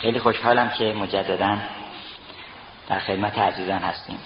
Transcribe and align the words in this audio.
خیلی 0.00 0.18
خوشحالم 0.18 0.70
که 0.70 0.84
مجددا 0.84 1.58
در 2.88 2.98
خدمت 2.98 3.38
عزیزان 3.38 3.78
هستیم. 3.78 4.18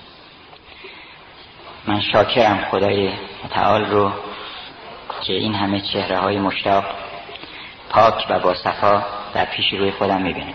من 1.86 2.00
شاکرم 2.00 2.64
خدای 2.70 3.12
متعال 3.44 3.84
رو 3.84 4.12
که 5.22 5.32
این 5.32 5.54
همه 5.54 5.80
چهره 5.80 6.18
های 6.18 6.38
مشتاق 6.38 6.84
پاک 7.90 8.26
و 8.30 8.38
با 8.40 8.54
صفا 8.54 9.04
در 9.34 9.44
پیش 9.44 9.72
روی 9.72 9.90
خودم 9.90 10.22
می‌بینم 10.22 10.54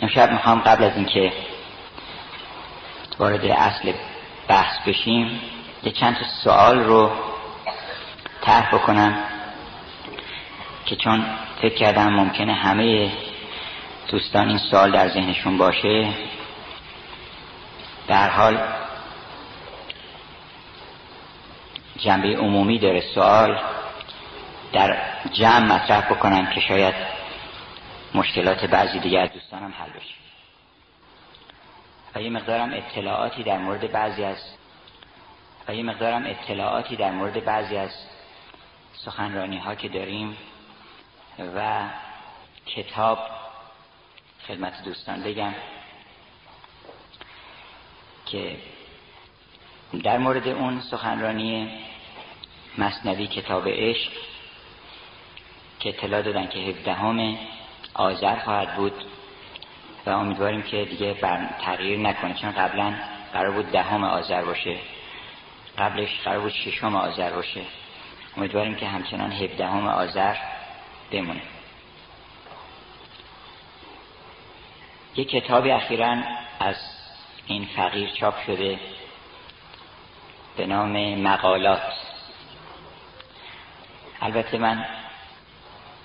امشب 0.00 0.32
می‌خوام 0.32 0.60
قبل 0.60 0.84
از 0.84 0.96
اینکه 0.96 1.32
وارد 3.18 3.44
اصل 3.44 3.92
بحث 4.48 4.88
بشیم 4.88 5.40
یه 5.82 5.92
چند 5.92 6.16
تا 6.16 6.24
سوال 6.44 6.78
رو 6.78 7.10
طرح 8.42 8.74
بکنم. 8.74 9.18
که 10.86 10.96
چون 10.96 11.24
فکر 11.62 11.74
کردم 11.74 12.12
ممکنه 12.12 12.54
همه 12.54 13.12
دوستان 14.08 14.48
این 14.48 14.58
سوال 14.58 14.92
در 14.92 15.08
ذهنشون 15.08 15.58
باشه 15.58 16.08
در 18.06 18.30
حال 18.30 18.58
جنبه 21.98 22.36
عمومی 22.36 22.78
داره 22.78 23.00
سوال 23.14 23.60
در 24.72 24.96
جمع 25.32 25.58
مطرح 25.58 26.00
بکنم 26.10 26.46
که 26.46 26.60
شاید 26.60 26.94
مشکلات 28.14 28.64
بعضی 28.64 28.98
دیگر 28.98 29.26
دوستانم 29.26 29.74
حل 29.78 29.90
بشه. 29.90 30.14
و 32.14 32.22
یه 32.22 32.30
مقدارم 32.30 32.72
اطلاعاتی 32.74 33.42
در 33.42 33.58
مورد 33.58 33.92
بعضی 33.92 34.24
از 34.24 34.36
و 35.68 35.74
یه 35.74 35.82
مقدارم 35.82 36.26
اطلاعاتی 36.26 36.96
در 36.96 37.10
مورد 37.10 37.44
بعضی 37.44 37.76
از 37.76 37.90
سخنرانی 39.04 39.58
ها 39.58 39.74
که 39.74 39.88
داریم 39.88 40.36
و 41.38 41.88
کتاب 42.66 43.18
خدمت 44.48 44.84
دوستان 44.84 45.22
بگم 45.22 45.54
که 48.26 48.56
در 50.04 50.18
مورد 50.18 50.48
اون 50.48 50.80
سخنرانی 50.80 51.70
مصنوی 52.78 53.26
کتاب 53.26 53.68
عشق 53.68 54.12
که 55.80 55.88
اطلاع 55.88 56.22
دادن 56.22 56.46
که 56.46 56.58
هفدهم 56.58 57.38
آذر 57.94 58.36
خواهد 58.36 58.76
بود 58.76 59.04
و 60.06 60.10
امیدواریم 60.10 60.62
که 60.62 60.84
دیگه 60.84 61.14
بر 61.14 61.50
تغییر 61.60 61.98
نکنه 61.98 62.34
چون 62.34 62.52
قبلا 62.52 62.94
قرار 63.32 63.50
بود 63.50 63.70
دهم 63.70 64.04
آذر 64.04 64.44
باشه. 64.44 64.76
قبلش 65.78 66.20
قرار 66.24 66.40
بود 66.40 66.52
ششم 66.52 66.96
آذر 66.96 67.30
باشه. 67.30 67.60
امیدواریم 68.36 68.74
که 68.74 68.86
همچنان 68.86 69.32
هفدهم 69.32 69.86
آذر 69.86 70.36
بمونه 71.10 71.42
یک 75.16 75.28
کتابی 75.28 75.70
اخیرا 75.70 76.16
از 76.60 76.76
این 77.46 77.64
فقیر 77.76 78.10
چاپ 78.10 78.34
شده 78.46 78.78
به 80.56 80.66
نام 80.66 81.14
مقالات. 81.14 81.82
البته 84.20 84.58
من 84.58 84.84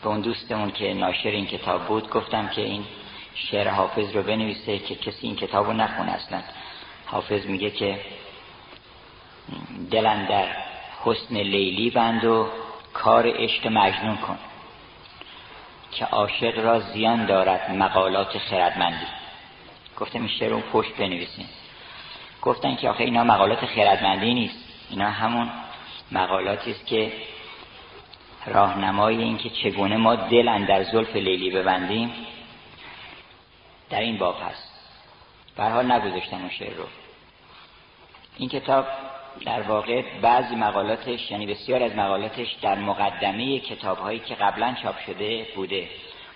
به 0.02 0.08
اون 0.08 0.22
دوستمون 0.22 0.72
که 0.72 0.94
ناشر 0.94 1.30
این 1.30 1.46
کتاب 1.46 1.86
بود 1.86 2.10
گفتم 2.10 2.48
که 2.48 2.62
این 2.62 2.86
شعر 3.36 3.68
حافظ 3.68 4.16
رو 4.16 4.24
بنویسه 4.24 4.80
که 4.80 4.96
کسی 4.96 5.28
این 5.28 5.36
کتاب 5.36 5.66
رو 5.66 5.74
نخونه 5.74 6.12
اصلا. 6.12 6.42
حافظ 7.06 7.46
میگه 7.46 7.70
که 7.70 8.00
دلن 9.92 10.26
در 10.26 10.48
حسن 11.04 11.36
لیلی 11.36 11.90
بند 11.90 12.26
و 12.26 12.48
کار 12.94 13.28
عشق 13.28 13.68
مجنون 13.68 14.18
کن. 14.18 14.40
که 15.96 16.06
عاشق 16.06 16.60
را 16.60 16.80
زیان 16.80 17.26
دارد 17.26 17.72
مقالات 17.72 18.38
خردمندی. 18.38 19.06
گفتم 20.00 20.20
این 20.20 20.28
شعر 20.28 20.50
رو 20.50 20.60
پشت 20.60 20.96
بنویسین. 20.96 21.46
گفتن 22.42 22.76
که 22.76 22.90
آخه 22.90 23.04
اینا 23.04 23.24
مقالات 23.24 23.66
خردمندی 23.66 24.34
نیست. 24.34 24.58
اینا 24.90 25.10
همون 25.10 25.50
مقالاتی 26.12 26.72
است 26.72 26.86
که 26.86 27.12
راهنمای 28.46 29.18
این 29.18 29.38
که 29.38 29.50
چگونه 29.50 29.98
ما 29.98 30.16
دل 30.16 30.66
در 30.66 30.84
زلف 30.84 31.16
لیلی 31.16 31.52
ببندیم 31.52 32.14
در 33.90 34.00
این 34.00 34.18
باب 34.18 34.36
هست. 34.50 34.74
به 35.56 35.64
حال 35.64 35.92
نگذاشتم 35.92 36.38
اون 36.38 36.50
شعر 36.50 36.74
رو. 36.74 36.86
این 38.38 38.50
کتاب 38.50 38.86
در 39.46 39.62
واقع 39.62 40.04
بعضی 40.22 40.56
مقالاتش 40.56 41.32
یعنی 41.32 41.46
بسیار 41.46 41.84
از 41.84 41.96
مقالاتش 41.96 42.54
در 42.62 42.76
مقدمه 42.76 43.60
کتاب 43.60 43.98
هایی 43.98 44.20
که 44.20 44.36
قبلا 44.36 44.76
چاپ 44.84 45.00
شده 45.00 45.48
بوده. 45.56 45.88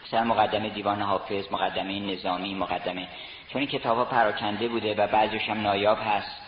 مثلا 0.06 0.24
مقدمه 0.24 0.70
دیوان 0.70 1.02
حافظ 1.02 1.52
مقدمه 1.52 2.00
نظامی 2.00 2.56
مقدمه 2.56 3.08
چون 3.50 3.62
این 3.62 3.70
کتاب 3.72 3.98
ها 3.98 4.06
پراکنده 4.06 4.68
بوده 4.68 4.96
و 4.96 5.08
بعضیش 5.08 5.50
هم 5.50 5.62
نایاب 5.62 5.98
هست. 6.06 6.42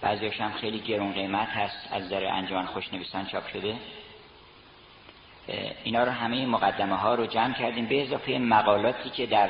بعضیش 0.00 0.40
هم 0.40 0.52
خیلی 0.52 0.80
گرون 0.80 1.12
قیمت 1.12 1.48
هست 1.48 1.88
از 1.92 2.08
در 2.08 2.24
انجمن 2.24 2.66
خوشنویسان 2.66 3.26
چاپ 3.26 3.48
شده. 3.48 3.74
اینا 5.84 6.04
رو 6.04 6.10
همه 6.10 6.46
مقدمه 6.46 6.96
ها 6.96 7.14
رو 7.14 7.26
جمع 7.26 7.54
کردیم. 7.54 7.86
به 7.86 8.02
اضافه 8.02 8.38
مقالاتی 8.38 9.10
که 9.10 9.26
در 9.26 9.48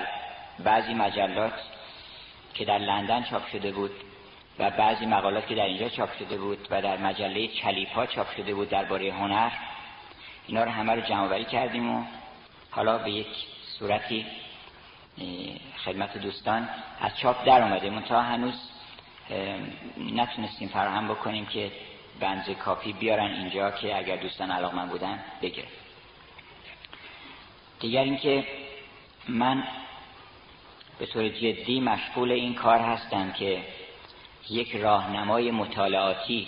بعضی 0.59 0.95
مجلات 0.95 1.53
که 2.55 2.65
در 2.65 2.79
لندن 2.79 3.23
چاپ 3.23 3.49
شده 3.49 3.73
بود. 3.73 3.91
و 4.59 4.71
بعضی 4.71 5.07
مقالات 5.07 5.47
که 5.47 5.55
در 5.55 5.65
اینجا 5.65 5.89
چاپ 5.89 6.19
شده 6.19 6.39
بود 6.39 6.69
و 6.71 6.83
در 6.83 6.97
مجله 6.97 7.49
چلیپا 7.49 8.07
چاپ 8.07 8.37
شده 8.37 8.55
بود 8.55 8.69
درباره 8.69 9.13
هنر 9.13 9.51
اینا 10.47 10.65
رو 10.65 10.71
همه 10.71 10.93
رو 10.93 11.01
جمع 11.01 11.43
کردیم 11.43 11.95
و 11.95 12.05
حالا 12.71 12.99
به 12.99 13.11
یک 13.11 13.27
صورتی 13.79 14.27
خدمت 15.85 16.19
دوستان 16.19 16.69
از 17.01 17.19
چاپ 17.19 17.47
در 17.47 17.63
اومده. 17.63 18.01
تا 18.01 18.23
هنوز 18.23 18.55
نتونستیم 20.15 20.69
فراهم 20.69 21.09
بکنیم 21.09 21.47
که 21.47 21.73
بنز 22.21 22.51
کافی 22.51 22.93
بیارن 22.93 23.33
اینجا 23.33 23.71
که 23.71 23.97
اگر 23.97 24.17
دوستان 24.17 24.51
علاقمند 24.51 24.91
بودن 24.91 25.19
بگیرن. 25.43 25.69
دیگر 27.81 28.03
اینکه 28.03 28.47
من 29.29 29.65
به 30.99 31.07
طور 31.07 31.29
جدی 31.29 31.81
مشغول 31.81 32.33
این 32.33 32.55
کار 32.55 32.79
هستم 32.79 33.33
که 33.33 33.63
یک 34.51 34.77
راهنمای 34.77 35.51
مطالعاتی 35.51 36.47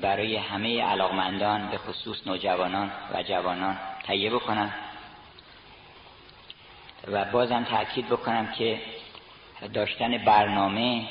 برای 0.00 0.36
همه 0.36 0.82
علاقمندان 0.82 1.70
به 1.70 1.78
خصوص 1.78 2.26
نوجوانان 2.26 2.90
و 3.14 3.22
جوانان 3.22 3.78
تهیه 4.06 4.30
بکنم 4.30 4.72
و 7.06 7.24
بازم 7.24 7.64
تاکید 7.64 8.08
بکنم 8.08 8.52
که 8.52 8.80
داشتن 9.74 10.18
برنامه 10.18 11.08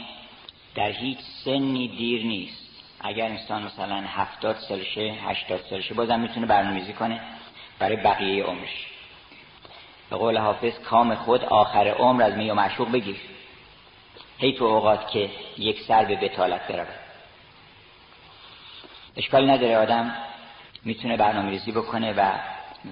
در 0.75 0.91
هیچ 0.91 1.19
سنی 1.45 1.87
دیر 1.87 2.25
نیست. 2.25 2.63
اگر 3.01 3.25
انسان 3.25 3.63
مثلا 3.63 4.03
هفتاد 4.07 4.55
سالشه 4.55 5.01
هشتاد 5.01 5.61
سالشه 5.69 5.93
بازم 5.93 6.19
می‌تونه 6.19 6.45
برنامه‌ریزی 6.45 6.93
کنه 6.93 7.21
برای 7.79 7.95
بقیه 7.95 8.43
عمرش. 8.43 8.87
به 10.09 10.15
قول 10.15 10.37
حافظ 10.37 10.79
کام 10.79 11.15
خود 11.15 11.43
آخر 11.43 11.87
عمر 11.87 12.23
از 12.23 12.33
می 12.33 12.49
و 12.49 12.53
معشوق 12.53 12.91
بگیر. 12.91 13.17
هی 14.37 14.53
تو 14.53 14.65
اوقات 14.65 15.11
که 15.11 15.29
یک 15.57 15.81
سر 15.81 16.05
به 16.05 16.15
بتالت 16.15 16.67
برود. 16.67 16.87
اشکال 19.17 19.49
نداره 19.49 19.77
آدم 19.77 20.15
می‌تونه 20.85 21.17
برنامه 21.17 21.49
ریزی 21.49 21.71
بکنه 21.71 22.13
و 22.13 22.31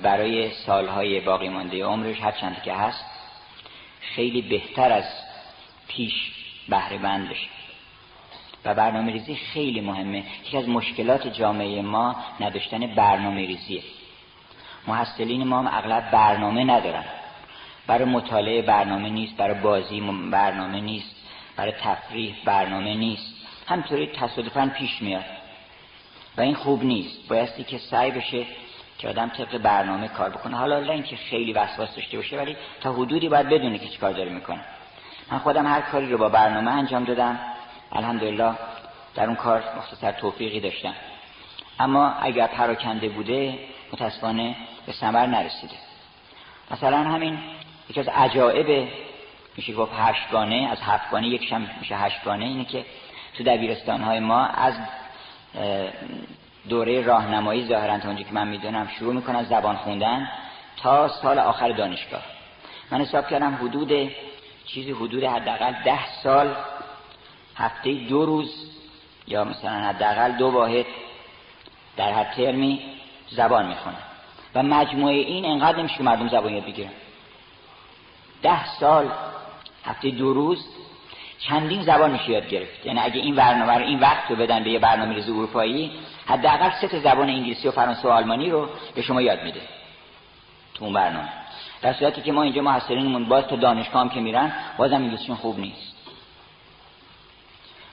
برای 0.03 0.51
سالهای 0.51 1.19
باقی 1.19 1.49
مانده 1.49 1.83
عمرش 1.83 2.19
هر 2.21 2.31
چند 2.31 2.63
که 2.63 2.73
هست 2.73 3.05
خیلی 4.01 4.41
بهتر 4.41 4.91
از 4.91 5.05
پیش 5.87 6.13
بهره 6.69 6.97
بند 6.97 7.29
بشه. 7.29 7.47
و 8.65 8.73
برنامه 8.73 9.11
ریزی 9.11 9.35
خیلی 9.35 9.81
مهمه. 9.81 10.23
یکی 10.45 10.57
از 10.57 10.69
مشکلات 10.69 11.27
جامعه 11.27 11.81
ما 11.81 12.15
نداشتن 12.39 12.95
برنامه 12.95 13.45
ریزیه 13.45 13.83
محصلین 14.87 15.47
ما 15.47 15.59
هم 15.59 15.67
اغلب 15.67 16.11
برنامه 16.11 16.63
ندارن. 16.63 17.05
برای 17.87 18.05
مطالعه 18.05 18.61
برنامه 18.61 19.09
نیست 19.09 19.37
برای 19.37 19.61
بازی 19.61 20.01
برنامه 20.31 20.81
نیست. 20.81 21.15
برای 21.61 21.73
تفریح 21.81 22.35
برنامه 22.45 22.95
نیست. 22.95 23.33
همطوری 23.67 24.07
تصادفا 24.07 24.71
پیش 24.77 25.01
میاد. 25.01 25.25
و 26.37 26.41
این 26.41 26.55
خوب 26.55 26.83
نیست. 26.83 27.27
بایستی 27.27 27.63
که 27.63 27.77
سعی 27.77 28.11
بشه 28.11 28.45
که 28.97 29.09
آدم 29.09 29.29
طبق 29.29 29.57
برنامه 29.57 30.07
کار 30.07 30.29
بکنه. 30.29 30.57
حالا 30.57 30.79
نه 30.79 30.91
اینکه 30.91 31.15
خیلی 31.15 31.53
وسواس 31.53 31.95
داشته 31.95 32.17
باشه 32.17 32.37
ولی 32.37 32.57
تا 32.81 32.93
حدودی 32.93 33.29
باید 33.29 33.49
بدونه 33.49 33.79
که 33.79 33.87
چیکار 33.87 34.11
داره 34.11 34.29
می‌کنه. 34.29 34.61
من 35.31 35.39
خودم 35.39 35.67
هر 35.67 35.81
کاری 35.81 36.11
رو 36.11 36.17
با 36.17 36.29
برنامه 36.29 36.71
انجام 36.71 37.03
دادم. 37.03 37.39
الحمدلله 37.91 38.53
در 39.15 39.25
اون 39.25 39.35
کار 39.35 39.63
مختصر 39.77 40.11
توفیقی 40.11 40.59
داشتم. 40.59 40.93
اما 41.79 42.09
اگر 42.09 42.47
پراکنده 42.47 43.09
بوده 43.09 43.59
متاسفانه 43.93 44.55
به 44.85 44.91
ثمر 44.91 45.25
نرسیده. 45.25 45.75
مثلا 46.71 46.97
همین 46.97 47.39
یکی 47.89 47.99
از 47.99 48.07
عجائب 48.07 48.87
میشه 49.61 49.73
گفت 49.73 49.91
هشتگانه 49.95 50.67
از 50.71 50.81
هفتگانه 50.81 51.27
یکشم 51.27 51.67
میشه 51.79 51.95
هشتگانه. 51.95 52.45
اینه 52.45 52.65
که 52.65 52.85
تو 53.37 53.43
دبیرستان 53.43 54.01
های 54.01 54.19
ما 54.19 54.45
از 54.45 54.73
دوره 56.69 57.01
راهنمایی 57.01 57.67
ظاهرا 57.67 57.99
تا 57.99 58.13
که 58.13 58.33
من 58.33 58.47
می‌دونم 58.47 58.87
شروع 58.87 59.13
می‌کنن 59.13 59.43
زبان 59.43 59.75
خوندن 59.75 60.29
تا 60.77 61.07
سال 61.07 61.39
آخر 61.39 61.71
دانشگاه. 61.71 62.21
من 62.91 63.01
حساب 63.01 63.27
کردم 63.27 63.55
حدود 63.55 64.11
چیزی 64.65 64.91
حدود 64.91 65.23
حداقل 65.23 65.73
ده 65.85 66.21
سال 66.23 66.55
هفته 67.55 67.93
دو 67.93 68.25
روز 68.25 68.71
یا 69.27 69.43
مثلا 69.43 69.71
حداقل 69.71 70.31
دو 70.31 70.47
واحد 70.47 70.85
در 71.97 72.11
هر 72.11 72.23
ترمی 72.23 72.81
زبان 73.29 73.67
می‌خونن 73.67 73.95
و 74.55 74.63
مجموعه 74.63 75.15
این 75.15 75.45
انقدر 75.45 75.79
نمیشه 75.79 76.03
مردم 76.03 76.27
زبان 76.27 76.53
یاد 76.53 76.65
بگیرن. 76.65 76.91
ده 78.43 78.65
سال 78.65 79.11
هفته 79.85 80.09
دو 80.09 80.33
روز 80.33 80.65
چندین 81.39 81.83
زبان 81.83 82.11
میشه 82.11 82.29
یاد 82.29 82.47
گرفت. 82.47 82.85
یعنی 82.85 82.99
اگه 82.99 83.19
این 83.19 83.35
برنامه 83.35 83.73
رو 83.73 83.85
این 83.85 83.99
وقت 83.99 84.29
رو 84.29 84.35
بدن 84.35 84.63
به 84.63 84.69
یه 84.69 84.79
برنامه 84.79 85.15
ریز 85.15 85.29
اروپایی 85.29 85.91
حداقل 86.25 86.69
سه 86.81 86.87
تا 86.87 86.99
زبان 86.99 87.29
انگلیسی 87.29 87.67
و 87.67 87.71
فرانسه 87.71 88.07
و 88.07 88.11
آلمانی 88.11 88.49
رو 88.49 88.69
به 88.95 89.01
شما 89.01 89.21
یاد 89.21 89.43
میده. 89.43 89.61
تو 90.73 90.85
اون 90.85 90.93
برنامه. 90.93 91.29
در 91.81 91.93
صورتی 91.93 92.21
که 92.21 92.31
ما 92.31 92.43
اینجا 92.43 92.61
محصلینمون 92.61 93.25
باز 93.25 93.47
تا 93.47 93.55
دانشگاه 93.55 94.01
هم 94.01 94.09
که 94.09 94.19
میرن 94.19 94.53
بازم 94.77 94.95
انگلیسیشون 94.95 95.35
خوب 95.35 95.59
نیست. 95.59 95.95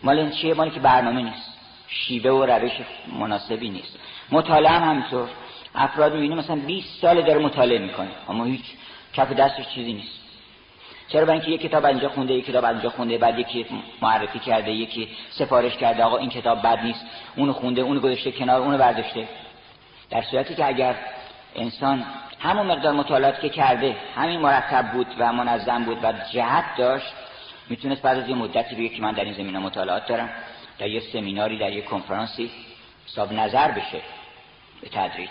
مال 0.03 0.19
این 0.19 0.31
چیه؟ 0.31 0.55
مالی 0.55 0.71
که 0.71 0.81
برنامه 0.81 1.23
نیست. 1.23 1.59
شیوه 1.89 2.31
و 2.31 2.45
روش 2.45 2.73
مناسبی 3.19 3.71
نیست. 3.71 3.99
مطالعه 4.31 4.73
هم 4.73 4.91
همینطور. 4.91 5.29
افراد 5.75 6.15
می‌بینی 6.15 6.35
مثلا 6.35 6.57
20 6.57 7.01
سال 7.01 7.23
داره 7.23 7.39
مطالعه 7.39 7.79
می‌کنه. 7.79 8.11
اما 8.29 8.45
هیچ 8.45 8.65
کف 9.15 9.33
دستش 9.33 9.69
چیزی 9.69 9.93
نیست. 9.93 10.18
چرا 11.09 11.25
برای 11.25 11.41
اینکه 11.41 11.51
یک 11.51 11.61
کتاب 11.61 11.85
اینجا 11.85 12.09
خونده 12.09 12.35
یک 12.35 12.47
کتاب 12.47 12.65
اینجا 12.65 12.91
خونده 12.91 13.19
بعد 13.19 13.39
یکی 13.39 13.67
معرفی 14.03 14.39
کرده 14.39 14.71
یکی 14.71 15.09
سفارش 15.31 15.77
کرده 15.77 16.03
آقا 16.03 16.17
این 16.17 16.31
کتاب 16.31 16.63
بد 16.63 16.79
نیست 16.83 17.07
اونو 17.37 17.53
خونده 17.53 17.81
اونو 17.81 18.01
گذاشته 18.01 18.33
کنار 18.33 18.61
اونو 18.61 18.79
برداشته. 18.79 19.29
در 20.11 20.23
صورتی 20.23 20.55
که 20.55 20.67
اگر 20.67 20.97
انسان 21.57 22.05
همون 22.39 22.67
مقدار 22.67 22.93
مطالعات 22.93 23.41
که 23.41 23.49
کرده 23.49 23.97
همین 24.17 24.41
مرتب 24.41 24.93
بود 24.93 25.07
و 25.19 25.33
منظم 25.33 25.85
بود 25.85 25.99
و 26.03 26.13
جهت 26.33 26.65
داشت 26.79 27.13
می‌تونست 27.69 28.03
بعد 28.03 28.19
از 28.19 28.29
یه 28.29 28.35
مدتی 28.35 28.75
بگه 28.75 28.89
که 28.89 29.03
من 29.03 29.13
در 29.13 29.25
این 29.25 29.35
زمینه 29.35 29.59
مطالعات 29.59 30.07
دارم 30.07 30.31
در 30.79 30.87
یه 30.87 31.01
سمیناری 31.01 31.59
در 31.59 31.73
یه 31.73 31.83
کنفرانسی 31.83 32.51
حساب 33.07 33.33
نظر 33.33 33.71
بشه 33.71 34.01
به 34.81 34.89
تدریج. 34.89 35.31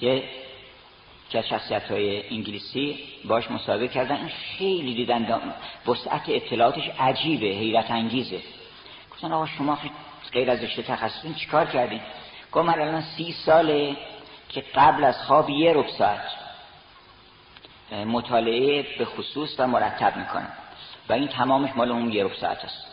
یه 0.00 0.22
که 1.34 1.38
از 1.38 1.48
شخصیت 1.48 1.90
های 1.90 2.28
انگلیسی 2.34 2.98
باش 3.24 3.50
مسابقه 3.50 3.88
کردن. 3.88 4.28
خیلی 4.58 4.94
دیدن 4.94 5.54
وسعت 5.86 6.22
اطلاعاتش 6.28 6.90
عجیبه 6.98 7.46
حیرت 7.46 7.90
انگیزه. 7.90 8.40
گفتن 9.12 9.32
آقا 9.32 9.46
شما 9.46 9.78
غیر 10.32 10.50
از 10.50 10.64
رشته 10.64 10.82
تخصصی 10.82 11.34
چیکار 11.34 11.66
کردین؟ 11.66 12.00
گفت 12.52 12.66
من 12.66 12.80
الان 12.80 13.00
سی 13.00 13.32
ساله 13.32 13.96
که 14.48 14.64
قبل 14.74 15.04
از 15.04 15.22
خواب 15.22 15.50
یه 15.50 15.72
رب 15.72 15.88
ساعت 15.88 16.20
مطالعه 18.06 18.86
به 18.98 19.04
خصوص 19.04 19.54
و 19.58 19.66
مرتب 19.66 20.16
می‌کنم. 20.16 20.52
و 21.08 21.12
این 21.12 21.28
تمامش 21.28 21.70
مال 21.76 21.90
اون 21.90 22.12
یه 22.12 22.24
رب 22.24 22.34
ساعت 22.34 22.64
است. 22.64 22.86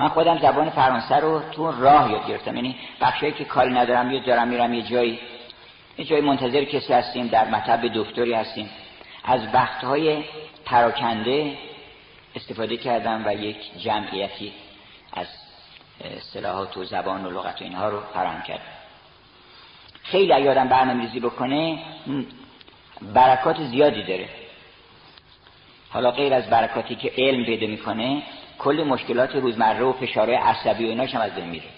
من 0.00 0.08
خودم 0.08 0.38
زبان 0.38 0.70
فرانسه 0.70 1.16
رو 1.16 1.42
تو 1.52 1.82
راه 1.82 2.12
یاد 2.12 2.28
گرفتم. 2.28 2.56
یعنی 2.56 2.76
بخشایی 3.00 3.32
که 3.32 3.44
کاری 3.44 3.70
ندارم 3.70 4.12
یه 4.12 4.20
دارم 4.20 4.48
میرم 4.48 4.74
یه 4.74 4.82
جایی 4.82 5.18
یه 5.98 6.04
جایی 6.04 6.22
منتظر 6.22 6.64
کسی 6.64 6.92
هستیم 6.92 7.26
در 7.26 7.48
مطب 7.48 7.80
دکتری 7.94 8.32
هستیم. 8.32 8.70
از 9.24 9.40
وقتهای 9.54 10.24
پراکنده 10.64 11.58
استفاده 12.36 12.76
کردم 12.76 13.22
و 13.26 13.34
یک 13.34 13.56
جمعیتی 13.78 14.52
از 15.12 15.26
اصطلاحات 16.16 16.76
و 16.76 16.84
زبان 16.84 17.26
و 17.26 17.30
لغت 17.30 17.60
و 17.60 17.64
اینها 17.64 17.88
رو 17.88 18.00
فراهم 18.14 18.42
کردم. 18.42 18.62
خیلی 20.02 20.32
اگه 20.32 20.50
آدم 20.50 20.68
برنامه‌ریزی 20.68 21.20
بکنه 21.20 21.78
برکات 23.02 23.60
زیادی 23.60 24.02
داره. 24.02 24.28
حالا 25.90 26.10
غیر 26.10 26.34
از 26.34 26.50
برکاتی 26.50 26.94
که 26.94 27.12
علم 27.18 27.44
پیدا 27.44 27.66
می‌کنه 27.66 28.22
کل 28.58 28.84
مشکلات 28.88 29.34
روزمره 29.34 29.82
و 29.82 29.92
فشارهای 29.92 30.36
عصبی 30.36 30.84
و 30.84 30.88
ایناش 30.88 31.14
هم 31.14 31.20
از 31.20 31.34
بین 31.34 31.44
میره. 31.44 31.73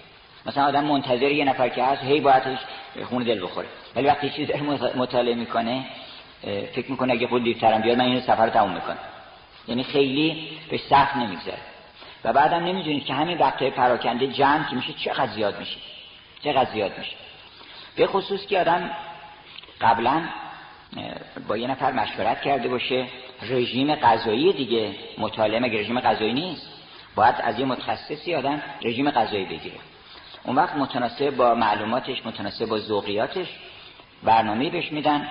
مثلا 0.47 0.67
آدم 0.67 0.85
منتظر 0.85 1.31
یه 1.31 1.45
نفر 1.45 1.69
که 1.69 1.85
هست 1.85 2.03
هی 2.03 2.21
باید 2.21 2.43
خون 3.05 3.23
دل 3.23 3.43
بخوره. 3.43 3.67
ولی 3.97 4.07
وقتی 4.07 4.31
چیز 4.31 4.51
مطالعه 4.97 5.35
می‌کنه 5.35 5.85
فکر 6.73 6.91
می‌کنه 6.91 7.13
اگه 7.13 7.27
خود 7.27 7.45
دیرترم 7.45 7.83
بیاد 7.83 7.99
من 7.99 8.05
این 8.05 8.21
سفر 8.21 8.49
تموم 8.49 8.73
می‌کنم. 8.75 8.99
یعنی 9.69 9.85
خیلی 9.85 10.49
به 10.71 10.79
سخت 10.79 11.17
نمیگذره. 11.17 11.59
و 12.25 12.33
بعدم 12.33 12.65
نمی‌دونید 12.65 13.05
که 13.05 13.15
همین 13.15 13.39
وقتهای 13.39 13.71
پراکنده 13.71 14.27
جمع 14.27 14.69
که 14.69 14.77
میشه 14.77 14.93
چقدر 14.93 15.33
زیاد 15.33 15.59
میشه. 15.59 15.77
چقدر 16.45 16.71
زیاد 16.71 16.99
میشه. 16.99 17.17
به 17.97 18.07
خصوص 18.07 18.47
که 18.47 18.61
آدم 18.61 18.91
قبلا 19.81 20.23
با 21.49 21.57
یه 21.57 21.67
نفر 21.67 21.93
مشورت 21.93 22.43
کرده 22.43 22.69
باشه. 22.69 23.07
رژیم 23.43 23.95
غذایی 23.95 24.53
دیگه 24.53 24.95
مطالعه 25.19 25.61
مگه 25.61 25.81
رژیم 25.81 26.01
غذایی 26.01 26.33
نیست؟ 26.33 26.73
باید 27.15 27.35
از 27.39 27.59
یه 27.59 27.65
متخصصی 27.65 28.35
آدم 28.35 28.63
رژیم 28.83 29.11
غذایی 29.11 29.45
بگیره. 29.45 29.77
اون 30.47 30.57
وقت 30.57 30.77
متناسب 30.77 31.31
با 31.31 31.55
معلوماتش 31.55 32.27
متناسب 32.27 32.67
با 32.67 32.79
ذوقیاتش 32.79 33.47
برنامه 34.23 34.71
بهش 34.71 34.93
میدن. 34.93 35.29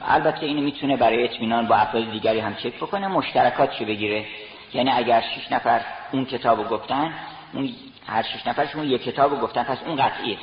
البته 0.00 0.46
اینو 0.46 0.62
می‌تونه 0.62 0.96
برای 0.96 1.24
اطمینان 1.24 1.66
با 1.66 1.76
افراد 1.76 2.10
دیگری 2.10 2.40
هم 2.40 2.54
چک 2.54 2.76
بکنه 2.76 3.08
مشترکاتشو 3.08 3.84
بگیره؟ 3.84 4.26
یعنی 4.74 4.90
اگر 4.90 5.20
شش 5.20 5.52
نفر 5.52 5.80
اون 6.12 6.24
کتابو 6.24 6.64
گفتن 6.64 7.12
اون 7.52 7.74
هر 8.06 8.22
شش 8.22 8.46
نفرشون 8.46 8.84
یک 8.84 9.02
کتابو 9.02 9.36
گفتن 9.36 9.62
پس 9.62 9.78
اون 9.86 9.96
قطعیه. 9.96 10.38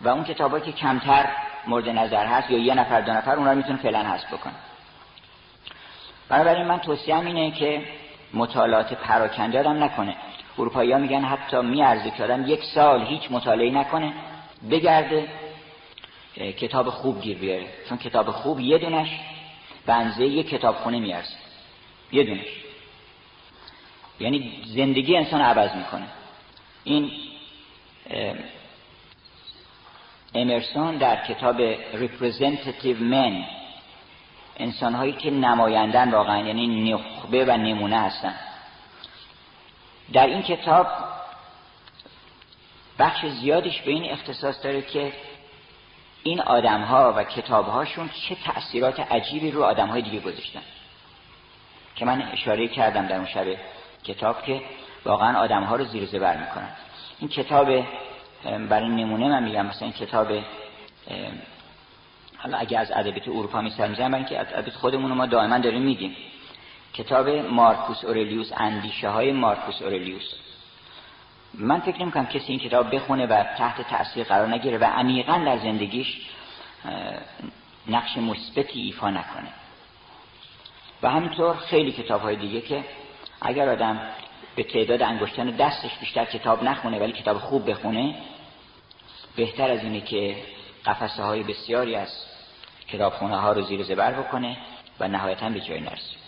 و 0.00 0.08
اون 0.08 0.24
کتابایی 0.24 0.64
که 0.64 0.72
کمتر 0.72 1.28
مورد 1.66 1.88
نظر 1.88 2.26
هست 2.26 2.50
یا 2.50 2.58
یه 2.58 2.74
نفر 2.74 3.00
دو 3.00 3.12
نفر 3.12 3.36
اون 3.36 3.48
رو 3.48 3.54
می‌تونه 3.54 3.78
فعلا 3.78 3.98
حذف 3.98 4.32
بکنه. 4.34 4.54
بنابراین 6.28 6.66
من 6.66 6.78
توصیه 6.78 7.18
اینه 7.18 7.50
که 7.50 7.82
مطالعات 8.34 8.94
پراکنده 8.94 9.60
آدم 9.60 9.84
نکنه. 9.84 10.16
اروپایی 10.58 10.92
ها 10.92 10.98
میگن 10.98 11.24
حتی 11.24 11.60
میارزه 11.60 12.10
که 12.10 12.24
آدم 12.24 12.46
یک 12.46 12.64
سال 12.64 13.06
هیچ 13.06 13.22
مطالعه 13.30 13.70
نکنه 13.70 14.12
بگرده 14.70 15.28
کتاب 16.36 16.90
خوب 16.90 17.22
گیر 17.22 17.38
بیاره. 17.38 17.66
چون 17.88 17.98
کتاب 17.98 18.30
خوب 18.30 18.60
یه 18.60 18.78
دونش 18.78 19.08
بنزه 19.86 20.24
یک 20.24 20.48
کتابخونه 20.48 20.98
میارزه. 21.00 21.36
یه 22.12 22.24
دونش. 22.24 22.46
یعنی 24.20 24.62
زندگی 24.64 25.16
انسان 25.16 25.40
عوض 25.40 25.70
می‌کنه. 25.76 26.06
این 26.84 27.10
امرسون 30.34 30.96
در 30.96 31.24
کتاب 31.24 31.74
Representative 31.74 33.00
Men 33.12 33.44
انسان 34.56 34.94
هایی 34.94 35.12
که 35.12 35.30
نمایندن 35.30 36.10
واقعا 36.10 36.46
یعنی 36.46 36.92
نخبه 36.92 37.44
و 37.44 37.56
نمونه 37.56 37.98
هستن. 37.98 38.34
در 40.12 40.26
این 40.26 40.42
کتاب 40.42 40.86
بخش 42.98 43.26
زیادش 43.26 43.80
به 43.80 43.90
این 43.90 44.12
اختصاص 44.12 44.64
داره 44.64 44.82
که 44.82 45.12
این 46.22 46.40
آدم 46.40 46.82
ها 46.82 47.14
و 47.16 47.24
کتاب 47.24 47.66
هاشون 47.66 48.10
چه 48.28 48.34
تأثیرات 48.34 49.00
عجیبی 49.00 49.50
رو 49.50 49.62
آدم 49.62 49.88
های 49.88 50.02
دیگه 50.02 50.20
گذاشتن. 50.20 50.62
که 51.96 52.04
من 52.04 52.22
اشاره 52.22 52.68
کردم 52.68 53.06
در 53.06 53.16
اون 53.16 53.26
شب 53.26 53.46
کتاب 54.04 54.42
که 54.42 54.62
واقعا 55.04 55.38
آدم 55.38 55.62
ها 55.62 55.76
رو 55.76 55.84
زیر 55.84 56.06
زبر 56.06 56.36
می‌کنن. 56.36 56.70
این 57.18 57.28
کتاب 57.28 57.84
برای 58.68 58.88
نمونه 58.88 59.28
من 59.28 59.42
میگم 59.42 59.66
مثلا 59.66 59.88
این 59.88 59.92
کتاب 59.92 60.28
حالا 62.36 62.58
اگه 62.58 62.78
از 62.78 62.92
ادبیات 62.92 63.28
اروپا 63.28 63.60
مثال 63.60 63.90
می‌زنم 63.90 64.10
برای 64.10 64.24
اینکه 64.24 64.40
ادبیات 64.40 64.76
خودمون 64.76 65.10
رو 65.10 65.16
ما 65.16 65.26
دائما 65.26 65.58
داریم 65.58 65.82
میگیم. 65.82 66.16
کتاب 66.96 67.28
مارکوس 67.28 68.04
اورلیوس 68.04 68.52
اندیشه 68.56 69.08
های 69.08 69.32
مارکوس 69.32 69.82
اورلیوس. 69.82 70.34
من 71.54 71.80
فکر 71.80 72.02
نمی‌کنم 72.02 72.26
کسی 72.26 72.46
این 72.48 72.58
کتاب 72.58 72.94
بخونه 72.94 73.26
و 73.26 73.44
تحت 73.58 73.88
تاثیر 73.88 74.24
قرار 74.24 74.48
نگیره 74.48 74.78
و 74.78 74.84
عمیقا 74.84 75.42
در 75.46 75.58
زندگیش 75.58 76.20
نقش 77.88 78.16
مثبتی 78.16 78.80
ایفا 78.80 79.10
نکنه. 79.10 79.48
و 81.02 81.10
همینطور 81.10 81.56
خیلی 81.56 81.92
کتاب 81.92 82.20
های 82.20 82.36
دیگه 82.36 82.60
که 82.60 82.84
اگر 83.40 83.68
آدم 83.68 84.00
به 84.56 84.62
تعداد 84.62 85.02
انگشتان 85.02 85.50
دستش 85.50 85.98
بیشتر 85.98 86.24
کتاب 86.24 86.64
نخونه 86.64 86.98
ولی 86.98 87.12
کتاب 87.12 87.38
خوب 87.38 87.70
بخونه 87.70 88.14
بهتر 89.36 89.70
از 89.70 89.82
اینه 89.82 90.00
که 90.00 90.36
قفسه 90.86 91.22
های 91.22 91.42
بسیاری 91.42 91.94
از 91.94 92.08
کتابخونه 92.88 93.36
ها 93.36 93.52
رو 93.52 93.62
زیر 93.62 93.82
زبر 93.82 94.12
بکنه 94.12 94.56
و 95.00 95.08
نهایتا 95.08 95.48
به 95.48 95.60
جای 95.60 95.80
نرسه. 95.80 96.25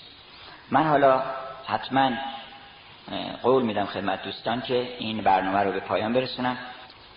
من 0.70 0.84
حالا 0.87 1.22
حتما 1.66 2.10
قول 3.42 3.62
میدم 3.62 3.84
خدمت 3.84 4.22
دوستان 4.22 4.60
که 4.60 4.96
این 4.98 5.20
برنامه 5.20 5.58
رو 5.58 5.72
به 5.72 5.80
پایان 5.80 6.12
برسونم. 6.12 6.58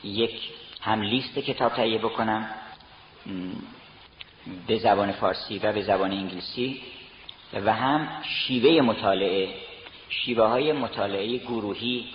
یک 0.04 0.50
هم 0.82 1.02
لیست 1.02 1.40
کتاب 1.40 1.74
تهیه 1.74 1.98
بکنم 1.98 2.50
به 4.68 4.78
زبان 4.78 5.12
فارسی 5.12 5.60
و 5.60 5.72
به 5.72 5.82
زبان 5.82 6.12
انگلیسی 6.12 6.82
و 7.54 7.74
هم 7.74 8.08
شیوه 8.24 8.82
مطالعه 8.82 9.54
شیوه 10.10 10.44
های 10.44 10.72
مطالعه 10.72 11.38
گروهی 11.38 12.08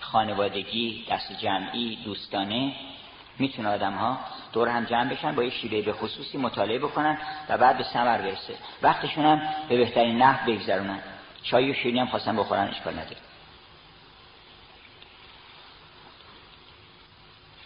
خانوادگی 0.00 1.04
دست 1.10 1.32
جمعی 1.40 1.98
دوستانه 2.04 2.74
می‌تونه 3.38 3.68
آدم 3.68 3.92
ها 3.92 4.18
دور 4.52 4.68
هم 4.68 4.84
جمع 4.84 5.10
بشن 5.10 5.34
با 5.34 5.42
یه 5.42 5.50
شیوه 5.50 5.82
به 5.82 5.92
خصوصی 5.92 6.38
مطالعه 6.38 6.78
بکنن 6.78 7.18
و 7.48 7.58
بعد 7.58 7.78
به 7.78 7.84
ثمر 7.84 8.18
برسه. 8.18 8.54
وقتشون 8.82 9.24
هم 9.24 9.42
به 9.68 9.76
بهترین 9.76 10.22
نحو 10.22 10.52
بگذرونن. 10.52 10.98
چای 11.42 11.70
و 11.70 11.74
شیرینی 11.74 12.00
هم 12.00 12.06
خواستن 12.06 12.36
بخورن 12.36 12.68
اشکال 12.68 12.92
نداره. 12.92 13.16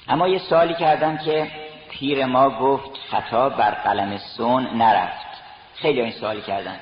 اما 0.09 0.29
یه 0.29 0.39
سوالی 0.39 0.75
کردم 0.75 1.17
که 1.17 1.51
پیر 1.91 2.27
ما 2.27 2.51
گفت 2.51 2.99
خطا 3.11 3.49
بر 3.49 3.71
قلم 3.71 4.19
سون 4.19 4.67
نرفت. 4.67 5.43
خیلی 5.75 6.01
این 6.01 6.13
سوالی 6.13 6.41
کردن. 6.41 6.81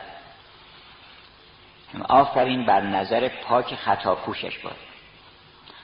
آفرین 2.08 2.66
بر 2.66 2.80
نظر 2.80 3.28
پاک 3.28 3.74
خطا 3.74 4.14
پوشش 4.14 4.58
باد. 4.58 4.76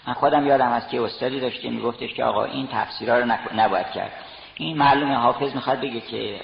من 0.06 0.12
خودم 0.12 0.46
یادم 0.46 0.72
از 0.72 0.88
که 0.88 1.00
استادی 1.02 1.40
داشته 1.40 1.70
میگفتش 1.70 2.14
که 2.14 2.24
آقا 2.24 2.44
این 2.44 2.68
تفسیرها 2.72 3.18
رو 3.18 3.32
نباید 3.54 3.90
کرد. 3.90 4.12
این 4.54 4.78
معلومه 4.78 5.14
حافظ 5.14 5.54
می‌خواد 5.54 5.80
بگه 5.80 6.00
که 6.00 6.40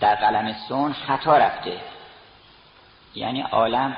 در 0.00 0.14
قلم 0.14 0.56
سون 0.68 0.92
خطا 0.92 1.36
رفته. 1.36 1.80
یعنی 3.14 3.40
عالم 3.42 3.96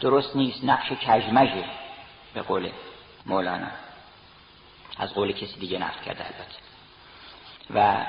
درست 0.00 0.36
نیست 0.36 0.64
نقش 0.64 0.92
کجمجه 0.92 1.64
به 2.34 2.42
قول 2.42 2.70
مولانا. 3.26 3.66
از 4.98 5.14
قول 5.14 5.32
کسی 5.32 5.60
دیگه 5.60 5.78
نقل 5.78 6.00
کرده 6.04 6.24
البته. 6.24 6.60
و 7.74 8.06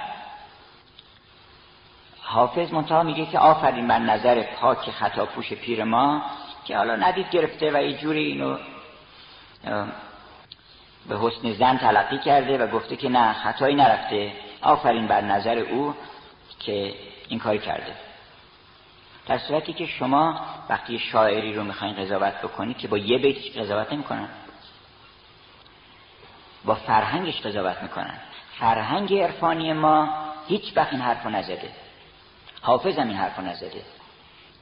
حافظ 2.21 2.73
منتها 2.73 3.03
میگه 3.03 3.25
که 3.25 3.39
آفرین 3.39 3.87
بر 3.87 3.99
نظر 3.99 4.43
پاک 4.43 4.91
خطا 4.91 5.25
پوش 5.25 5.53
پیر 5.53 5.83
ما 5.83 6.21
که 6.65 6.77
حالا 6.77 6.95
ندید 6.95 7.29
گرفته 7.29 7.71
و 7.71 7.83
یه 7.83 7.97
جوری 7.97 8.25
اینو 8.25 8.57
به 11.09 11.17
حسن 11.19 11.53
زن 11.53 11.77
تلقی 11.77 12.17
کرده 12.17 12.57
و 12.57 12.67
گفته 12.67 12.95
که 12.95 13.09
نه 13.09 13.33
خطایی 13.33 13.75
نرفته. 13.75 14.31
آفرین 14.61 15.07
بر 15.07 15.21
نظر 15.21 15.57
او 15.57 15.95
که 16.59 16.93
این 17.29 17.39
کاری 17.39 17.59
کرده. 17.59 17.95
در 19.27 19.37
صورتی 19.37 19.73
که 19.73 19.85
شما 19.85 20.41
وقتی 20.69 20.99
شاعری 20.99 21.53
رو 21.53 21.63
می‌خواین 21.63 21.95
قضاوت 21.95 22.33
بکنید 22.33 22.77
که 22.77 22.87
با 22.87 22.97
یه 22.97 23.17
بیتش 23.17 23.57
قضاوت 23.57 23.93
نمی‌کنن. 23.93 24.29
با 26.65 26.75
فرهنگش 26.75 27.41
قضاوت 27.41 27.77
می‌کنن. 27.81 28.17
فرهنگ 28.59 29.13
عرفانی 29.13 29.73
ما 29.73 30.09
هیچ 30.47 30.77
وقت 30.77 30.93
این 30.93 31.01
حرفو 31.01 31.29
نزده. 31.29 31.69
حافظ 32.61 32.99
هم 32.99 33.07
این 33.07 33.17
حرفو 33.17 33.41
نزده. 33.41 33.81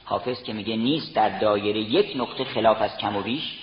حافظ 0.04 0.42
که 0.42 0.52
میگه 0.52 0.76
نیست 0.76 1.14
در 1.14 1.38
دایره 1.38 1.80
یک 1.80 2.12
نقطه 2.16 2.44
خلاف 2.44 2.82
از 2.82 2.98
کم 2.98 3.16
و 3.16 3.22
بیش 3.22 3.58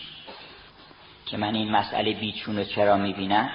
که 1.32 1.38
من 1.38 1.56
این 1.56 1.72
مسئله 1.72 2.14
بیچون 2.14 2.60
و 2.60 2.64
چرا 2.64 2.98
می‌بینم؟ 2.98 3.50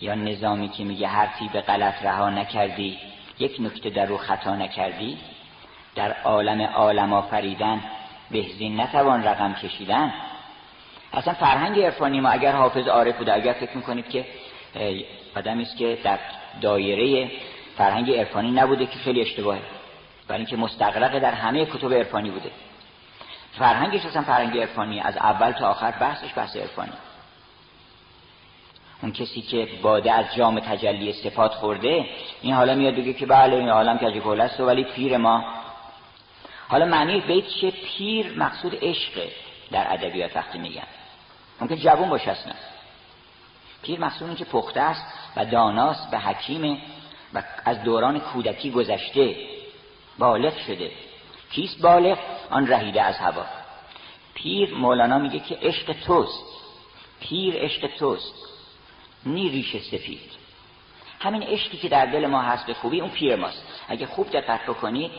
یا 0.00 0.14
نظامی 0.14 0.68
که 0.68 0.84
میگه 0.84 1.08
حرفی 1.08 1.48
به 1.52 1.60
غلط 1.60 2.02
رها 2.02 2.30
نکردی 2.30 2.98
یک 3.38 3.56
نکته 3.60 3.90
در 3.90 4.06
رو 4.06 4.16
خطا 4.16 4.56
نکردی؟ 4.56 5.18
در 5.94 6.12
عالم 6.12 6.60
عالم 6.60 7.12
آفریدن 7.12 7.82
بهزین 8.30 8.80
نتوان 8.80 9.24
رقم 9.24 9.54
کشیدن؟ 9.54 10.12
اصلا 11.12 11.34
فرهنگ 11.34 11.80
عرفانی 11.80 12.20
ما 12.20 12.28
اگر 12.28 12.52
حافظ 12.52 12.88
عارف 12.88 13.16
بوده 13.16 13.34
اگر 13.34 13.52
فکر 13.52 13.76
می‌کنید 13.76 14.08
که 14.08 14.26
آدمی 15.36 15.62
است 15.62 15.76
که 15.76 15.98
در 16.04 16.18
دایره 16.60 17.30
فرهنگ 17.76 18.10
عرفانی 18.10 18.50
نبوده 18.50 18.86
که 18.86 18.98
خیلی 18.98 19.20
اشتباهه 19.20 19.60
برای 20.28 20.40
اینکه 20.40 20.56
مستقرق 20.56 21.18
در 21.18 21.34
همه 21.34 21.66
کتب 21.66 21.92
عرفانی 21.92 22.30
بوده. 22.30 22.50
فرهنگش 23.58 24.06
اصلا 24.06 24.22
فرهنگ 24.22 24.58
عرفانی 24.58 25.00
از 25.00 25.16
اول 25.16 25.52
تا 25.52 25.68
آخر 25.68 25.90
بحثش 25.90 26.34
بحث 26.36 26.56
عرفانی. 26.56 26.92
اون 29.02 29.12
کسی 29.12 29.42
که 29.42 29.68
باده 29.82 30.12
از 30.12 30.34
جام 30.36 30.60
تجلی 30.60 31.12
صفات 31.12 31.54
خورده 31.54 32.06
این 32.42 32.54
حالا 32.54 32.74
میاد 32.74 32.94
بگه 32.94 33.12
که 33.12 33.26
بله 33.26 33.56
این 33.56 33.68
عالم 33.68 33.98
کج 33.98 34.40
است 34.40 34.60
ولی 34.60 34.84
پیر 34.84 35.16
ما. 35.16 35.44
حالا 36.68 36.84
معنی 36.84 37.20
بیت 37.20 37.46
چه؟ 37.46 37.70
پیر 37.70 38.38
مقصود 38.38 38.78
عشقه 38.82 39.30
در 39.70 39.92
ادبیات 39.92 40.36
وقتی 40.36 40.58
میگن. 40.58 40.86
ممکن 41.60 41.76
جوون 41.76 42.08
باشه 42.08 42.30
اصلا. 42.30 42.52
پیر 43.82 44.00
مقصود 44.00 44.36
که 44.36 44.44
پخته 44.44 44.80
است 44.80 45.04
و 45.36 45.44
داناست 45.44 46.08
و 46.12 46.18
حکیمه 46.18 46.78
و 47.34 47.42
از 47.64 47.82
دوران 47.82 48.20
کودکی 48.20 48.70
گذشته 48.70 49.36
بالغ 50.18 50.58
شده. 50.58 50.90
کیست 51.50 51.82
بالغ؟ 51.82 52.18
آن 52.50 52.66
رهیده 52.66 53.02
از 53.02 53.18
هوا. 53.18 53.44
پیر 54.34 54.74
مولانا 54.74 55.18
میگه 55.18 55.38
که 55.38 55.58
عشق 55.62 55.92
توست. 56.06 56.44
پیر 57.20 57.54
عشق 57.54 57.86
توست. 57.86 58.34
نی 59.26 59.48
ریش 59.48 59.76
سفید. 59.76 60.30
همین 61.20 61.42
عشقی 61.42 61.78
که 61.78 61.88
در 61.88 62.06
دل 62.06 62.26
ما 62.26 62.42
هست 62.42 62.66
به 62.66 62.74
خوبی 62.74 63.00
اون 63.00 63.10
پیر 63.10 63.36
ماست. 63.36 63.66
اگه 63.88 64.06
خوب 64.06 64.30
دقت 64.30 64.62
بکنید 64.62 65.10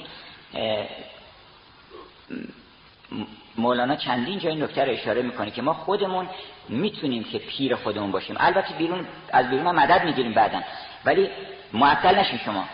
مولانا 3.58 3.96
چندین 3.96 4.40
جای 4.40 4.56
نکته 4.56 4.86
رو 4.86 4.92
اشاره 4.92 5.22
می‌کنه 5.22 5.52
که 5.52 5.62
ما 5.62 5.74
خودمون 5.74 6.30
می‌تونیم 6.70 7.24
که 7.24 7.40
پیر 7.40 7.76
خودمون 7.76 8.12
باشیم. 8.12 8.36
البته 8.40 8.74
بیرون 8.74 9.08
از 9.32 9.50
بیرون 9.50 9.76
مدد 9.76 10.04
می‌گیریم 10.04 10.34
بعدا. 10.34 10.62
ولی 11.06 11.30
معطل 11.74 12.16
نشین 12.16 12.40
شما. 12.46 12.66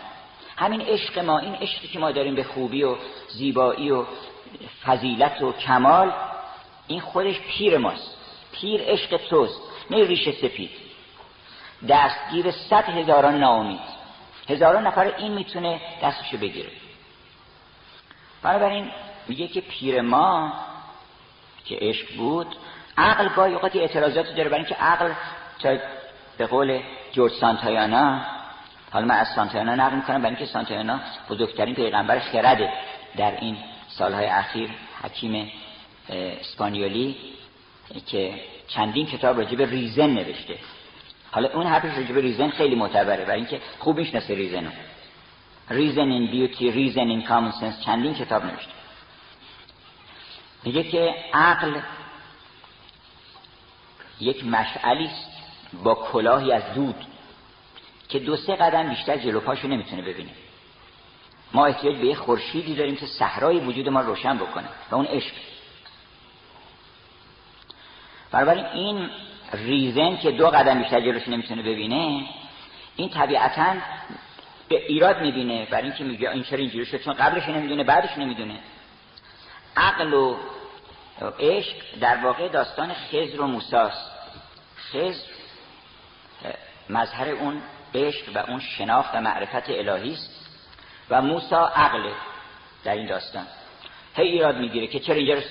همین 0.57 0.81
عشق 0.81 1.19
ما 1.19 1.39
این 1.39 1.55
عشقی 1.55 1.88
که 1.88 2.00
ما 2.00 2.12
داریم 2.12 2.35
به 2.35 2.43
خوبی 2.43 2.83
و 2.83 2.95
زیبایی 3.29 3.91
و 3.91 4.05
فضیلت 4.85 5.41
و 5.41 5.51
کمال 5.51 6.13
این 6.88 7.01
خودش 7.01 7.39
پیر 7.39 7.77
ماست. 7.77 8.17
پیر 8.51 8.81
عشق 8.81 9.17
توست 9.17 9.62
نه 9.89 10.05
ریش 10.05 10.29
سپید. 10.29 10.69
دستگیر 11.89 12.51
صد 12.51 12.89
هزاران 12.89 13.39
ناامید. 13.39 13.79
هزاران 14.50 14.88
نفر 14.88 15.15
این 15.17 15.31
می‌تونه 15.31 15.81
دستشو 16.03 16.38
بگیره. 16.38 16.69
بنابراین 18.43 18.91
میگه 19.27 19.47
که 19.47 19.62
پیر 19.62 20.01
ما 20.01 20.53
که 21.65 21.77
عشق 21.81 22.15
بود 22.17 22.55
عقل 22.97 23.29
گاهی 23.29 23.53
اوقات 23.53 23.75
اعتراضاتی 23.75 24.33
داره 24.33 24.50
برای 24.50 24.59
اینکه 24.59 24.75
عقل 24.75 25.12
تا 25.59 25.77
به 26.38 26.47
قول 26.47 26.81
جورج 27.12 27.33
سانتایانا 27.33 28.21
حالا 28.95 29.07
من 29.07 29.15
از 29.15 29.27
سانتایانا 29.27 29.75
نقل 29.75 29.95
می‌کنم 29.95 30.17
برای 30.17 30.35
اینکه 30.35 30.45
سانتایانا 30.45 30.99
بزرگترین 31.29 31.75
پیغمبر 31.75 32.19
خرده 32.19 32.73
در 33.17 33.39
این 33.39 33.57
سالهای 33.87 34.25
اخیر 34.25 34.69
حکیم 35.03 35.51
اسپانیولی 36.09 37.15
که 38.07 38.41
چندین 38.67 39.05
کتاب 39.05 39.37
راجب 39.37 39.61
ریزن 39.61 40.09
نوشته. 40.09 40.57
حالا 41.31 41.49
اون 41.49 41.67
حرفش 41.67 41.97
راجب 41.97 42.17
ریزن 42.17 42.49
خیلی 42.49 42.75
معتبره 42.75 43.25
برای 43.25 43.37
اینکه 43.37 43.61
خوب 43.79 43.97
می‌شناسه 43.97 44.35
ریزنو. 44.35 44.69
Reason 45.69 46.12
in 46.12 46.31
Beauty 46.31 46.72
Reason 46.72 47.07
in 47.07 47.22
Common 47.22 47.51
Sense 47.51 47.81
چندین 47.81 48.13
کتاب 48.13 48.45
نوشته. 48.45 48.71
میگه 50.63 50.83
که 50.83 51.15
عقل 51.33 51.79
یک 54.19 54.45
مشعلی 54.45 55.05
است 55.05 55.31
با 55.83 55.95
کلاهی 55.95 56.51
از 56.51 56.73
دود. 56.75 56.95
که 58.09 58.19
دو 58.19 58.38
سه 58.38 58.55
قدم 58.55 58.89
بیشتر 58.89 59.17
جلو 59.17 59.39
پاشو 59.39 59.67
نمی‌تونه 59.67 60.01
ببینه. 60.01 60.29
ما 61.53 61.65
احتیاج 61.65 61.95
به 61.95 62.05
یه 62.05 62.15
خورشیدی 62.15 62.75
داریم 62.75 62.95
که 62.95 63.05
صحرای 63.05 63.59
وجود 63.59 63.89
ما 63.89 64.01
روشن 64.01 64.38
بکنه 64.38 64.67
و 64.91 64.95
اون 64.95 65.05
عشق. 65.05 65.33
بنابراین 68.31 68.65
این 68.65 69.09
reason 69.53 70.17
که 70.17 70.31
دو 70.31 70.47
قدم 70.50 70.79
بیشتر 70.79 71.01
جلوش 71.01 71.27
نمی‌تونه 71.27 71.62
ببینه 71.62 72.27
این 72.95 73.09
طبیعتا 73.09 73.74
به 74.69 74.85
ایراد 74.85 75.21
می‌بینه. 75.21 75.65
برای 75.65 75.83
اینکه 75.83 76.03
میگه 76.03 76.31
این 76.31 76.43
چرا 76.43 76.59
اینجوری 76.59 76.85
شد؟ 76.85 77.01
چون 77.01 77.13
قبلش 77.13 77.47
نمی‌دونه 77.47 77.83
بعدش 77.83 78.17
نمی‌دونه. 78.17 78.59
عقل 79.77 80.13
و 80.13 80.38
عشق 81.39 81.75
در 82.01 82.17
واقع 82.17 82.47
داستان 82.47 82.93
خزر 82.93 83.41
و 83.41 83.47
موساست. 83.47 84.12
خزر 84.77 85.24
مظهر 86.89 87.29
اون 87.29 87.62
عشق 87.95 88.35
و 88.35 88.37
اون 88.37 88.59
شناخت 88.59 89.15
و 89.15 89.21
معرفت 89.21 89.69
الهی 89.69 90.13
است 90.13 90.49
و 91.09 91.21
موسا 91.21 91.67
عقل 91.67 92.11
در 92.83 92.93
این 92.93 93.07
داستان. 93.07 93.47
هی 94.15 94.27
ایراد 94.27 94.57
می‌گیره 94.57 94.87
که 94.87 94.99
چرا 94.99 95.15
اینجا 95.15 95.41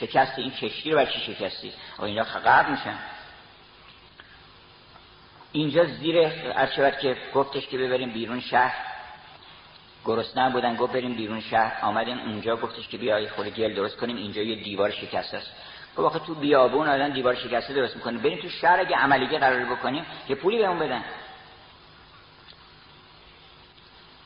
شکستی 0.00 0.42
این 0.42 0.50
کشتی 0.50 0.90
رو 0.90 1.04
چی 1.04 1.20
شکستی؟ 1.20 1.72
و 1.98 2.04
اینجا 2.04 2.22
غرق 2.22 2.70
میشن. 2.70 2.98
اینجا 5.52 5.84
زیر 5.84 6.16
ارشبت 6.56 7.00
که 7.00 7.16
گفتش 7.34 7.66
که 7.66 7.78
ببریم 7.78 8.12
بیرون 8.12 8.40
شهر. 8.40 8.76
گرسنه 10.04 10.50
بودن 10.50 10.76
گفت 10.76 10.92
بریم 10.92 11.14
بیرون 11.14 11.40
شهر. 11.40 11.84
آمدیم 11.84 12.18
اونجا 12.18 12.56
گفتش 12.56 12.88
که 12.88 12.98
بیای 12.98 13.28
خود 13.28 13.46
گل 13.46 13.74
درست 13.74 13.96
کنیم. 13.96 14.16
اینجا 14.16 14.42
یه 14.42 14.64
دیوار 14.64 14.90
شکسته 14.90 15.36
است. 15.36 15.52
گفت 15.90 15.98
واقعا 15.98 16.18
تو 16.18 16.34
بیابون 16.34 16.88
آدم 16.88 17.08
دیوار 17.08 17.34
شکسته 17.34 17.74
درست 17.74 17.96
می‌کنه. 17.96 18.18
بریم 18.18 18.42
تو 18.42 18.48
شهر 18.48 18.80
اگه 18.80 18.96
عملیه 18.96 19.38
قرار 19.38 19.64
بکنیم 19.64 20.06
که 20.28 20.34
پولی 20.34 20.58
بهمون 20.58 20.78
بدن. 20.78 21.04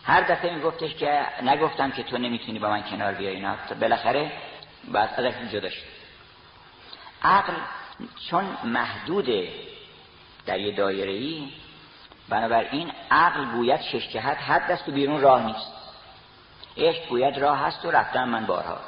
هر 0.05 0.21
دفعه 0.21 0.55
میگفتش 0.55 0.95
که 0.95 1.27
نگفتم 1.43 1.91
که 1.91 2.03
تو 2.03 2.19
نمی‌تونی 2.19 2.59
با 2.59 2.69
من 2.69 2.83
کنار 2.83 3.15
بیای 3.15 3.35
اینا. 3.35 3.57
بالاخره 3.81 4.33
بعد 4.93 5.21
ازش 5.21 5.53
جدا 5.53 5.71
شد. 5.71 5.83
عقل 7.23 7.53
چون 8.31 8.57
محدوده 8.65 9.49
در 10.47 10.61
یه 10.61 10.73
دایره 10.77 11.13
ای 11.13 11.49
بنابراین 12.29 12.93
عقل 13.11 13.45
گوید 13.45 13.81
شش 13.81 14.09
جهت 14.09 14.39
حد 14.39 14.71
است 14.71 14.89
و 14.89 14.93
بیرون 14.93 15.21
راه 15.21 15.47
نیست. 15.47 15.73
عشق 16.77 17.09
گوید 17.09 17.39
راه 17.39 17.59
هست 17.59 17.85
و 17.85 17.91
رفتم 17.91 18.29
من 18.29 18.47
بارها. 18.47 18.79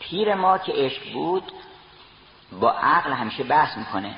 پیر 0.00 0.34
ما 0.34 0.58
که 0.58 0.72
عشق 0.72 1.12
بود 1.12 1.52
با 2.60 2.70
عقل 2.72 3.12
همیشه 3.12 3.44
بحث 3.44 3.76
می‌کنه. 3.76 4.14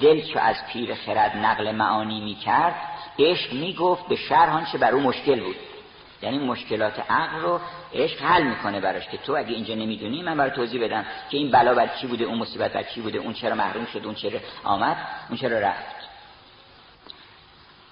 دل 0.00 0.32
چو 0.32 0.38
از 0.38 0.56
پیر 0.66 0.94
خرد 0.94 1.36
نقل 1.36 1.72
معانی 1.72 2.20
می‌کرد 2.20 2.74
عشق 3.18 3.52
می‌گفت 3.52 4.06
به 4.06 4.16
شرح 4.16 4.72
چه 4.72 4.78
بر 4.78 4.92
او 4.92 5.00
مشکل 5.00 5.40
بود. 5.40 5.56
یعنی 6.22 6.38
مشکلات 6.38 7.10
عقل 7.10 7.40
رو 7.40 7.60
عشق 7.94 8.22
حل 8.22 8.42
می‌کنه 8.42 8.80
براش 8.80 9.08
که 9.08 9.16
تو 9.16 9.36
اگه 9.36 9.54
اینجا 9.54 9.74
نمی‌دونی 9.74 10.22
من 10.22 10.36
برای 10.36 10.50
توضیح 10.50 10.84
بدم 10.84 11.04
که 11.30 11.36
این 11.36 11.50
بلا 11.50 11.74
بر 11.74 11.86
چی 11.86 12.06
بوده 12.06 12.24
اون 12.24 12.38
مصیبت 12.38 12.72
بر 12.72 12.82
چی 12.82 13.00
بوده 13.00 13.18
اون 13.18 13.32
چرا 13.32 13.54
محروم 13.54 13.86
شد 13.86 14.04
اون 14.04 14.14
چرا 14.14 14.40
آمد 14.64 14.96
اون 15.28 15.38
چرا 15.38 15.58
رفت. 15.58 15.96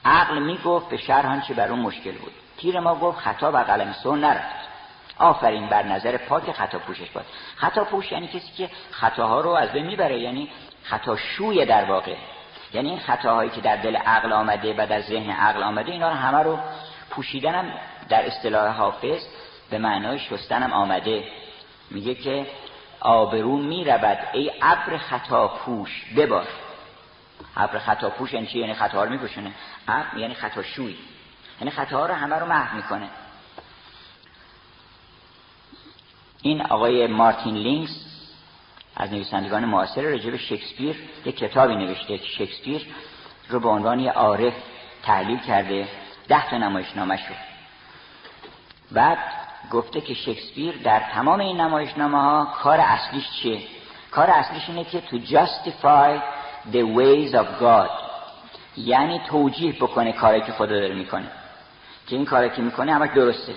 عقل 0.04 0.38
می‌گفت 0.38 0.88
به 0.88 0.96
شرح 0.96 1.48
چه 1.48 1.54
بر 1.54 1.68
اون 1.68 1.78
مشکل 1.78 2.12
بود. 2.12 2.32
پیر 2.56 2.80
ما 2.80 2.94
گفت 2.94 3.18
خطا 3.18 3.52
و 3.52 3.56
قلم 3.56 3.92
سو 3.92 4.16
نرفت. 4.16 4.70
آفرین 5.18 5.66
بر 5.66 5.82
نظر 5.82 6.16
پاک 6.16 6.52
خطا 6.52 6.78
پوشش 6.78 7.10
باد. 7.10 7.26
خطا 7.56 7.84
پوش 7.84 8.12
یعنی 8.12 8.28
کسی 8.28 8.52
که 8.56 8.70
خطاها 8.90 9.40
رو 9.40 9.50
از 9.50 9.72
بین 9.72 9.86
می‌بره 9.86 10.20
یعنی 10.20 10.50
خطا 10.82 11.16
شوی 11.16 11.66
در 11.66 11.84
واقع. 11.84 12.14
یعنی 12.72 12.90
این 12.90 12.98
خطاهایی 12.98 13.50
که 13.50 13.60
در 13.60 13.76
دل 13.76 13.96
عقل 13.96 14.32
آمده 14.32 14.74
و 14.78 14.86
در 14.86 15.00
ذهن 15.00 15.30
عقل 15.30 15.62
آمده 15.62 15.92
اینا 15.92 16.08
رو 16.08 16.14
همه 16.14 16.38
رو 16.38 16.58
پوشیدنم 17.10 17.72
در 18.08 18.26
اصطلاح 18.26 18.76
حافظ 18.76 19.26
به 19.70 19.78
معنای 19.78 20.18
شستنم 20.18 20.72
آمده. 20.72 21.24
میگه 21.90 22.14
که 22.14 22.46
آبرو 23.00 23.56
می‌رود 23.56 24.18
ای 24.32 24.50
ابر 24.62 24.98
خطا 24.98 25.48
پوش 25.48 26.04
ببار. 26.16 26.46
ابر 27.56 27.78
خطا 27.78 28.10
پوش 28.10 28.32
یعنی 28.32 28.46
چی؟ 28.46 28.58
یعنی 28.58 28.74
خطا 28.74 29.04
رو 29.04 29.10
میپوشونه. 29.10 29.52
ابر 29.88 30.18
یعنی 30.18 30.34
خطا 30.34 30.62
شوی 30.62 30.96
یعنی 31.60 31.70
خطاها 31.70 32.06
رو 32.06 32.14
همه 32.14 32.36
رو 32.36 32.46
محو 32.46 32.76
می‌کنه. 32.76 33.08
این 36.42 36.62
آقای 36.62 37.06
مارتین 37.06 37.54
لینکس 37.54 38.09
از 39.00 39.12
نویسندگان 39.12 39.64
معاصر 39.64 40.02
راجع 40.02 40.36
شکسپیر 40.36 40.96
یک 41.24 41.36
کتابی 41.36 41.76
نوشته. 41.76 42.18
که 42.18 42.26
شکسپیر 42.26 42.86
رو 43.48 43.60
به 43.60 43.68
عنوان 43.68 44.00
یه 44.00 44.12
عارف 44.12 44.54
تحلیل 45.02 45.38
کرده. 45.38 45.88
ده 46.28 46.50
تا 46.50 46.56
نمایشنامه 46.56 47.16
شد 47.16 47.50
بعد 48.92 49.18
گفته 49.70 50.00
که 50.00 50.14
شکسپیر 50.14 50.76
در 50.84 51.02
تمام 51.12 51.40
این 51.40 51.60
نمایشنامه 51.60 52.20
ها 52.20 52.48
کار 52.62 52.80
اصلیش 52.80 53.24
چیه؟ 53.42 53.60
کار 54.10 54.30
اصلیش 54.30 54.68
اینه 54.68 54.84
که 54.84 55.00
to 55.00 55.16
justify 55.16 56.20
the 56.72 56.82
ways 56.96 57.34
of 57.34 57.62
God. 57.62 57.90
یعنی 58.76 59.20
توجیه 59.26 59.72
بکنه 59.72 60.12
کاری 60.12 60.40
که 60.40 60.52
خدا 60.52 60.66
داره 60.66 60.94
می‌کنه. 60.94 61.30
که 62.06 62.16
این 62.16 62.24
کاری 62.24 62.50
که 62.50 62.62
می‌کنه 62.62 62.94
همش 62.94 63.10
درسته. 63.14 63.52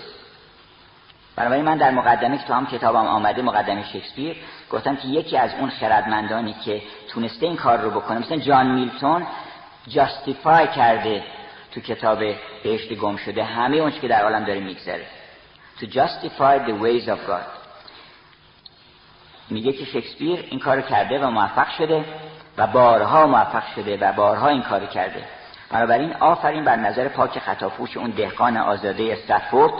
بنابراین 1.36 1.66
من 1.66 1.78
در 1.78 1.92
مقدمه 1.92 2.38
که 2.38 2.44
تو 2.44 2.54
هم 2.54 2.66
کتابم 2.66 3.06
آمده 3.06 3.42
مقدمه 3.42 3.84
شکسپیر 3.84 4.38
گفتم 4.72 4.96
که 4.96 5.08
یکی 5.08 5.38
از 5.38 5.52
اون 5.60 5.70
خردمندانی 5.70 6.56
که 6.66 6.82
تونسته 7.10 7.46
این 7.46 7.56
کار 7.56 7.78
رو 7.78 7.90
بکنه 7.90 8.20
مثلا 8.20 8.38
جان 8.38 8.68
میلتون 8.68 9.28
جاستیفای 9.88 10.68
کرده 10.68 11.24
تو 11.72 11.82
کتاب 11.82 12.20
بهشت 12.64 12.94
گم 12.94 13.18
شده 13.18 13.44
همه 13.44 13.78
اونچه 13.78 14.00
که 14.00 14.08
در 14.08 14.24
عالم 14.24 14.46
داره 14.46 14.60
میگذره. 14.60 15.06
To 15.80 15.86
justify 15.86 16.60
the 16.68 16.74
ways 16.84 17.08
of 17.08 17.30
God. 17.30 17.48
میگه 19.50 19.74
که 19.74 19.86
شکسپیر 19.86 20.48
این 20.50 20.60
کار 20.60 20.82
کرده 20.82 21.20
و 21.20 21.30
موفق 21.30 21.70
شده 21.78 22.06
و 22.58 22.68
بارها 22.68 23.28
موفق 23.28 23.64
شده 23.76 23.98
و 23.98 24.14
بارها 24.14 24.48
این 24.48 24.62
کار 24.62 24.86
کرده. 24.86 25.24
بنابراین 25.70 26.14
آفرین 26.14 26.64
بر 26.64 26.76
نظر 26.76 27.08
پاک 27.08 27.40
خطافوش 27.40 27.98
اون 27.98 28.10
دهقان 28.10 28.58
آزاده 28.58 29.14
استفورد 29.14 29.74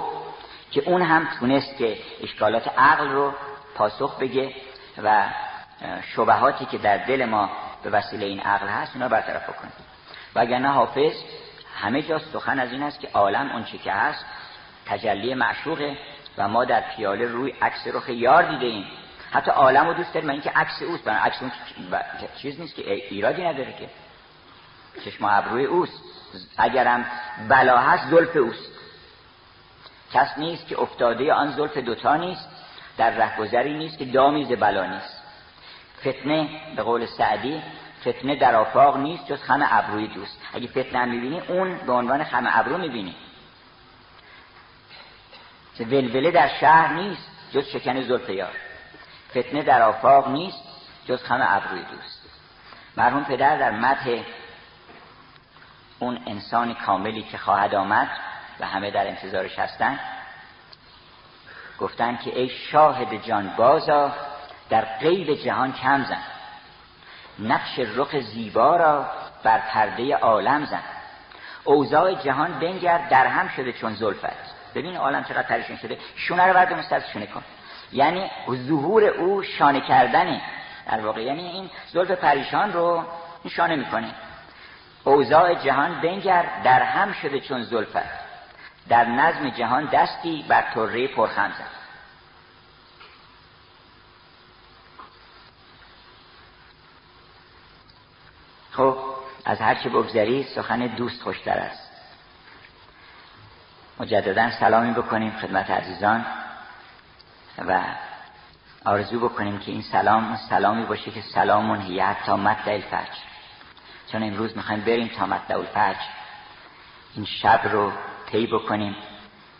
که 0.74 0.84
اون 0.86 1.02
هم 1.02 1.28
تونست 1.40 1.78
که 1.78 1.98
اشکالات 2.24 2.68
عقل 2.78 3.10
رو 3.10 3.34
پاسخ 3.76 4.20
بگه 4.20 4.54
و 5.04 5.26
شبهاتی 6.16 6.66
که 6.66 6.78
در 6.78 6.98
دل 6.98 7.26
ما 7.26 7.50
به 7.84 7.90
وسیله 7.90 8.26
این 8.26 8.40
عقل 8.40 8.68
هست 8.68 8.96
اونا 8.96 9.08
برطرف 9.08 9.46
کنه 9.46 9.72
وگرنه 10.36 10.68
حافظ 10.68 11.14
همه 11.82 12.02
جا 12.02 12.20
سخن 12.20 12.60
از 12.60 12.72
این 12.72 12.84
است 12.84 13.00
که 13.00 13.10
عالم 13.14 13.52
اون 13.52 13.64
چی 13.64 13.78
که 13.78 13.92
هست 13.92 14.26
تجلی 14.86 15.34
معشوقه 15.34 15.98
و 16.38 16.48
ما 16.48 16.66
در 16.66 16.82
پیاله 16.82 17.26
روی 17.26 17.52
عکس 17.62 17.88
رخ 17.94 18.10
یار 18.10 18.44
دیده 18.44 18.66
ایم. 18.66 18.86
حتی 19.32 19.52
عالم 19.52 19.88
رو 19.88 19.94
دوست 19.94 20.14
داریم 20.14 20.30
اینکه 20.30 20.50
عکس 20.50 20.82
اوست. 20.82 21.04
برای 21.04 21.20
عکس 21.20 21.42
اون 21.42 21.52
چیز 22.38 22.60
نیست 22.60 22.76
که 22.76 22.92
ایرادی 22.92 23.44
نداره 23.44 23.74
که. 23.74 23.90
چشم 25.06 25.26
ابروی 25.26 25.66
اوست. 25.66 26.02
اگرم 26.58 27.06
بلا 27.50 27.78
هست 27.78 28.08
زلف 28.10 28.36
اوست. 28.36 28.73
کس 30.14 30.38
نیست 30.38 30.68
که 30.68 30.80
افتاده 30.80 31.34
آن 31.34 31.52
زلف 31.52 31.78
دوتا 31.78 32.16
نیست 32.16 32.50
در 32.98 33.10
رهگذری 33.10 33.74
نیست 33.78 33.98
که 33.98 34.06
دامیز 34.06 34.48
بلا 34.48 34.86
نیست. 34.86 35.22
فتنه 36.00 36.50
به 36.76 36.84
قول 36.84 37.06
سعدی 37.06 37.62
فتنه 38.02 38.36
در 38.36 38.56
آفاق 38.56 38.98
نیست 38.98 39.28
جز 39.28 39.44
خم 39.44 39.68
ابروی 39.72 40.08
دوست. 40.08 40.42
اگه 40.54 40.68
فتنه 40.68 41.00
هم 41.00 41.10
می‌بینی 41.10 41.40
اون 41.40 41.78
به 41.78 41.92
عنوان 41.92 42.24
خم 42.24 42.44
ابرو 42.48 42.78
می‌بینی. 42.78 43.16
ولوله 45.80 46.32
در 46.32 46.48
شهر 46.48 46.94
نیست 46.94 47.30
جز 47.52 47.68
شکن 47.68 48.02
زلف 48.02 48.30
یار. 48.30 48.56
فتنه 49.30 49.64
در 49.64 49.82
آفاق 49.82 50.28
نیست 50.28 50.64
جز 51.06 51.24
خم 51.24 51.40
ابروی 51.42 51.84
دوست. 51.84 52.24
مرحوم 52.98 53.24
پدر 53.24 53.58
در 53.58 53.72
متح 53.72 54.24
اون 56.00 56.20
انسان 56.28 56.74
کاملی 56.74 57.24
که 57.24 57.38
خواهد 57.38 57.76
آمد 57.76 58.10
همه 58.64 58.92
در 58.92 59.08
انتظارش 59.08 59.60
هستن. 59.60 60.00
گفتن 61.80 62.18
که 62.18 62.40
ای 62.40 62.50
شاهد 62.50 63.24
جان 63.26 63.54
بازا 63.58 64.12
در 64.70 64.82
قیل 64.82 65.36
جهان 65.36 65.74
کم 65.74 66.04
زن. 66.04 66.22
نقش 67.40 67.80
رخ 67.80 68.20
زیبا 68.20 68.76
را 68.76 69.08
بر 69.44 69.60
پرده 69.60 70.16
عالم 70.16 70.66
زن. 70.66 70.84
اوضاع 71.64 72.14
جهان 72.14 72.60
بنگر 72.60 72.98
در 72.98 73.28
هم 73.28 73.48
شده 73.48 73.74
چون 73.74 73.94
زلفت. 73.94 74.54
ببین 74.76 74.98
عالم 74.98 75.24
چقدر 75.24 75.48
پریشان 75.48 75.78
شده. 75.78 75.98
شونه 76.16 76.44
رو 76.44 76.54
برد 76.54 76.74
مسترد 76.74 77.06
شونه 77.14 77.26
کن. 77.26 77.44
یعنی 77.92 78.32
ظهور 78.68 79.04
او 79.04 79.44
شانه 79.44 79.82
کردنه. 79.82 80.42
در 80.92 81.00
واقع 81.00 81.22
یعنی 81.22 81.48
این 81.48 81.70
زلف 81.92 82.12
پریشان 82.12 82.74
رو 82.74 83.04
شانه 83.50 83.76
می‌کنه. 83.76 84.14
اوضاع 85.04 85.54
جهان 85.54 86.02
بنگر 86.02 86.46
در 86.64 86.84
هم 86.84 87.14
شده 87.14 87.40
چون 87.40 87.64
زلفت. 87.64 88.23
در 88.90 89.06
نظم 89.06 89.50
جهان 89.50 89.86
دستی 89.86 90.46
بر 90.48 90.62
طره 90.74 91.08
پرخم 91.08 91.52
زد. 91.52 91.84
خب 98.72 98.98
از 99.46 99.62
هر 99.62 99.76
چه 99.76 99.90
بگذری 99.90 100.44
سخن 100.44 100.88
دوست 100.88 101.22
خوشتر 101.22 101.60
است. 101.60 101.92
مجددا 104.00 104.52
سلامی 104.60 104.94
بکنیم 104.94 105.32
خدمت 105.32 105.70
عزیزان 105.70 106.26
و 107.58 107.82
آرزو 108.86 109.30
بکنیم 109.30 109.60
که 109.60 109.72
این 109.72 109.82
سلام 109.82 110.38
سلامی 110.50 110.86
باشه 110.86 111.12
که 111.12 111.22
سلامون 111.22 111.82
هیه 111.82 112.26
تا 112.26 112.38
مطلع 112.38 112.74
الفجر. 112.74 113.20
چون 114.12 114.24
امروز 114.24 114.58
می‌خوایم 114.58 114.82
بریم 114.82 115.08
تا 115.08 115.26
مطلع 115.26 115.58
الفجر. 115.58 116.06
این 117.16 117.26
شب 117.26 117.62
رو 117.72 117.92
طی 118.34 118.48
بکنیم 118.48 118.96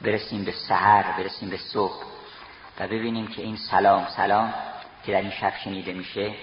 برسیم 0.02 0.46
به 0.46 0.52
سحر 0.52 1.12
برسیم 1.18 1.50
به 1.50 1.58
صبح 1.58 2.04
و 2.80 2.88
ببینیم 2.88 3.28
که 3.28 3.42
این 3.42 3.58
سلام 3.58 4.08
سلام 4.08 4.54
که 5.06 5.12
در 5.12 5.22
این 5.22 5.32
شب 5.32 5.54
شنیده 5.64 5.94
میشه 5.94 6.36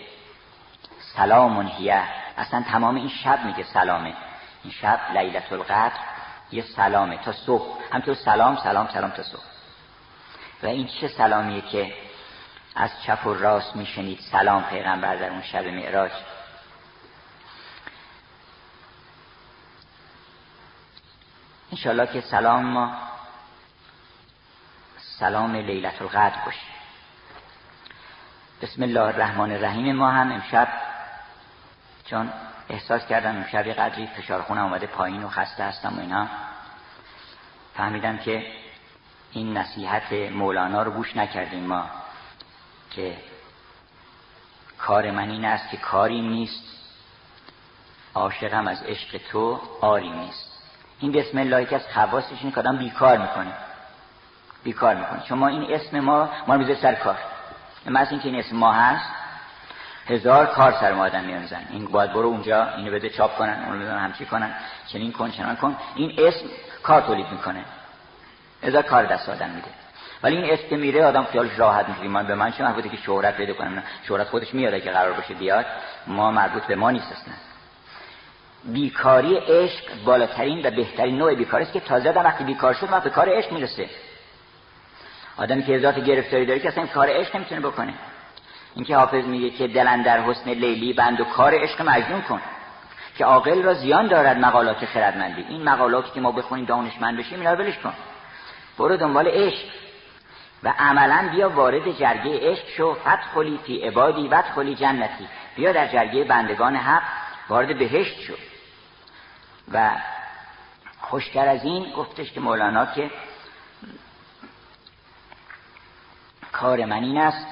سلامون 1.16 1.66
هیه. 1.66 2.02
اصلا 2.36 2.62
تمام 2.62 2.94
این 2.94 3.08
شب 3.08 3.44
میگه 3.44 3.62
سلامه. 3.64 4.14
این 4.64 4.72
شب 4.72 5.00
لیلت 5.14 5.52
القدر 5.52 5.98
یه 6.52 6.62
سلامه 6.62 7.16
تا 7.16 7.32
صبح. 7.32 7.78
همطور 7.92 8.14
سلام 8.14 8.56
سلام 8.56 8.88
سلام 8.88 9.10
تا 9.10 9.22
صبح. 9.22 9.42
و 10.62 10.66
این 10.66 10.86
چه 10.86 11.08
سلامیه 11.08 11.60
که 11.60 11.94
از 12.76 12.90
چپ 13.06 13.26
و 13.26 13.34
راست 13.34 13.76
میشنید 13.76 14.20
سلام 14.20 14.62
پیغمبر 14.62 15.16
در 15.16 15.30
اون 15.30 15.42
شب 15.42 15.66
معراج؟ 15.66 16.12
انشالله 21.72 22.06
که 22.06 22.20
سلام 22.20 22.62
ما. 22.64 22.96
سلام 25.18 25.54
لیلت 25.54 26.02
القدر 26.02 26.44
باشه. 26.44 26.66
بسم 28.62 28.82
الله 28.82 29.00
الرحمن 29.00 29.52
الرحیم 29.52 29.96
ما 29.96 30.10
هم 30.10 30.32
امشب 30.32 30.68
چون 32.04 32.32
احساس 32.68 33.06
کردم 33.06 33.36
امشب 33.36 33.66
یه 33.66 33.74
قدری 33.74 34.06
فشار 34.06 34.42
خونه 34.42 34.60
آمده 34.60 34.86
پایین 34.86 35.24
و 35.24 35.28
خسته 35.28 35.64
هستم 35.64 35.98
و 35.98 36.00
اینا. 36.00 36.28
فهمیدم 37.74 38.18
که 38.18 38.52
این 39.32 39.56
نصیحت 39.56 40.12
مولانا 40.12 40.82
رو 40.82 40.90
گوش 40.90 41.16
نکردیم 41.16 41.64
ما 41.64 41.90
که 42.90 43.16
کار 44.78 45.10
من 45.10 45.30
این 45.30 45.44
است 45.44 45.70
که 45.70 45.76
کاریم 45.76 46.28
نیست 46.28 46.64
عاشقم 48.14 48.68
از 48.68 48.82
عشق 48.82 49.20
تو 49.32 49.60
آری 49.80 50.10
نیست. 50.10 50.49
این 51.00 51.12
بسم 51.12 51.38
الله 51.38 51.64
که 51.64 51.76
از 51.76 51.82
خواستش 51.94 52.38
این 52.42 52.52
که 52.52 52.62
بیکار 52.62 53.18
می‌کنه. 53.18 53.52
بیکار 54.64 54.94
می‌کنه. 54.94 55.26
شما 55.26 55.48
این 55.48 55.74
اسم 55.74 56.00
ما 56.00 56.28
ما 56.46 56.54
رو 56.54 56.74
سر 56.74 56.94
کار. 56.94 57.16
مثل 57.86 58.10
اینکه 58.10 58.28
این 58.28 58.38
اسم 58.38 58.56
ما 58.56 58.72
هست 58.72 59.10
هزار 60.08 60.46
کار 60.46 60.72
سر 60.72 60.92
ما 60.92 61.04
آدم 61.04 61.24
میانزن 61.24 61.60
این 61.70 61.84
باید 61.86 62.12
برو 62.12 62.28
اونجا 62.28 62.74
اینو 62.74 62.92
بده 62.92 63.10
چاپ 63.10 63.36
کنن 63.36 63.64
اونو 63.66 63.80
بده 63.80 63.92
همچی 63.92 64.24
کنن. 64.24 64.54
چنین 64.86 65.12
کن 65.12 65.30
چنان 65.30 65.56
کن. 65.56 65.76
این 65.94 66.12
اسم 66.18 66.46
کار 66.82 67.00
تولید 67.00 67.26
می‌کنه. 67.30 67.64
هزار 68.62 68.82
کار 68.82 69.04
دست 69.04 69.28
آدم 69.28 69.50
میده. 69.50 69.68
ولی 70.22 70.36
این 70.36 70.52
اسم 70.52 70.68
که 70.68 70.76
میره 70.76 71.06
آدم 71.06 71.24
خیالش 71.24 71.58
راحت 71.58 71.88
میشه. 71.88 72.02
من 72.02 72.26
به 72.26 72.34
من 72.34 72.52
چه 72.52 72.64
مربوطه 72.64 72.88
که 72.88 72.96
شهرت 72.96 73.36
بده 73.36 73.52
کنم. 73.52 73.82
شهرت 74.08 74.28
خودش 74.28 74.54
میاد 74.54 74.82
که 74.82 74.90
قرار 74.90 75.12
باشه 75.12 75.34
بیاد. 75.34 75.66
ما 76.06 76.30
مربوط 76.30 76.62
به 76.62 76.76
ما 76.76 76.90
نیست 76.90 77.12
اصلا. 77.12 77.34
بیکاری 78.64 79.36
عشق 79.36 79.84
بالاترین 80.04 80.66
و 80.66 80.70
بهترین 80.70 81.18
نوع 81.18 81.34
بیکاری 81.34 81.64
است 81.64 81.72
که 81.72 81.80
تازه 81.80 82.08
آدم 82.08 82.24
وقتی 82.24 82.44
بیکار 82.44 82.74
شد 82.74 82.90
ما 82.90 83.00
به 83.00 83.10
کار 83.10 83.28
عشق 83.28 83.52
می‌رسه. 83.52 83.86
آدمی 85.36 85.62
که 85.62 85.78
ذات 85.78 85.98
گرفتاری 85.98 86.46
داره 86.46 86.60
که 86.60 86.68
اصلا 86.68 86.86
کار 86.86 87.08
عشق 87.10 87.36
نمی‌تونه 87.36 87.60
بکنه. 87.60 87.94
اینکه 88.74 88.96
حافظ 88.96 89.24
میگه 89.24 89.50
که 89.50 89.68
دلن 89.68 90.02
در 90.02 90.20
حسن 90.20 90.50
لیلی 90.50 90.92
بند 90.92 91.20
و 91.20 91.24
کار 91.24 91.54
عشق 91.54 91.82
مجنون 91.82 92.22
کن. 92.22 92.40
که 93.18 93.24
عاقل 93.24 93.62
را 93.62 93.74
زیان 93.74 94.06
دارد 94.06 94.38
مقالات 94.38 94.84
خردمندی. 94.84 95.44
این 95.48 95.62
مقالاتی 95.62 96.10
که 96.14 96.20
ما 96.20 96.32
بخونیم 96.32 96.64
دانشمند 96.64 97.18
بشیم 97.18 97.38
اینا 97.38 97.52
رو 97.52 97.64
ولش 97.64 97.78
کن. 97.78 97.92
برو 98.78 98.96
دنبال 98.96 99.28
عشق. 99.28 99.66
و 100.62 100.74
عملا 100.78 101.28
بیا 101.32 101.48
وارد 101.48 101.98
جرگه 101.98 102.50
عشق 102.50 102.68
شو. 102.76 102.94
فتخلی 102.94 103.58
فی 103.66 103.80
عبادی 103.80 104.28
فتخلی 104.28 104.74
جنتی. 104.74 105.28
بیا 105.56 105.72
در 105.72 105.86
جرگه 105.86 106.24
بندگان 106.24 106.76
حق 106.76 107.02
وارد 107.48 107.78
بهشت 107.78 108.20
شو. 108.20 108.34
و 109.70 109.90
خوشتر 111.00 111.48
از 111.48 111.64
این 111.64 111.92
گفتش 111.92 112.32
که 112.32 112.40
مولانا 112.40 112.86
که 112.86 113.10
کار 116.52 116.84
من 116.84 117.02
این 117.02 117.18
است 117.18 117.46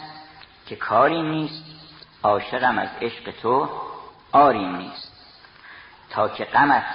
که 0.66 0.76
کاری 0.76 1.22
نیست 1.22 1.64
عاشقم 2.22 2.78
از 2.78 2.88
عشق 3.00 3.31
تو 3.42 3.68
آریم 4.33 4.76
نیست. 4.76 5.12
تا 6.11 6.28
که 6.28 6.44
غمت 6.44 6.94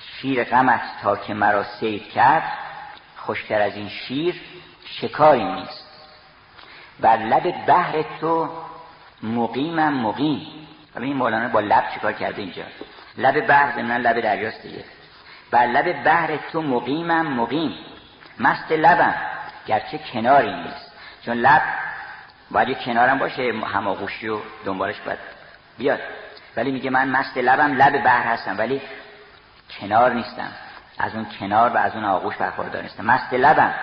شیر 0.00 0.44
غمت 0.44 0.82
تا 1.02 1.16
که 1.16 1.34
مرا 1.34 1.64
سید 1.64 2.10
کرد 2.10 2.52
خوشتر 3.16 3.60
از 3.60 3.76
این 3.76 3.88
شیر 3.88 4.40
شکاری 4.84 5.44
نیست. 5.44 5.86
بر 7.00 7.16
لب 7.16 7.66
بحر 7.66 8.04
تو 8.20 8.50
مقیمم 9.22 9.94
مقیم. 9.94 10.68
این 11.02 11.16
مولانا 11.16 11.48
با 11.48 11.60
لب 11.60 11.84
چیکار 11.94 12.12
کرده 12.12 12.42
اینجا؟ 12.42 12.62
لب 13.18 13.46
بحر 13.46 13.72
زمین 13.72 13.96
لب 13.96 14.20
دریاست 14.20 14.62
دیگه. 14.62 14.84
بر 15.50 15.66
لب 15.66 16.04
بحر 16.04 16.36
تو 16.52 16.62
مقیمم 16.62 17.26
مقیم. 17.26 17.72
مست 18.40 18.72
لبم. 18.72 19.14
گرچه 19.66 19.98
کناری 20.12 20.54
نیست. 20.54 20.92
چون 21.22 21.34
لب 21.34 21.62
باید 22.50 22.78
کنارم 22.78 23.18
باشه 23.18 23.52
هماغوشی 23.72 24.28
و 24.28 24.38
دنبالش 24.64 25.00
باید 25.00 25.18
بیاد. 25.78 26.00
ولی 26.56 26.70
میگه 26.70 26.90
من 26.90 27.08
مست 27.08 27.38
لبم 27.38 27.74
لب 27.74 28.04
بحر 28.04 28.32
هستم 28.32 28.58
ولی 28.58 28.82
کنار 29.80 30.12
نیستم. 30.12 30.48
از 30.98 31.14
اون 31.14 31.26
کنار 31.40 31.70
و 31.70 31.76
از 31.76 31.94
اون 31.94 32.04
آغوش 32.04 32.36
برخوردار 32.36 32.82
نیستم. 32.82 33.04
مست 33.04 33.32
لبم. 33.32 33.74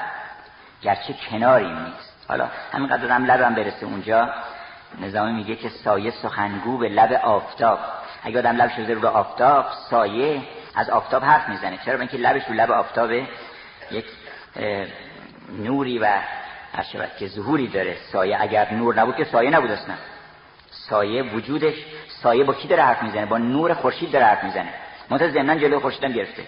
گرچه 0.82 1.15
کناری 1.30 1.69
نیست. 1.69 2.13
حالا 2.28 2.49
همینقدر 2.73 3.12
هم 3.12 3.26
لبم 3.26 3.56
برسه 3.56 3.86
اونجا. 3.86 4.34
نظامی 5.01 5.34
میگه 5.34 5.56
که 5.56 5.69
سایه 5.69 6.12
سخنگو 6.12 6.77
به 6.77 6.89
لب 6.89 7.13
آفتاب. 7.23 7.79
اگه 8.23 8.39
آدم 8.39 8.56
لب 8.56 8.69
شده 8.69 8.93
رو 8.93 9.08
آفتاب 9.08 9.65
سایه 9.89 10.41
از 10.75 10.89
آفتاب 10.89 11.23
حرف 11.23 11.49
می‌زنه. 11.49 11.79
چرا؟ 11.86 11.99
اینکه 11.99 12.17
لبش 12.17 12.47
رو 12.47 12.53
لب 12.53 12.71
آفتابه 12.71 13.27
یک 13.91 14.06
نوری 15.60 15.99
و 15.99 16.06
هر 16.73 17.08
که 17.19 17.27
ظهوری 17.27 17.67
داره. 17.67 17.97
سایه 18.12 18.38
اگر 18.41 18.73
نور 18.73 18.95
نبود 18.95 19.15
که 19.15 19.23
سایه 19.23 19.49
نبود 19.49 19.71
اصلا. 19.71 19.95
سایه 20.71 21.23
وجودش 21.23 21.75
سایه 22.08 22.43
با 22.43 22.53
کی 22.53 22.67
داره 22.67 22.84
حرف 22.84 23.03
می‌زنه؟ 23.03 23.25
با 23.25 23.38
نور 23.38 23.73
خورشید 23.73 24.12
داره 24.12 24.25
حرف 24.25 24.43
می‌زنه. 24.43 24.73
منتها 25.10 25.27
ضمن 25.27 25.60
جلو 25.60 25.79
خورشیدم 25.79 26.12
گرفته. 26.12 26.43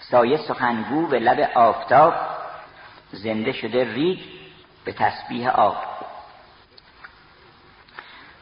سایه 0.00 0.36
سخنگو 0.36 1.06
به 1.06 1.18
لب 1.18 1.50
آفتاب 1.54 2.14
زنده 3.12 3.52
شده 3.52 3.94
ریگ 3.94 4.18
به 4.84 4.92
تسبیح 4.92 5.48
آب. 5.48 5.76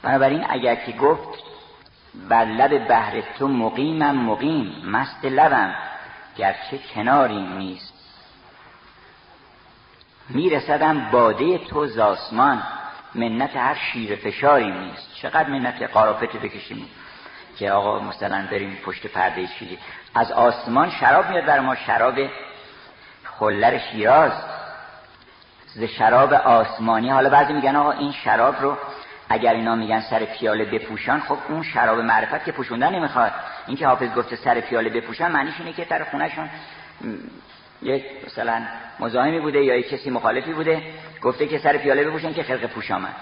بنابراین 0.03 0.47
اگر 0.49 0.75
که 0.75 0.93
گفت 0.93 1.29
بر 2.29 2.45
لب 2.45 2.89
بحر 2.89 3.21
تو 3.21 3.49
مقیمم 3.49 4.17
مقیم 4.17 4.83
مست 4.87 5.25
لبم 5.25 5.75
گرچه 6.37 6.79
کناری 6.95 7.41
نیست. 7.41 7.95
میرسدم 10.29 11.11
باده 11.11 11.59
تو 11.59 11.87
زاسمان 11.87 12.63
منت 13.15 13.57
هر 13.57 13.75
شیر 13.75 14.17
فشاری 14.17 14.71
نیست. 14.71 15.15
چقدر 15.15 15.49
منت 15.49 15.83
قارافت 15.83 16.37
بکشیم؟ 16.37 16.87
که 17.59 17.71
آقا 17.71 17.99
مثلا 17.99 18.47
بریم 18.51 18.79
پشت 18.85 19.07
پرده 19.07 19.47
شیری 19.47 19.79
از 20.15 20.33
آسمان 20.33 20.91
شراب 20.91 21.31
میاد 21.31 21.45
بر 21.45 21.61
ما 21.61 21.75
شراب 21.75 22.15
خلر 23.25 23.79
شیراز. 23.79 24.33
ز 25.67 25.83
شراب 25.83 26.33
آسمانی 26.33 27.11
حالا 27.11 27.31
بعضی 27.31 27.53
میگن 27.53 27.77
آقا 27.77 27.91
این 27.91 28.13
شراب 28.13 28.63
رو 28.63 28.77
اگر 29.29 29.53
اینا 29.55 29.75
میگن 29.75 30.01
سر 30.01 30.25
پیاله 30.25 30.65
بپوشان 30.65 31.21
خب 31.21 31.39
اون 31.49 31.63
شراب 31.63 31.99
معرفت 31.99 32.45
که 32.45 32.53
پوشوندن 32.53 32.95
نمی‌خواد. 32.95 33.33
این 33.67 33.77
که 33.77 33.87
حافظ 33.87 34.15
گفته 34.15 34.37
سر 34.37 34.61
پیاله 34.61 34.91
بپوشن 34.91 35.33
معنیش 35.33 35.55
اینه 35.59 35.73
که 35.73 35.85
در 35.85 36.05
خونهشون 36.05 36.51
یک 37.83 38.05
مثلا 38.27 38.63
مزاحمی 39.01 39.41
بوده 39.41 39.65
یا 39.65 39.77
یک 39.77 39.89
کسی 39.89 40.11
مخالفی 40.11 40.53
بوده 40.53 40.83
گفته 41.23 41.47
که 41.47 41.59
سر 41.59 41.77
پیاله 41.77 42.05
بپوشن 42.05 42.35
که 42.35 42.43
خرق 42.43 42.67
پوش 42.67 42.91
آمد. 42.91 43.15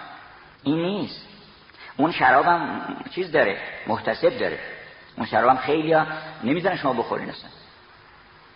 این 0.63 0.83
نیست. 0.83 1.27
اون 1.97 2.13
شراب 2.13 2.47
هم 2.47 2.81
چیز 3.11 3.33
داره 3.33 3.57
محتسب 3.87 4.39
داره. 4.39 4.59
اون 5.17 5.27
شراب 5.27 5.51
هم 5.51 5.57
خیلی 5.57 5.93
ها 5.93 6.07
نمی‌زنه 6.45 6.77
شما 6.77 6.93
بخورین 6.93 7.31
اصلا. 7.31 7.51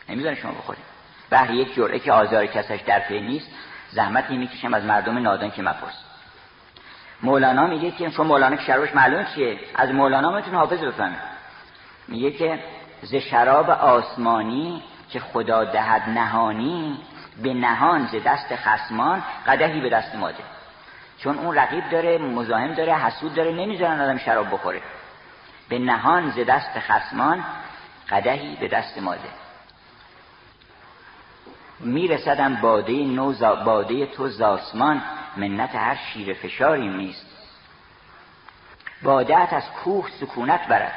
نمی‌زنه 0.08 0.34
شما 0.34 0.52
بخورین. 0.52 0.82
بحر 1.30 1.50
یک 1.50 1.74
جرعه 1.74 1.98
که 1.98 2.12
آزار 2.12 2.46
کسش 2.46 2.80
در 2.86 3.00
پی 3.00 3.20
نیست 3.20 3.50
زحمت 3.90 4.30
می‌کشم 4.30 4.74
از 4.74 4.84
مردم 4.84 5.18
نادان 5.18 5.50
که 5.50 5.62
مپرس 5.62 6.04
مولانا 7.22 7.66
میگه 7.66 7.90
که 7.90 8.10
چون 8.10 8.26
مولانا 8.26 8.56
که 8.56 8.62
شرابش 8.62 8.94
معلوم 8.94 9.24
چیه؟ 9.34 9.58
از 9.74 9.90
مولانا 9.90 10.36
می‌تونه 10.36 10.56
حافظ 10.56 10.78
بفهمه. 10.78 11.16
میگه 12.08 12.30
که 12.30 12.58
ز 13.02 13.14
شراب 13.14 13.70
آسمانی 13.70 14.82
که 15.10 15.20
خدا 15.20 15.64
دهد 15.64 16.02
نهانی 16.08 16.98
به 17.42 17.54
نهان 17.54 18.06
ز 18.06 18.14
دست 18.26 18.56
خسمان 18.56 19.22
قدهی 19.46 19.80
به 19.80 19.90
دست 19.90 20.14
ماده 20.14 20.42
چون 21.18 21.38
اون 21.38 21.56
رقیب 21.56 21.90
داره 21.90 22.18
مزاحم 22.18 22.74
داره 22.74 22.94
حسود 22.94 23.34
داره 23.34 23.52
نمی‌ذارن 23.52 24.00
آدم 24.00 24.18
شراب 24.18 24.50
بخوره. 24.50 24.82
به 25.68 25.78
نهان 25.78 26.30
ز 26.30 26.38
دست 26.38 26.78
خسمان 26.78 27.44
قدهی 28.10 28.56
به 28.60 28.68
دست 28.68 28.98
ماده 28.98 29.28
میرسدم 31.80 32.54
باده 32.56 32.92
نو 32.92 33.32
باده 33.64 34.06
تو 34.06 34.28
زاسمان. 34.28 35.02
منت 35.36 35.74
هر 35.74 35.94
شیر 35.94 36.34
فشاری 36.34 36.88
نیست. 36.88 37.26
بادت 39.02 39.52
از 39.52 39.70
کوه 39.84 40.08
سکونت 40.20 40.66
برد. 40.68 40.92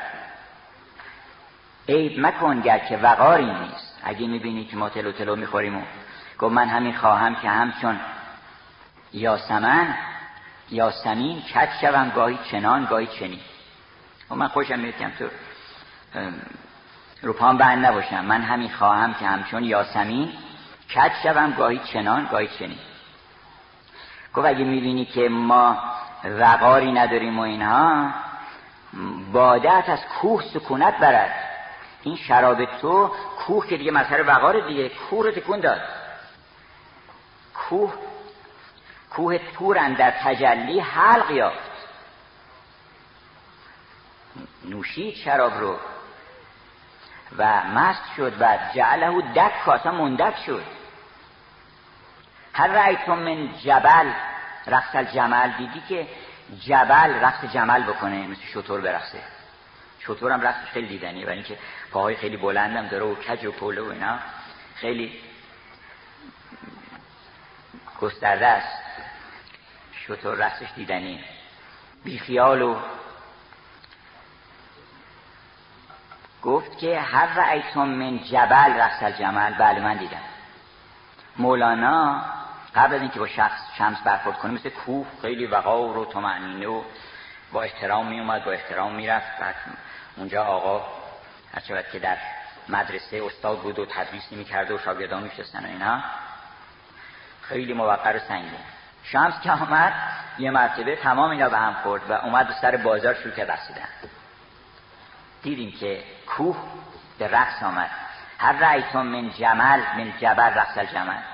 عیب 1.90 2.26
مکن 2.26 2.62
گر 2.62 2.80
که 2.80 2.98
وقاری 2.98 3.46
نیست. 3.46 4.00
اگه 4.04 4.28
می‌بینی 4.28 4.66
که 4.66 4.78
ما 4.78 4.90
تلو 4.90 5.12
تلو 5.12 5.36
می‌خوریم 5.36 5.78
و 5.78 5.82
گفت 6.40 6.54
من 6.54 6.68
همین 6.68 6.94
خواهم 6.94 7.36
که 7.36 7.50
همچون 7.50 8.00
یاسمن 9.14 9.96
یاسمین 10.70 11.42
کت 11.42 11.70
شوم 11.82 12.12
گاهی 12.16 12.40
چنان 12.52 12.86
گاهی 12.86 13.08
چنین. 13.08 13.40
و 14.32 14.36
من 14.36 14.48
خوشم 14.48 14.80
میاد 14.80 14.94
تو 15.20 15.26
رو 17.22 17.34
پام 17.34 17.58
بند 17.58 17.86
نباشم. 17.86 18.26
من 18.26 18.42
همین 18.42 18.70
خواهم 18.70 19.14
که 19.14 19.26
همچون 19.26 19.64
یاسمین 19.64 20.32
کت 20.94 21.12
شوم 21.24 21.54
گاهی 21.54 21.80
چنان 21.80 22.28
گاهی 22.32 22.48
چنین. 22.48 22.80
گفت 24.34 24.48
اگه 24.48 24.64
می‌بینی 24.64 25.06
که 25.06 25.30
ما 25.30 25.78
وقاری 26.24 26.92
نداریم 26.92 27.40
و 27.40 27.42
اینها 27.42 28.14
بادت 29.32 29.90
از 29.90 30.00
کوه 30.06 30.44
سکونت 30.54 30.98
برد. 30.98 31.50
این 32.04 32.16
شراب 32.16 32.66
تو 32.66 33.12
کوه 33.38 33.68
که 33.68 33.78
دیگه 33.78 33.92
مظهر 33.92 34.28
وقار 34.28 34.68
دیگه 34.68 34.90
کوه 34.90 35.24
رو 35.24 35.32
تکون 35.32 35.60
داد. 35.60 35.82
کوه 37.54 37.94
کوه 39.10 39.38
تورن 39.38 39.94
در 39.94 40.12
تجلی 40.12 40.80
حلق 40.80 41.32
یافت. 41.32 41.74
نوشید 44.66 45.16
شراب 45.16 45.60
رو. 45.60 45.78
و 47.38 47.64
مست 47.64 48.04
شد 48.18 48.34
و 48.42 48.58
جعله 48.76 49.22
دک 49.22 49.64
کاسا 49.66 49.92
مندک 49.92 50.36
شد. 50.46 50.83
هر 52.54 52.68
رأیتون 52.68 53.20
من 53.20 53.50
جبل 53.64 54.12
رقص 54.68 54.96
الجمل. 54.96 55.52
دیدی 55.58 55.82
که 55.90 56.08
جبل 56.60 57.14
رقص 57.14 57.46
جمل 57.54 57.84
بکنه 57.84 58.28
مثل 58.28 58.42
شطور 58.54 58.82
برقصه 58.82 59.20
شطور 60.00 60.32
هم 60.32 60.42
رقصش 60.42 60.70
خیلی 60.70 60.88
دیدنیه 60.88 61.26
برای 61.26 61.38
اینکه 61.38 61.58
پاهای 61.92 62.16
خیلی 62.16 62.38
بلندم 62.38 62.88
داره 62.88 63.04
و 63.06 63.16
کج 63.16 63.46
و 63.46 63.52
پوله 63.52 63.82
و 63.82 63.90
اینا. 63.90 64.20
خیلی 64.76 65.20
گسترده 68.02 68.48
است. 68.48 68.84
شطور 70.08 70.36
رقصش 70.36 70.68
دیدنی 70.76 71.24
بیخیال 72.04 72.62
و 72.62 72.76
گفت 76.42 76.78
که 76.78 77.00
هر 77.00 77.34
رأیتم 77.34 77.88
من 77.88 78.18
جبل 78.18 78.74
رقص 78.74 79.04
الجمل. 79.04 79.54
بله 79.54 79.80
من 79.80 79.98
دیدم. 79.98 80.22
مولانا 81.38 82.22
قبل 82.76 82.96
از 82.96 83.02
اینکه 83.02 83.20
با 83.20 83.28
شخص 83.28 83.60
شمس 83.78 83.98
برخورد 84.04 84.38
کنه 84.38 84.52
مثل 84.52 84.70
کوه 84.70 85.08
خیلی 85.22 85.46
وقار 85.46 85.98
و 85.98 86.06
تمعنینه 86.06 86.68
و 86.68 86.84
با 87.52 87.64
احترام 87.64 88.08
می 88.08 88.20
اومد 88.20 88.46
با 88.46 88.52
احترام 88.52 88.96
می‌رفت. 88.96 89.40
بعد 89.40 89.56
اونجا 90.18 90.44
آقا 90.44 90.88
هرچه 91.54 91.86
که 91.92 92.00
در 92.00 92.18
مدرسه 92.70 93.24
استاد 93.26 93.60
بود 93.60 93.80
و 93.80 93.86
تدریس 93.86 94.50
کرد 94.50 94.72
و 94.72 94.78
شاگردان 94.78 95.24
میشستن 95.24 95.66
و 95.66 95.68
اینا 95.68 96.04
خیلی 97.42 97.74
موقر 97.74 98.16
و 98.16 98.20
سنگین. 98.20 98.60
شمس 99.04 99.42
که 99.42 99.52
آمد 99.52 99.94
یه 100.40 100.52
مرتبه 100.52 100.96
تمام 100.96 101.32
اینا 101.32 101.50
به 101.50 101.58
هم 101.58 101.74
خورد 101.84 102.10
و 102.10 102.14
اومد 102.14 102.48
به 102.48 102.54
سر 102.62 102.78
بازار 102.78 103.14
شروع 103.14 103.36
که 103.36 103.46
بسیدن 103.46 103.88
دیدیم 105.44 105.72
که 105.72 106.04
کوه 106.28 106.58
به 107.20 107.28
رقص 107.28 107.64
آمد. 107.64 107.90
هر 108.40 108.52
رأیتون 108.52 109.06
من 109.06 109.30
جمل 109.30 109.80
من 109.98 110.14
جبل 110.20 110.54
رقص 110.54 110.78
الجمل 110.78 111.33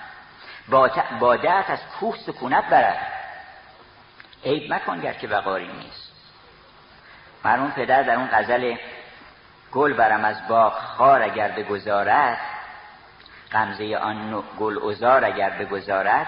بادت 1.19 1.69
از 1.69 1.79
کوه 1.99 2.17
سکونت 2.17 2.65
برد. 2.65 3.08
عیب 4.45 4.73
مکن 4.73 4.99
گر 4.99 5.13
که 5.13 5.27
وقاری 5.27 5.67
نیست. 5.67 6.12
مرمون 7.45 7.71
پدر 7.71 8.03
در 8.03 8.15
اون 8.15 8.29
غزل 8.32 8.75
گل 9.71 9.93
برم 9.93 10.25
از 10.25 10.47
باغ 10.47 10.73
خار 10.73 11.21
اگر 11.21 11.51
بگذارد 11.51 12.38
غمزه 13.51 13.97
آن 13.97 14.43
گل 14.60 14.89
ازار 14.89 15.25
اگر 15.25 15.49
بگذارد 15.49 16.27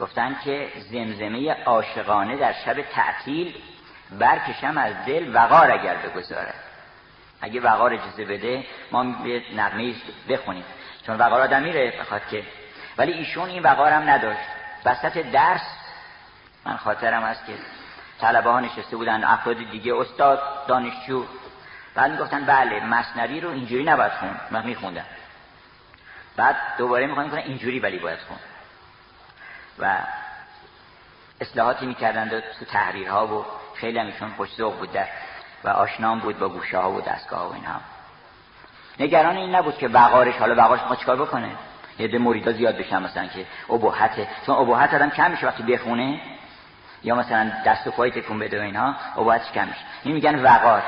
گفتن 0.00 0.36
که 0.44 0.68
زمزمه 0.90 1.64
عاشقانه 1.64 2.36
در 2.36 2.52
شب 2.52 2.82
تعطیل 2.82 3.54
برکشم 4.18 4.78
از 4.78 4.94
دل 5.06 5.36
وقار 5.36 5.70
اگر 5.70 5.96
بگذارد. 5.96 6.54
اگه 7.40 7.60
وقار 7.60 7.94
اجازه 7.94 8.24
بده 8.24 8.64
ما 8.92 9.04
به 9.04 9.42
نغمه 9.56 9.94
بخونیم. 10.28 10.64
چون 11.06 11.16
وقار 11.16 11.40
آدم 11.40 11.62
میره 11.62 11.92
بخواد 12.00 12.22
که 12.30 12.42
ولی 12.98 13.12
ایشون 13.12 13.48
این 13.48 13.62
وقار 13.62 13.92
هم 13.92 14.10
نداشت. 14.10 14.48
وسط 14.84 15.18
درس 15.18 15.66
من 16.64 16.76
خاطرم 16.76 17.22
هست 17.22 17.46
که 17.46 17.52
طلبه 18.20 18.50
ها 18.50 18.60
نشسته 18.60 18.96
بودن 18.96 19.24
افراد 19.24 19.56
دیگه 19.56 19.94
استاد 19.94 20.66
دانشجو. 20.66 21.24
بعد 21.94 22.10
می‌گفتن 22.10 22.44
بله 22.44 22.84
مصنوی 22.84 23.40
رو 23.40 23.50
اینجوری 23.50 23.84
نباید 23.84 24.12
خون 24.12 24.36
من 24.50 24.66
میخوندم. 24.66 25.04
بعد 26.36 26.56
دوباره 26.78 27.06
می‌خوان 27.06 27.30
کنن 27.30 27.40
اینجوری 27.40 27.80
ولی 27.80 27.98
باید 27.98 28.18
خون 28.18 28.36
و 29.78 29.98
اصلاحاتی 31.40 31.86
می‌کردند 31.86 32.40
تو 32.40 32.64
تحریرها 32.64 33.26
و 33.26 33.46
خیلی 33.74 33.98
همیشون 33.98 34.32
خوش 34.36 34.54
ذوق 34.54 34.78
بود 34.78 34.92
در 34.92 35.06
و 35.64 35.68
آشنام 35.68 36.18
بود 36.18 36.38
با 36.38 36.48
گوشه 36.48 36.78
ها 36.78 36.92
و 36.92 37.00
دستگاه 37.00 37.40
ها 37.40 37.50
و 37.50 37.54
اینها. 37.54 37.80
نگران 39.00 39.36
این 39.36 39.54
نبود 39.54 39.78
که 39.78 39.88
وقارش 39.88 40.34
حالا 40.34 40.54
وقارش 40.54 40.80
ما 40.80 40.96
چیکار 40.96 41.16
بکنه؟ 41.16 41.50
یه 41.98 42.08
ده 42.08 42.18
مریدا 42.18 42.52
زیاد 42.52 42.78
بشن 42.78 43.02
مثلا 43.02 43.26
که 43.26 43.46
ابهت 43.70 44.28
چون 44.46 44.56
ابهت 44.56 44.94
آدم 44.94 45.10
کم 45.10 45.30
میشه 45.30 45.46
وقتی 45.46 45.62
بخونه. 45.62 46.20
یا 47.02 47.14
مثلا 47.14 47.52
دست 47.66 47.86
و 47.86 47.90
پای 47.90 48.10
تکون 48.10 48.38
بده 48.38 48.60
و 48.60 48.62
اینها 48.62 48.94
ابهتش 49.16 49.52
کم 49.52 49.68
میشه. 49.68 49.80
این 50.02 50.14
میگن 50.14 50.42
وقار. 50.42 50.82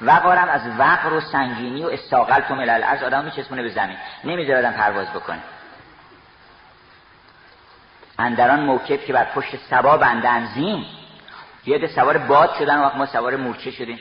وقارم 0.00 0.48
از 0.48 0.62
وقر 0.78 1.12
و 1.12 1.20
سنگینی 1.20 1.84
و 1.84 1.88
استاقل 1.88 2.40
تو 2.40 2.54
ملل 2.54 2.82
از 2.82 3.02
آدم 3.02 3.24
میچسبونه 3.24 3.62
به 3.62 3.68
زمین. 3.68 3.96
نمی‌ذاره 4.24 4.58
آدم 4.58 4.72
پرواز 4.72 5.10
بکنه. 5.10 5.38
اندران 8.18 8.60
موکب 8.60 9.00
که 9.00 9.12
بر 9.12 9.24
پشت 9.24 9.56
سبا 9.56 9.96
بندن 9.96 10.46
زین 10.46 10.84
یه 11.66 11.78
ده 11.78 11.86
سوار 11.86 12.18
باد 12.18 12.54
شدن 12.58 12.80
وقت 12.80 12.96
ما 12.96 13.06
سوار 13.06 13.36
مورچه 13.36 13.70
شدیم. 13.70 14.00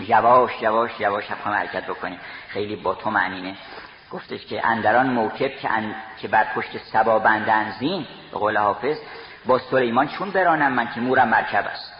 یواش 0.00 0.62
یواش 0.62 0.90
یواش 1.00 1.30
هم 1.30 1.52
حرکت 1.52 1.86
بکنیم. 1.86 2.20
خیلی 2.48 2.76
با 2.76 2.94
تو 2.94 3.10
معنینه 3.10 3.56
گفتش 4.12 4.46
که 4.46 4.66
اندران 4.66 5.10
موکب 5.10 5.56
که, 5.56 5.68
که 6.20 6.28
بر 6.28 6.44
پشت 6.54 6.78
سبا 6.92 7.18
بندن 7.18 7.74
زین 7.78 8.06
به 8.32 8.38
قول 8.38 8.56
حافظ 8.56 8.96
با 9.46 9.58
سلیمان 9.58 10.08
چون 10.08 10.30
برانم 10.30 10.72
من 10.72 10.88
که 10.94 11.00
مورم 11.00 11.28
مرکب 11.28 11.66
است. 11.66 11.92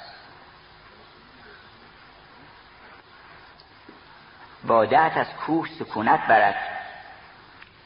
بادت 4.66 5.12
از 5.16 5.26
کوه 5.46 5.68
سکونت 5.78 6.20
برد. 6.26 6.56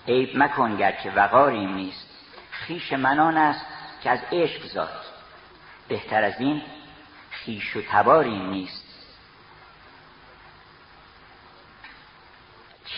عیب 0.09 0.31
مکن 0.37 0.77
گرچه 0.77 1.11
وقاریم 1.11 1.75
نیست. 1.75 2.09
خیش 2.51 2.93
منان 2.93 3.37
است 3.37 3.67
که 4.03 4.11
از 4.11 4.21
عشق 4.33 4.67
زاد 4.67 5.05
بهتر 5.89 6.25
از 6.25 6.35
این 6.41 6.63
خیش 7.31 7.77
و 7.77 7.83
تباریم 7.91 8.51
نیست. 8.51 8.92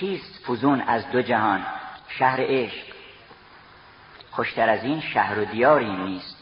چیست 0.01 0.45
فزون 0.47 0.81
از 0.81 1.11
دو 1.11 1.23
جهان؟ 1.23 1.67
شهر 2.09 2.39
عشق. 2.41 2.85
خوشتر 4.31 4.69
از 4.69 4.85
این 4.85 5.01
شهر 5.01 5.39
و 5.39 5.45
دیاریم 5.45 6.05
نیست. 6.05 6.37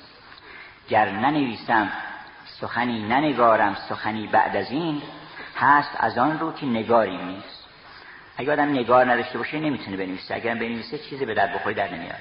گر 0.89 1.11
ننویسم 1.11 1.93
سخنی 2.61 3.09
ننگارم. 3.09 3.77
سخنی 3.89 4.27
بعد 4.27 4.57
از 4.57 4.71
این 4.71 5.03
هست 5.57 5.97
از 6.01 6.19
آن 6.19 6.39
رو 6.39 6.53
که 6.53 6.67
نگاریم 6.67 7.29
نیست. 7.29 7.65
اگه 8.37 8.53
آدم 8.53 8.71
نگار 8.71 9.13
نداشته 9.13 9.39
باشه 9.39 9.61
نمی‌تونه 9.61 9.97
بنویسه. 9.97 10.35
اگر 10.35 10.55
بنویسه 10.55 10.99
چیزی 10.99 11.25
به 11.27 11.35
در 11.35 11.55
بخوری 11.55 11.75
در 11.75 11.95
نمیاد 11.95 12.21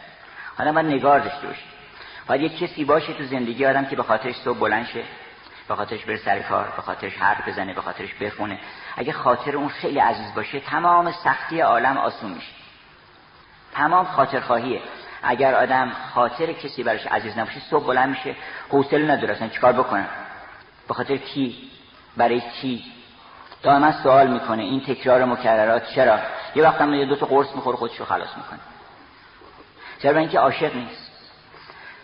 حالا 0.57 0.71
باید 0.71 0.85
نگار 0.85 1.19
داشته 1.19 1.47
باشه. 1.47 1.63
باید 2.27 2.41
یک 2.41 2.57
کسی 2.57 2.85
باشه 2.85 3.13
تو 3.13 3.23
زندگی 3.23 3.65
آدم 3.65 3.85
که 3.85 3.95
به 3.95 4.03
خاطرش 4.03 4.35
صبح 4.35 4.59
بلند 4.59 4.85
شه. 4.85 5.03
به 5.71 5.77
خاطرش 5.77 6.05
بره 6.05 6.17
سر 6.17 6.39
کار 6.39 6.73
به 6.75 6.81
خاطرش 6.81 7.17
حرف 7.17 7.47
بزنه 7.47 7.73
به 7.73 7.81
خاطرش 7.81 8.13
بخونه. 8.13 8.59
اگه 8.97 9.11
خاطر 9.11 9.55
اون 9.55 9.69
خیلی 9.69 9.99
عزیز 9.99 10.33
باشه 10.35 10.59
تمام 10.59 11.11
سختی 11.11 11.59
عالم 11.59 11.97
آسون 11.97 12.31
میشه. 12.31 12.51
تمام 13.73 14.05
خاطر 14.05 14.39
خواهیه 14.39 14.81
اگر 15.23 15.55
آدم 15.55 15.91
خاطر 16.13 16.53
کسی 16.53 16.83
براش 16.83 17.07
عزیز 17.07 17.37
نباشه 17.37 17.59
صبح 17.59 17.87
بلند 17.87 18.09
میشه 18.09 18.35
حوصله 18.69 19.11
نداره 19.11 19.33
اصلا 19.33 19.47
چیکار 19.47 19.73
بکنه؟ 19.73 20.07
به 20.87 20.93
خاطر 20.93 21.17
کی؟ 21.17 21.69
برای 22.17 22.41
کی 22.41 22.83
دائما 23.63 23.91
سوال 23.91 24.27
می‌کنه 24.27 24.63
این 24.63 24.81
تکرار 24.81 25.25
مکررات 25.25 25.89
چرا؟ 25.89 26.19
یه 26.55 26.63
وقت 26.63 26.81
هم 26.81 26.93
یه 26.93 27.05
دو 27.05 27.15
تا 27.15 27.25
قرص 27.25 27.55
می‌خوره 27.55 27.77
خودشو 27.77 28.05
خلاص 28.05 28.37
می‌کنه. 28.37 28.59
چرا؟ 30.01 30.19
اینکه 30.19 30.39
عاشق 30.39 30.75
نیست. 30.75 31.10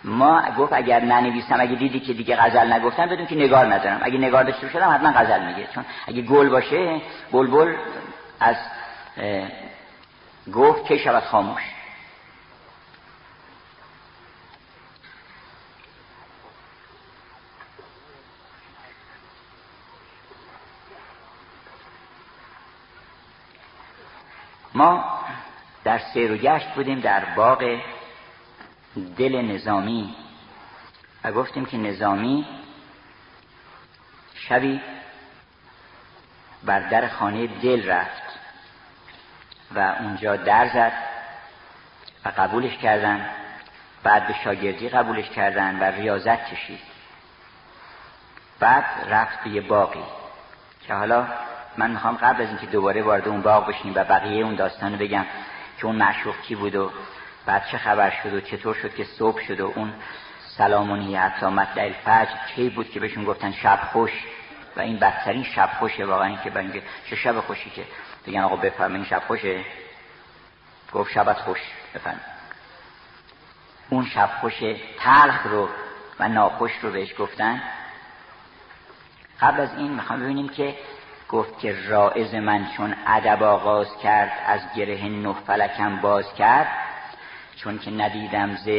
ما 0.03 0.41
گفت 0.57 0.73
اگر 0.73 0.99
ننویسم 0.99 1.59
اگه 1.59 1.75
دیدی 1.75 1.99
که 1.99 2.13
دیگه 2.13 2.35
غزل 2.35 2.73
نگفتم 2.73 3.05
بدون 3.05 3.25
که 3.25 3.35
نگار 3.35 3.73
ندارم 3.73 3.99
اگه 4.03 4.17
نگار 4.17 4.43
داشته 4.43 4.69
شدم 4.69 4.89
حتما 4.89 5.11
غزل 5.11 5.45
میگه. 5.45 5.67
چون 5.73 5.85
اگه 6.07 6.21
گل 6.21 6.49
باشه 6.49 7.01
بلبل 7.31 7.75
از 8.39 8.55
گفت 10.53 10.85
که 10.85 10.97
شود 10.97 11.23
خاموش. 11.23 11.61
ما 24.73 25.03
در 25.83 25.99
سیر 26.13 26.31
و 26.31 26.37
گشت 26.37 26.67
بودیم 26.75 26.99
در 26.99 27.25
باغ 27.35 27.79
دل 29.17 29.41
نظامی. 29.41 30.15
و 31.23 31.31
گفتیم 31.31 31.65
که 31.65 31.77
نظامی 31.77 32.45
شبی 34.33 34.81
بر 36.63 36.79
در 36.79 37.07
خانه 37.07 37.47
دل 37.47 37.89
رفت 37.89 38.23
و 39.75 39.79
اونجا 39.79 40.35
در 40.35 40.67
زد 40.67 40.93
و 42.25 42.29
قبولش 42.29 42.77
کردن. 42.77 43.29
بعد 44.03 44.27
به 44.27 44.35
شاگردی 44.43 44.89
قبولش 44.89 45.29
کردن 45.29 45.79
و 45.79 45.83
ریاضت 45.83 46.45
کشید. 46.45 46.79
بعد 48.59 48.85
رفت 49.09 49.43
به 49.43 49.49
یه 49.49 49.61
باقی 49.61 50.03
که 50.87 50.93
حالا 50.93 51.27
من 51.77 51.91
می‌خوام 51.91 52.17
قبل 52.17 52.41
از 52.41 52.47
اینکه 52.47 52.65
دوباره 52.65 53.01
وارد 53.03 53.27
اون 53.27 53.41
باغ 53.41 53.67
بشیم 53.67 53.91
و 53.95 54.03
بقیه 54.03 54.45
اون 54.45 54.55
داستان 54.55 54.91
رو 54.91 54.97
بگم 54.97 55.25
که 55.77 55.85
اون 55.85 55.95
معشوق 55.95 56.41
کی 56.41 56.55
بود 56.55 56.75
و 56.75 56.91
بعد 57.47 57.65
چه 57.71 57.77
خبر 57.77 58.13
شد 58.23 58.33
و 58.33 58.41
چطور 58.41 58.75
شد 58.75 58.95
که 58.95 59.03
صبح 59.03 59.41
شد 59.41 59.59
و 59.59 59.73
اون 59.75 59.93
سلامونی 60.57 61.15
حتی 61.15 61.45
مطلع 61.45 61.83
الفجر 61.83 62.37
کی 62.55 62.69
بود 62.69 62.89
که 62.89 62.99
بهشون 62.99 63.25
گفتن 63.25 63.51
شب 63.51 63.79
خوش؟ 63.91 64.11
و 64.75 64.79
این 64.79 64.99
بدترین 64.99 65.43
شب 65.43 65.69
خوشه 65.79 66.05
واقعا 66.05 66.35
که 66.35 66.59
اینکه 66.59 66.81
چه 67.09 67.15
شب 67.15 67.39
خوشی 67.39 67.69
که 67.69 67.85
بگن 68.27 68.39
آقا 68.39 68.55
بفرمایید 68.55 69.07
شب 69.07 69.23
خوشه؟ 69.27 69.65
گفت 70.93 71.11
شبت 71.11 71.37
خوش 71.37 71.59
بفرمایید. 71.95 72.25
اون 73.89 74.05
شب 74.05 74.29
خوش 74.41 74.59
تلخ 74.99 75.45
رو 75.45 75.69
و 76.19 76.27
ناخوش 76.27 76.71
رو 76.81 76.91
بهش 76.91 77.13
گفتن. 77.19 77.61
قبل 79.41 79.61
از 79.61 79.73
این 79.77 79.93
می‌خوام 79.93 80.19
ببینیم 80.19 80.49
که 80.49 80.75
گفت 81.29 81.59
که 81.59 81.75
رائز 81.87 82.35
من 82.35 82.67
چون 82.77 82.95
ادب 83.07 83.43
آغاز 83.43 83.97
کرد 84.03 84.31
از 84.45 84.61
گره 84.75 85.05
نه 85.05 85.35
فلکم 85.47 86.01
باز 86.01 86.33
کرد. 86.33 86.86
چون 87.57 87.79
که 87.79 87.91
ندیدم 87.91 88.55
ز 88.55 88.69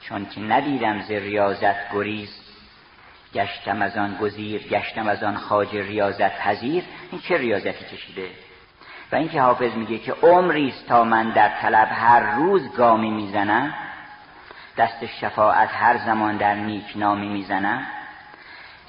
چون 0.00 0.26
که 0.26 0.40
ندیدم 0.40 1.00
ز 1.00 1.10
ریاضت 1.10 1.92
گریز. 1.92 2.40
گشتم 3.34 3.82
از 3.82 3.96
آن 3.96 4.16
گزیر 4.16 4.62
گشتم 4.62 5.08
از 5.08 5.22
آن 5.22 5.36
خاج 5.36 5.68
ریاضت 5.76 6.38
پذیر. 6.38 6.84
این 7.12 7.20
چه 7.20 7.38
ریاضتی 7.38 7.84
کشیده؟ 7.84 8.30
و 9.12 9.16
اینکه 9.16 9.40
حافظ 9.40 9.74
میگه 9.74 9.98
که 9.98 10.12
عمری 10.12 10.68
است 10.68 10.88
تا 10.88 11.04
من 11.04 11.30
در 11.30 11.48
طلب 11.48 11.88
هر 11.92 12.20
روز 12.36 12.72
گامی 12.72 13.10
می‌زنم. 13.10 13.74
دست 14.76 15.06
شفاعت 15.20 15.68
هر 15.72 15.98
زمان 15.98 16.36
در 16.36 16.54
نیک 16.54 16.84
نامی 16.96 17.28
می‌زنم. 17.28 17.86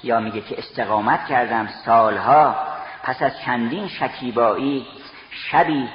یا 0.02 0.20
میگه 0.20 0.40
که 0.40 0.58
استقامت 0.58 1.26
کردم 1.26 1.66
سالها. 1.84 2.56
پس 3.02 3.22
از 3.22 3.40
چندین 3.40 3.88
شکیبایی 3.88 4.86
شبی 5.30 5.88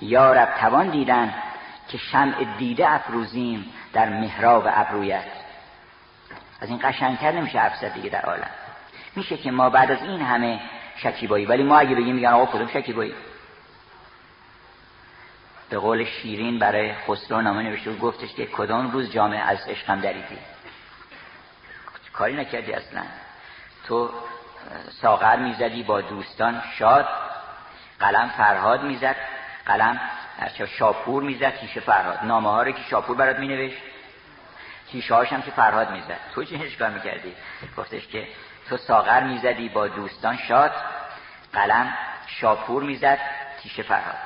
یارب 0.00 0.54
توان 0.60 0.90
دیدن. 0.90 1.34
که 1.88 1.98
شمع 1.98 2.56
دیده 2.58 2.90
افروزیم 2.90 3.72
در 3.92 4.08
محراب 4.08 4.64
ابرویت. 4.66 5.24
از 6.60 6.68
این 6.68 6.80
قشنگتر 6.82 7.32
نمیشه 7.32 7.60
افسد 7.60 7.94
دیگه 7.94 8.10
در 8.10 8.22
عالم. 8.22 8.50
میشه 9.16 9.36
که 9.36 9.50
ما 9.50 9.70
بعد 9.70 9.90
از 9.90 10.02
این 10.02 10.20
همه 10.20 10.60
شکیبایی 10.96 11.46
ولی 11.46 11.62
ما 11.62 11.78
اگه 11.78 11.94
بگیم 11.94 12.14
میگن 12.14 12.28
آقا 12.28 12.46
کدوم 12.46 12.68
شکیبایی؟ 12.68 13.14
به 15.70 15.78
قول 15.78 16.04
شیرین 16.04 16.58
برای 16.58 16.94
خسرو 16.94 17.42
نامه 17.42 17.62
نوشته 17.62 17.90
و 17.90 17.96
گفتش 17.96 18.34
که 18.34 18.46
کدام 18.46 18.90
روز 18.90 19.12
جامعه 19.12 19.40
از 19.40 19.58
عشقم 19.68 20.00
دریدی؟ 20.00 20.38
کاری 22.12 22.36
نکردی 22.36 22.72
اصلا. 22.72 23.02
تو 23.86 24.10
ساغر 25.02 25.36
می‌زدی 25.36 25.82
با 25.82 26.00
دوستان 26.00 26.62
شاد 26.78 27.08
قلم 28.00 28.28
فرهاد 28.28 28.82
می‌زد 28.82 29.16
قلم 29.66 30.00
شاپور 30.78 31.22
می‌زد 31.22 31.56
تیشه 31.56 31.80
فرهاد. 31.80 32.18
نامه 32.22 32.50
ها 32.50 32.62
رو 32.62 32.72
که 32.72 32.82
شاپور 32.82 33.16
برات 33.16 33.38
مینوشت 33.38 33.76
تیشه 34.92 35.14
هاشم 35.14 35.42
که 35.42 35.50
فرهاد 35.50 35.90
می‌زد. 35.90 36.18
تو 36.34 36.44
چه 36.44 36.56
اشکار 36.56 36.90
می‌کردی؟ 36.90 37.34
گفتش 37.76 38.06
که 38.06 38.28
تو 38.68 38.76
ساغر 38.76 39.22
می‌زدی 39.22 39.68
با 39.68 39.88
دوستان 39.88 40.36
شاد 40.36 40.72
قلم 41.52 41.94
شاپور 42.26 42.82
می‌زد 42.82 43.18
تیشه 43.62 43.82
فرهاد. 43.82 44.18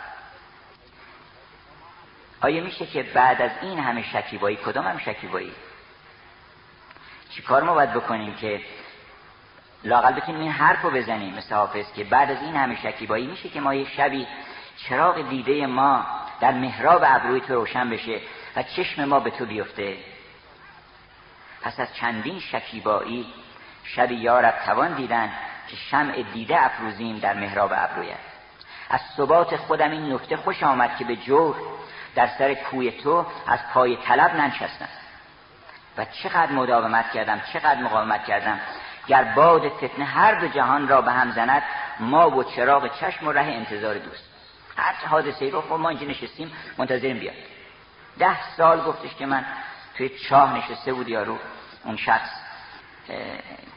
آیا 2.43 2.65
میشه 2.65 2.87
که 2.87 3.03
بعد 3.03 3.43
از 3.43 3.51
این 3.63 3.79
همه 3.79 4.03
شکیبایی 4.03 4.57
کدام 4.57 4.87
هم 4.87 4.99
شکیبایی؟ 4.99 5.53
چی 7.31 7.43
کار 7.43 7.63
ما 7.63 7.75
باید 7.75 7.93
بکنیم 7.93 8.35
که 8.35 8.61
لاقل 9.85 10.13
بتونیم 10.13 10.41
این 10.41 10.51
حرف 10.51 10.83
رو 10.83 10.91
بزنیم 10.91 11.35
مثل 11.35 11.55
حافظ 11.55 11.93
که 11.93 12.05
بعد 12.05 12.31
از 12.31 12.43
این 12.43 12.57
همه 12.57 12.77
شکیبایی 12.83 13.27
میشه 13.27 13.49
که 13.49 13.61
ما 13.61 13.75
یه 13.75 13.89
شبی 13.97 14.27
چراغ 14.89 15.29
دیده 15.29 15.67
ما 15.67 16.07
در 16.41 16.53
محراب 16.53 17.03
ابروی 17.07 17.41
تو 17.41 17.55
روشن 17.55 17.91
بشه 17.91 18.21
و 18.57 18.63
چشم 18.63 19.05
ما 19.05 19.21
به 19.21 19.31
تو 19.31 19.47
بیفته. 19.47 19.97
پس 21.63 21.81
از 21.81 21.95
چندین 21.95 22.41
شکیبایی 22.41 23.27
شبی 23.85 24.15
یارب 24.15 24.55
توان 24.67 24.95
دیدن 24.95 25.33
که 25.69 25.77
شمع 25.77 26.23
دیده 26.23 26.65
افروزیم 26.65 27.19
در 27.19 27.35
محراب 27.35 27.73
ابرویت 27.77 28.17
از 28.91 29.01
ثبات 29.17 29.57
خودم 29.57 29.91
این 29.91 30.13
نکته 30.13 30.37
خوش 30.37 30.63
آمد 30.63 30.97
که 30.97 31.05
به 31.05 31.17
جور 31.17 31.57
در 32.15 32.27
سر 32.39 32.55
کوی 32.55 32.91
تو 32.91 33.27
از 33.47 33.59
پای 33.75 33.97
طلب 33.97 34.35
ننشستم. 34.35 34.89
و 35.97 36.05
چقدر 36.05 36.53
مداومت 36.53 37.11
کردم 37.13 37.41
چقدر 37.53 37.81
مقاومت 37.81 38.25
کردم. 38.25 38.61
گر 39.07 39.25
باد 39.25 39.69
فتنه 39.69 40.05
هر 40.05 40.41
دو 40.41 40.49
جهان 40.49 40.89
را 40.89 41.03
به 41.03 41.13
هم 41.13 41.31
زند 41.31 41.63
ما 42.01 42.31
و 42.31 42.45
چراغ 42.45 43.01
چشم 43.01 43.27
و 43.27 43.33
ره 43.33 43.43
انتظار 43.43 43.95
دوست. 43.95 44.40
هر 44.77 45.07
حادثه 45.07 45.51
رو 45.51 45.61
خب 45.61 45.73
ما 45.73 45.89
اینجا 45.89 46.07
نشستیم 46.07 46.53
منتظریم 46.79 47.19
بیاد. 47.19 47.35
ده 48.19 48.53
سال 48.57 48.81
گفتش 48.81 49.15
که 49.15 49.27
من 49.27 49.45
توی 49.97 50.09
چاه 50.09 50.57
نشسته 50.59 50.93
بود 50.93 51.09
یارو 51.09 51.39
اون 51.85 51.97
شخص 51.97 52.31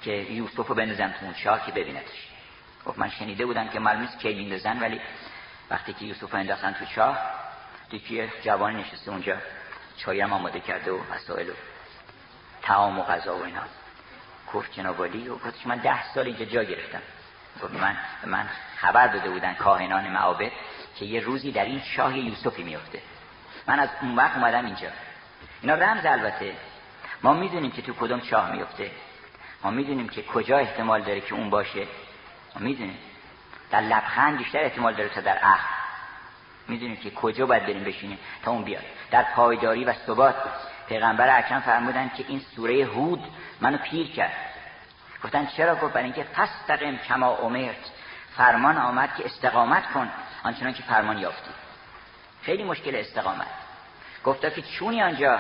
که 0.02 0.12
یوسف 0.12 0.68
رو 0.68 0.76
بندازم 0.76 1.08
تو 1.08 1.26
اون 1.26 1.34
چاه 1.34 1.66
که 1.66 1.72
ببینتش. 1.72 2.28
گفت 2.86 3.00
من 3.00 3.10
شنیده 3.10 3.46
بودم 3.46 3.68
که 3.68 3.80
معلوم 3.80 4.02
نیست 4.02 4.20
کی 4.20 4.34
میندازن 4.34 4.80
ولی 4.80 5.02
وقتی 5.70 5.94
که 5.94 6.06
یوسف 6.06 6.32
رو 6.32 6.40
انداختن 6.40 6.74
تو 6.74 6.86
چاه 6.86 7.18
دیگه 7.90 8.32
جوان 8.44 8.76
نشسته 8.76 9.12
اونجا 9.12 9.38
چایم 9.98 10.34
آماده 10.34 10.60
کرده 10.60 10.92
و 10.92 11.00
مسائل 11.14 11.50
و 11.50 11.54
تعام 12.62 13.00
و 13.00 13.04
غذا 13.04 13.38
و 13.38 13.44
اینا. 13.44 13.62
گفت 14.54 14.74
جناب 14.74 15.04
علی 15.06 15.30
و 15.30 15.36
گفتش 15.36 15.68
من 15.68 15.78
ده 15.78 16.14
سال 16.14 16.26
اینجا 16.26 16.46
جا 16.46 16.64
گرفتم. 16.64 17.02
گفت 17.64 17.74
من 17.74 17.98
من 18.26 18.50
خبر 18.78 19.08
داده 19.08 19.30
بودن 19.30 19.54
کاهنان 19.54 20.08
معابد. 20.08 20.52
که 20.96 21.06
یه 21.06 21.20
روزی 21.20 21.52
در 21.52 21.66
این 21.66 21.82
شاه 21.96 22.18
یوسفی 22.18 22.64
میفته 22.64 23.02
من 23.68 23.80
از 23.80 23.90
اون 24.02 24.16
وقت 24.16 24.38
اومدم 24.38 24.66
اینجا. 24.66 24.88
اینا 25.62 25.76
رمز 25.76 26.06
البته. 26.06 26.56
ما 27.24 27.34
می‌دونیم 27.34 27.72
که 27.72 27.82
تو 27.82 27.94
کدوم 27.94 28.22
شاه 28.22 28.52
میفته 28.52 28.92
ما 29.64 29.72
می‌دونیم 29.72 30.10
که 30.10 30.24
کجا 30.24 30.58
احتمال 30.58 31.02
داره 31.02 31.22
که 31.22 31.34
اون 31.34 31.50
باشه. 31.50 31.88
ما 32.56 32.62
می‌دونیم. 32.62 32.98
در 33.72 33.82
لبخند 33.82 34.38
بیشتر 34.38 34.60
احتمال 34.60 34.94
داره 34.94 35.10
تا 35.10 35.22
در 35.22 35.38
عقل. 35.38 35.68
می‌دونیم 36.68 36.96
که 36.96 37.12
کجا 37.12 37.46
باید 37.46 37.64
بریم 37.64 37.84
بشینیم 37.84 38.20
تا 38.44 38.52
اون 38.52 38.64
بیاد. 38.64 38.84
در 39.12 39.24
پایداری 39.24 39.86
و 39.86 39.94
ثبات. 39.94 40.36
پیغمبر 40.88 41.38
اکرم 41.38 41.60
فرمودن 41.60 42.12
که 42.18 42.26
این 42.28 42.40
سوره 42.56 42.86
هود 42.86 43.24
منو 43.62 43.78
پیر 43.78 44.12
کرد. 44.12 44.34
گفتن 45.24 45.46
چرا؟ 45.46 45.76
گفت 45.76 45.94
برای 45.94 46.04
اینکه 46.04 46.24
فستقم 46.24 46.98
کما 46.98 47.36
امرت. 47.36 47.92
فرمان 48.38 48.78
آمد 48.78 49.16
که 49.16 49.26
استقامت 49.26 49.92
کن. 49.92 50.10
آنچنان 50.44 50.74
که 50.74 50.84
فرمان 50.84 51.18
یافتی. 51.18 51.52
خیلی 52.42 52.64
مشکل 52.64 52.96
استقامت. 52.96 53.48
گفتا 54.26 54.50
که 54.50 54.62
چونی 54.62 55.04
آنجا؟ 55.04 55.40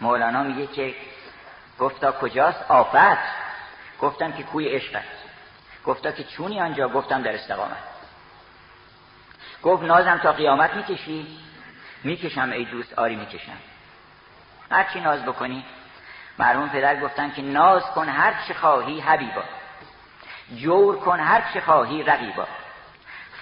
مولانا 0.00 0.42
میگه 0.42 0.66
که 0.66 0.94
گفتا 1.78 2.12
کجاست؟ 2.12 2.64
آفت. 2.68 3.18
گفتم 4.00 4.32
که 4.32 4.42
کوی 4.42 4.68
عشقت 4.68 5.04
گفتا 5.84 6.12
که 6.12 6.24
چونی 6.24 6.60
آنجا؟ 6.60 6.88
گفتم 6.88 7.22
در 7.22 7.34
استقامت. 7.34 7.76
گفت 9.62 9.82
نازم 9.82 10.18
تا 10.18 10.32
قیامت 10.32 10.74
می‌کشی؟ 10.74 11.38
می‌کشم 12.04 12.50
ای 12.50 12.64
دوست 12.64 12.98
آری 12.98 13.16
می‌کشم. 13.16 13.56
هرچی 14.70 15.00
ناز 15.00 15.22
بکنی. 15.22 15.64
مرحوم 16.38 16.68
پدر 16.68 17.00
گفتن 17.00 17.30
که 17.30 17.42
ناز 17.42 17.82
کن 17.82 18.08
هر 18.08 18.34
چه 18.48 18.54
خواهی 18.54 19.00
حبیبا. 19.00 19.42
جور 20.56 20.98
کن 20.98 21.20
هر 21.20 21.44
چه 21.54 21.60
خواهی 21.60 22.02
رقیبا. 22.02 22.46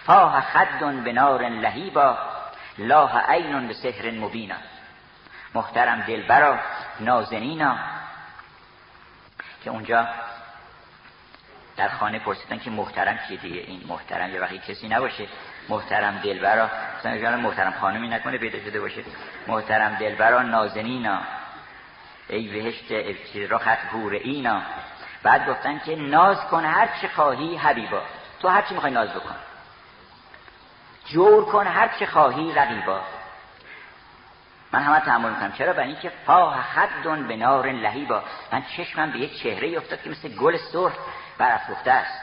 فاه 0.07 0.41
خد 0.41 1.05
به 1.05 1.13
نار 1.13 1.49
لهیبا 1.49 2.19
لاه 2.79 3.19
عین 3.19 3.69
به 3.69 3.75
سحر 3.75 4.11
مبینا. 4.11 4.57
محترم 5.55 6.01
دلبرا 6.01 6.59
نازنینا 7.01 7.79
که 9.65 9.71
اونجا 9.71 10.09
در 11.77 11.89
خانه 11.89 12.19
پرسیدن 12.19 12.59
که 12.59 12.71
محترم 12.71 13.19
کیه 13.29 13.37
دیگه؟ 13.39 13.61
این 13.61 13.83
محترم 13.89 14.35
یه 14.35 14.41
وقتی 14.41 14.59
کسی 14.59 14.89
نباشه. 14.89 15.27
محترم 15.69 16.21
دلبرا 16.25 16.71
مثلا 16.99 17.37
محترم 17.37 17.75
خانمی 17.81 18.09
نکنه 18.09 18.39
پیدا 18.39 18.59
شده 18.59 18.81
باشه. 18.81 19.05
محترم 19.47 19.95
دلبرا 19.95 20.43
نازنینا. 20.43 21.21
ای 22.29 22.49
بهشت 22.49 22.93
رخت 23.51 23.79
هور 23.93 24.13
اینا. 24.13 24.63
بعد 25.23 25.49
گفتن 25.49 25.79
که 25.79 25.97
ناز 25.97 26.41
کن 26.41 26.65
هر 26.65 26.89
چه 27.03 27.09
خواهی 27.09 27.57
حبیبا. 27.57 28.03
تو 28.43 28.49
هر 28.49 28.63
چی 28.63 28.75
می‌خوای 28.75 28.93
ناز 28.93 29.11
بکن. 29.11 29.35
جور 31.13 31.45
کن 31.45 31.67
هر 31.67 31.89
چه 31.99 32.07
خواهی 32.07 32.53
رقیبا 32.55 33.01
من 34.73 34.83
همه 34.83 35.01
تحمل 35.01 35.31
می‌کنم. 35.31 35.53
چرا؟ 35.53 35.73
برای 35.73 35.89
اینکه 35.89 36.13
فاه 36.27 36.63
خدون 36.63 37.29
به 37.29 37.37
نار 37.37 37.73
لهیبا 37.73 38.23
من 38.53 38.63
چشمم 38.77 39.11
به 39.11 39.19
یک 39.19 39.43
چهره 39.43 39.77
افتاد 39.77 40.03
که 40.03 40.11
مثل 40.11 40.29
گل 40.29 40.57
سرخ 40.57 40.93
برافروخته 41.39 41.91
است. 41.91 42.21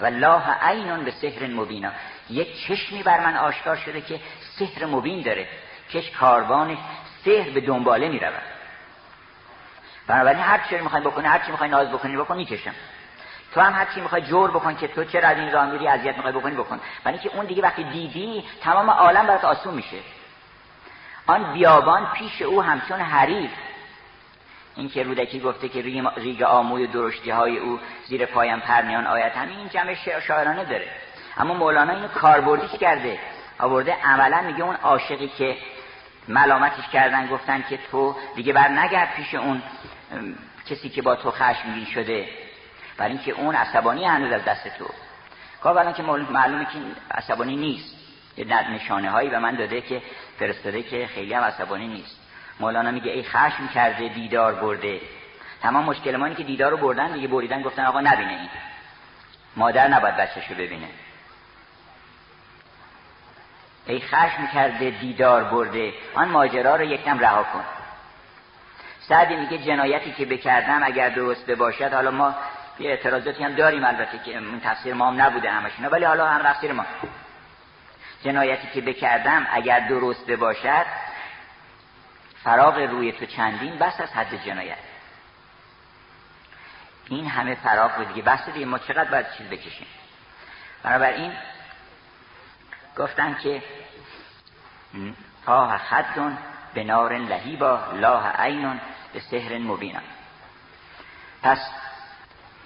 و 0.00 0.04
الله 0.04 0.42
عینون 0.62 1.04
به 1.04 1.10
سحر 1.10 1.46
مبینا. 1.46 1.90
یک 2.30 2.66
چشمی 2.66 3.02
بر 3.02 3.20
من 3.20 3.36
آشکار 3.36 3.76
شده 3.76 4.00
که 4.00 4.20
سحر 4.58 4.86
مبین 4.86 5.22
داره. 5.22 5.48
کش 5.92 6.10
کاروانش 6.10 6.78
سحر 7.24 7.50
به 7.50 7.60
دنباله 7.60 8.08
می‌رود. 8.08 8.42
بنابراین 10.06 10.40
هر 10.40 10.60
چی 10.68 10.78
می‌خوای 10.78 11.02
بکنی 11.02 11.26
هر 11.26 11.38
چی 11.38 11.50
می‌خوای 11.50 11.70
ناز 11.70 11.88
بکنی 11.88 12.16
بکن 12.16 12.36
می‌کشم. 12.36 12.74
تو 13.54 13.60
هم 13.60 13.72
هر 13.72 13.84
چی 13.94 14.00
می‌خوای 14.00 14.22
جور 14.22 14.50
بکن 14.50 14.76
که 14.76 14.88
تو 14.88 15.04
چرا 15.04 15.28
از 15.28 15.38
این 15.38 15.52
راه 15.52 15.70
میری 15.70 15.88
اذیت 15.88 16.16
می‌خوای 16.16 16.32
بکنی 16.32 16.54
بکن. 16.54 16.80
برای 17.04 17.18
اینکه 17.18 17.36
اون 17.36 17.46
دیگه 17.46 17.62
وقتی 17.62 17.84
دیدی 17.84 18.44
تمام 18.62 18.90
عالم 18.90 19.26
برات 19.26 19.44
آسون 19.44 19.74
میشه. 19.74 19.98
آن 21.26 21.52
بیابان 21.52 22.06
پیش 22.14 22.42
او 22.42 22.62
همچون 22.62 23.00
حریف. 23.00 23.50
این 24.76 24.88
که 24.88 25.02
رودکی 25.02 25.40
گفته 25.40 25.68
که 25.68 25.82
ریگ 26.16 26.42
آموی 26.42 26.86
درشتی 26.86 27.30
های 27.30 27.58
او 27.58 27.80
زیر 28.06 28.26
پایم 28.26 28.60
پرنیان 28.60 29.06
آیت 29.06 29.36
همین 29.36 29.58
این 29.58 29.68
جمع 29.68 29.94
شاعرانه 30.20 30.64
داره. 30.64 30.88
اما 31.36 31.54
مولانا 31.54 31.92
اینو 31.92 32.08
کاربردیش 32.08 32.70
کرده. 32.80 33.18
آورده 33.58 33.96
عملا 34.04 34.42
میگه 34.42 34.64
اون 34.64 34.76
عاشقی 34.76 35.28
که 35.28 35.56
ملامتش 36.28 36.88
کردن 36.92 37.26
گفتن 37.26 37.64
که 37.68 37.78
تو 37.90 38.16
دیگه 38.36 38.52
بر 38.52 38.68
نگرد 38.68 39.14
پیش 39.14 39.34
اون 39.34 39.62
کسی 40.70 40.88
که 40.88 41.02
با 41.02 41.16
تو 41.16 41.30
خشمگین 41.30 41.84
شده. 41.84 42.28
برای 42.98 43.12
اینکه 43.12 43.32
اون 43.32 43.54
عصبانی 43.54 44.04
هنوز 44.04 44.32
از 44.32 44.44
دست 44.44 44.68
تو. 44.78 44.84
گاه 45.62 45.92
که 45.92 46.02
معلومه 46.02 46.64
که 46.64 46.78
عصبانی 47.10 47.56
نیست. 47.56 47.94
یه 48.36 48.70
نشانه 48.70 49.10
هایی 49.10 49.30
به 49.30 49.38
من 49.38 49.54
داده 49.54 49.80
که 49.80 50.02
فرستاده 50.38 50.82
که 50.82 51.06
خیلی 51.06 51.34
هم 51.34 51.42
عصبانی 51.42 51.88
نیست. 51.88 52.20
مولانا 52.60 52.90
میگه 52.90 53.10
ای 53.10 53.22
خشم 53.22 53.68
کرده 53.74 54.08
دیدار 54.08 54.54
برده. 54.54 55.00
تمام 55.62 55.84
مشکل 55.84 56.16
ما 56.16 56.28
که 56.28 56.42
دیدار 56.42 56.70
رو 56.70 56.76
بردن 56.76 57.12
دیگه 57.12 57.28
بریدن 57.28 57.62
گفتن 57.62 57.84
آقا 57.84 58.00
نبینه 58.00 58.30
این. 58.30 58.48
مادر 59.56 59.88
نباید 59.88 60.16
بچهشو 60.16 60.54
ببینه. 60.54 60.88
ای 63.86 64.00
خشم 64.00 64.46
کرده 64.54 64.90
دیدار 64.90 65.44
برده 65.44 65.92
آن 66.14 66.28
ماجرا 66.28 66.76
رو 66.76 66.84
یکم 66.84 67.18
رها 67.18 67.42
کن. 67.42 67.64
سعدی 69.00 69.36
میگه 69.36 69.58
جنایتی 69.58 70.12
که 70.12 70.26
بکردم 70.26 70.80
اگر 70.82 71.08
درست 71.08 71.50
باشد 71.50 71.92
حالا 71.92 72.10
ما 72.10 72.34
یه 72.78 72.90
اعتراضاتی 72.90 73.44
هم 73.44 73.54
داریم 73.54 73.84
البته 73.84 74.18
که 74.18 74.30
این 74.30 74.60
تفسیر 74.60 74.94
ما 74.94 75.10
هم 75.10 75.22
نبوده 75.22 75.50
همشون 75.50 75.86
ولی 75.86 76.04
حالا 76.04 76.28
هم 76.28 76.42
تفسیر 76.42 76.72
ما. 76.72 76.84
جنایتی 78.24 78.68
که 78.74 78.80
بکردم 78.80 79.46
اگر 79.50 79.80
درست 79.88 80.30
باشد 80.30 80.86
فراغ 82.44 82.78
روی 82.78 83.12
تو 83.12 83.26
چندین 83.26 83.78
بس 83.78 84.00
از 84.00 84.12
حد 84.12 84.44
جنایت. 84.44 84.78
این 87.08 87.26
همه 87.26 87.54
فراغ 87.54 87.96
بود 87.96 88.08
دیگه. 88.08 88.22
بس 88.22 88.48
دیگه 88.48 88.66
ما 88.66 88.78
چقدر 88.78 89.10
باید 89.10 89.26
چیز 89.38 89.46
بکشیم؟ 89.46 89.86
بنابراین 90.82 91.32
گفتن 92.96 93.34
که 93.34 93.62
تاه 95.46 95.78
خدون 95.78 96.38
به 96.74 96.84
نار 96.84 97.18
لهیبا 97.18 97.80
لاه 97.92 98.32
عینون 98.38 98.80
به 99.12 99.20
سهر 99.20 99.58
مبینم 99.58 100.02
پس 101.42 101.58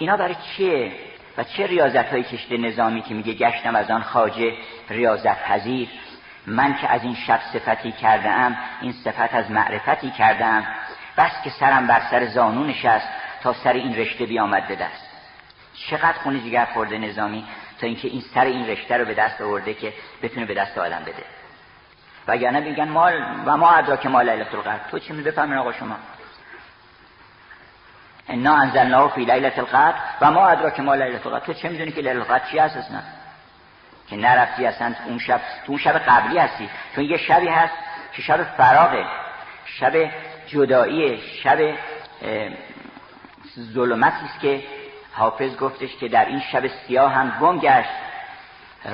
اینا 0.03 0.17
برای 0.17 0.35
چیه؟ 0.35 0.93
و 1.39 1.45
چه 1.45 1.67
ریاضت 1.67 2.07
های 2.07 2.23
کشت 2.23 2.53
نظامی 2.53 3.03
که 3.03 3.15
میگه 3.15 3.33
گشتم 3.33 3.77
از 3.77 3.91
آن 3.91 4.03
خاجه 4.03 4.55
ریاضت 4.91 5.45
پذیر 5.45 5.89
من 6.47 6.75
که 6.75 6.93
از 6.93 7.03
این 7.03 7.15
شب 7.15 7.41
صفتی 7.53 7.93
کرده 7.93 8.29
ام 8.29 8.57
این 8.81 8.93
صفت 8.93 9.35
از 9.35 9.51
معرفتی 9.51 10.11
کرده 10.11 10.45
ام 10.45 10.67
بس 11.17 11.33
که 11.45 11.51
سرم 11.51 11.87
بر 11.87 12.03
سر 12.11 12.27
زانو 12.27 12.65
نشست 12.65 13.09
تا 13.43 13.53
سر 13.53 13.73
این 13.73 13.97
رشته 13.97 14.27
بیامد 14.27 14.69
به 14.69 14.77
دست. 14.77 15.07
چقدر 15.75 16.19
خونه 16.23 16.41
جگر 16.41 16.65
خورده 16.65 16.99
نظامی 16.99 17.45
تا 17.81 17.87
اینکه 17.87 18.09
این 18.09 18.21
سر 18.35 18.45
این 18.45 18.67
رشته 18.67 18.97
رو 18.97 19.05
به 19.05 19.15
دست 19.15 19.41
آورده 19.41 19.75
که 19.75 19.93
بتونه 20.23 20.47
به 20.47 20.55
دست 20.55 20.79
آدم 20.79 21.03
بده. 21.03 21.25
وگرنه 22.29 22.61
میگن 22.61 22.89
مال 22.89 23.25
و 23.47 23.57
ما 23.57 23.71
ادراک 23.71 24.07
مال 24.07 24.31
لیلت 24.31 24.55
القدر. 24.55 24.81
تو 24.91 24.99
چی 24.99 25.13
بفهمین 25.13 25.59
آقا 25.59 25.73
شما. 25.73 25.97
انا 28.29 28.55
انزلناه 28.55 29.15
فی 29.15 29.25
لیلت 29.25 29.59
القدر 29.59 29.95
و 30.21 30.31
ما 30.31 30.49
ادراک 30.49 30.81
مال 30.81 31.03
لیلت 31.03 31.27
القدر. 31.27 31.47
تو 31.47 31.53
چه 31.53 31.69
می‌دونی 31.69 31.93
که 31.93 32.01
لیلت 32.01 32.31
القدر 32.31 32.45
چی 32.51 32.59
هست؟ 32.59 32.77
اصلا 32.77 33.01
که 34.09 34.17
نرفتی 34.17 34.67
اصلا 34.67 34.95
اون 35.07 35.19
شب 35.19 35.41
تو 35.67 35.73
اون 35.73 35.79
شب 35.79 35.99
قبلی 35.99 36.39
هستی. 36.39 36.69
چون 36.95 37.05
یه 37.05 37.17
شبی 37.17 37.49
هست 37.49 37.75
که 38.13 38.23
شب 38.23 38.43
فراغه. 38.43 39.05
شب 39.65 40.11
جدایی 40.47 41.21
شب 41.43 41.75
ظلمتی 43.59 44.25
است 44.25 44.41
که 44.41 44.63
حافظ 45.13 45.57
گفتش 45.57 45.97
که 45.97 46.09
در 46.09 46.25
این 46.25 46.41
شب 46.41 46.67
سیاه 46.67 47.13
هم 47.13 47.39
گم 47.41 47.59
گشت. 47.59 47.89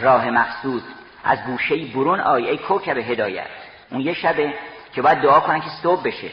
راه 0.01 0.31
مقصود. 0.31 0.83
از 1.25 1.45
گوشه 1.45 1.77
برون 1.85 2.21
آی 2.21 2.49
ای 2.49 2.59
کوکب 2.59 2.99
هدایت. 2.99 3.47
اون 3.91 4.01
یه 4.01 4.15
شبه 4.15 4.55
که 4.93 5.03
باید 5.03 5.21
دعا 5.21 5.41
کنن 5.41 5.61
که 5.61 5.71
صبح 5.83 6.03
بشه. 6.03 6.29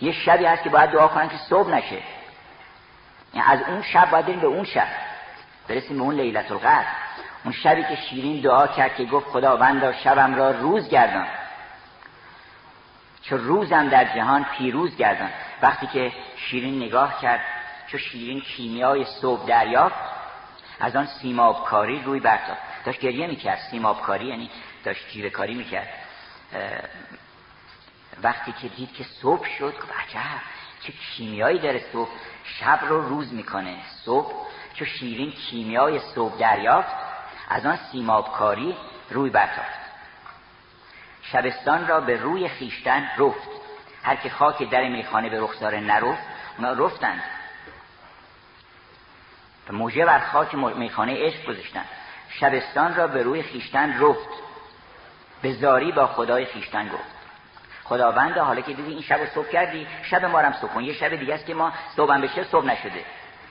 یه 0.00 0.12
شبی 0.12 0.44
هست 0.44 0.62
که 0.62 0.70
باید 0.70 0.90
دعا 0.90 1.08
کنن 1.08 1.28
که 1.28 1.36
صبح 1.36 1.70
نشه. 1.70 2.02
یعنی 3.34 3.48
از 3.48 3.60
اون 3.68 3.82
شب 3.82 4.10
باید 4.10 4.40
به 4.40 4.46
اون 4.46 4.64
شب. 4.64 4.88
برسیم 5.68 5.96
به 5.96 6.02
اون 6.02 6.14
لیلت 6.14 6.52
القدر 6.52 6.86
اون 7.44 7.52
شبی 7.52 7.82
که 7.82 7.96
شیرین 7.96 8.40
دعا 8.40 8.66
کرد 8.66 8.96
که 8.96 9.04
گفت 9.04 9.26
خداوندا 9.26 9.92
شبم 9.92 10.34
را 10.34 10.50
روز 10.50 10.88
گردان. 10.88 11.26
چه 13.22 13.36
روزم 13.36 13.88
در 13.88 14.04
جهان 14.04 14.44
پیروز 14.44 14.96
گردان. 14.96 15.30
وقتی 15.62 15.86
که 15.86 16.12
شیرین 16.36 16.82
نگاه 16.82 17.20
کرد 17.20 17.40
چه 17.92 17.98
شیرین 17.98 18.40
کیمیای 18.40 19.04
صبح 19.04 19.46
دریافت 19.46 20.18
از 20.80 20.96
آن 20.96 21.06
سیماب 21.06 21.64
کاری 21.64 22.02
روی 22.02 22.20
برتافت 22.20 22.60
داشت 22.84 23.00
گریه 23.00 23.26
می‌کرد. 23.26 23.58
سیماب 23.70 24.02
کاری 24.02 24.26
یعنی 24.26 24.50
داشت 24.84 25.10
جیره 25.10 25.30
کاری 25.30 25.54
می‌کرد 25.54 25.88
وقتی 28.22 28.52
که 28.52 28.68
دید 28.68 28.92
که 28.92 29.04
صبح 29.04 29.48
شد 29.58 29.74
گفت 29.78 29.92
عجب 29.92 30.40
چه 30.80 30.92
کیمیایی 30.92 31.58
داره 31.58 31.84
صبح. 31.92 32.10
شب 32.44 32.80
رو 32.88 33.08
روز 33.08 33.32
می‌کنه. 33.32 33.76
صبح 34.04 34.32
چه 34.74 34.84
شیرین 34.84 35.32
کیمیای 35.32 35.98
صبح 35.98 36.38
دریافت 36.38 36.94
از 37.48 37.66
آن 37.66 37.76
سیمابکاری 37.92 38.76
روی 39.10 39.30
برتافت. 39.30 39.78
شبستان 41.22 41.86
را 41.86 42.00
به 42.00 42.16
روی 42.16 42.48
خیشتن 42.48 43.10
رفت. 43.18 43.48
هر 44.02 44.16
که 44.16 44.30
خاک 44.30 44.70
در 44.70 44.88
میخانه 44.88 45.28
به 45.28 45.40
رخسار 45.40 45.76
نرفت 45.76 46.22
اونا 46.58 46.72
رفتند. 46.72 47.22
موجه 49.70 50.04
بر 50.04 50.18
خاک 50.18 50.54
میخانه 50.54 51.26
عشق 51.26 51.46
گذاشتن 51.46 51.84
شبستان 52.30 52.94
را 52.94 53.06
به 53.06 53.22
روی 53.22 53.42
خیشتن 53.42 54.00
رفت. 54.00 54.28
به 55.42 55.52
زاری 55.52 55.92
با 55.92 56.06
خدای 56.06 56.46
خیشتن 56.46 56.88
گفت. 56.88 57.17
خداوند 57.88 58.38
حالا 58.38 58.60
که 58.60 58.72
دیدی 58.72 58.92
این 58.92 59.02
شب 59.02 59.26
صبح 59.26 59.48
کردی 59.48 59.86
شب 60.02 60.24
ما 60.24 60.38
هم 60.38 60.52
صبح 60.52 60.72
کن 60.72 60.84
یه 60.84 60.92
شب 60.92 61.16
دیگه 61.16 61.34
است 61.34 61.46
که 61.46 61.54
ما 61.54 61.72
صبح 61.96 62.18
بشه 62.18 62.44
صبح 62.44 62.66
نشده. 62.66 63.04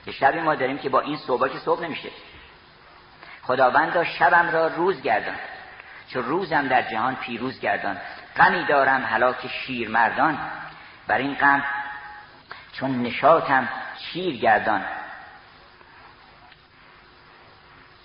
یه 0.06 0.12
شبی 0.12 0.40
ما 0.40 0.54
داریم 0.54 0.78
که 0.78 0.88
با 0.88 1.00
این 1.00 1.16
صبح 1.16 1.48
که 1.48 1.58
صبح 1.58 1.82
نمیشه. 1.82 2.08
خداوند 3.42 4.02
شبم 4.02 4.50
را 4.50 4.66
روز 4.66 5.02
گردان 5.02 5.34
چون 6.08 6.24
روزم 6.24 6.68
در 6.68 6.82
جهان 6.82 7.16
پیروز 7.16 7.60
گردان 7.60 7.96
غمی 8.36 8.64
دارم 8.64 9.34
شیر 9.48 9.88
مردان 9.88 10.38
بر 11.06 11.18
این 11.18 11.34
غم 11.34 11.64
چون 12.72 13.02
نشاتم 13.02 13.68
شیر 13.98 14.36
گردان. 14.36 14.84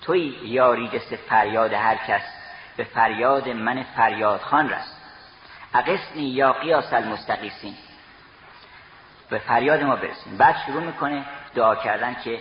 توی 0.02 0.20
یاری 0.44 0.88
جست 0.88 1.16
فریاد 1.16 1.74
هر 1.74 1.96
کس 1.96 2.22
به 2.78 2.84
فریاد 2.84 3.50
من 3.50 3.84
فریاد 3.84 4.40
خان 4.40 4.70
رست 4.70 4.93
اقسنی 5.74 6.24
یا 6.24 6.54
قیاس 6.54 6.94
المستقیسین. 6.94 7.76
به 9.30 9.40
فریاد 9.40 9.84
ما 9.84 9.96
برسیم. 9.96 10.38
بعد 10.38 10.56
شروع 10.66 10.84
می‌کنه 10.84 11.26
دعا 11.56 11.76
کردن 11.76 12.16
که 12.24 12.40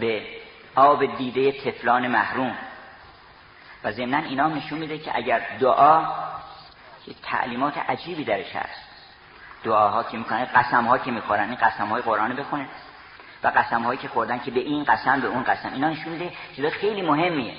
به 0.00 0.26
آب 0.74 1.16
دیده 1.16 1.52
تفلان 1.52 2.08
محروم. 2.08 2.56
و 3.84 3.92
ضمنا 3.92 4.18
اینا 4.18 4.48
نشون 4.48 4.78
میده 4.78 4.98
که 4.98 5.16
اگر 5.16 5.42
دعا 5.60 6.04
که 7.06 7.14
تعلیمات 7.22 7.78
عجیبی 7.78 8.24
درش 8.24 8.56
هست. 8.56 8.90
دعاها 9.64 10.02
که 10.02 10.16
می‌کنه 10.16 10.44
قسم 10.44 10.84
ها 10.84 10.98
که 10.98 11.10
می‌خورن 11.10 11.48
این 11.48 11.58
قسم 11.58 11.86
های 11.86 12.02
قرآن 12.02 12.36
بخونه. 12.36 12.68
و 13.42 13.48
قسم 13.48 13.82
هایی 13.82 13.98
که 13.98 14.08
خوردن 14.08 14.38
که 14.38 14.50
به 14.50 14.60
این 14.60 14.84
قسم 14.84 15.20
به 15.20 15.28
اون 15.28 15.44
قسم. 15.44 15.72
اینا 15.72 15.90
نشون 15.90 16.12
میده 16.12 16.32
چیز 16.56 16.66
خیلی 16.66 17.02
مهمیه. 17.02 17.54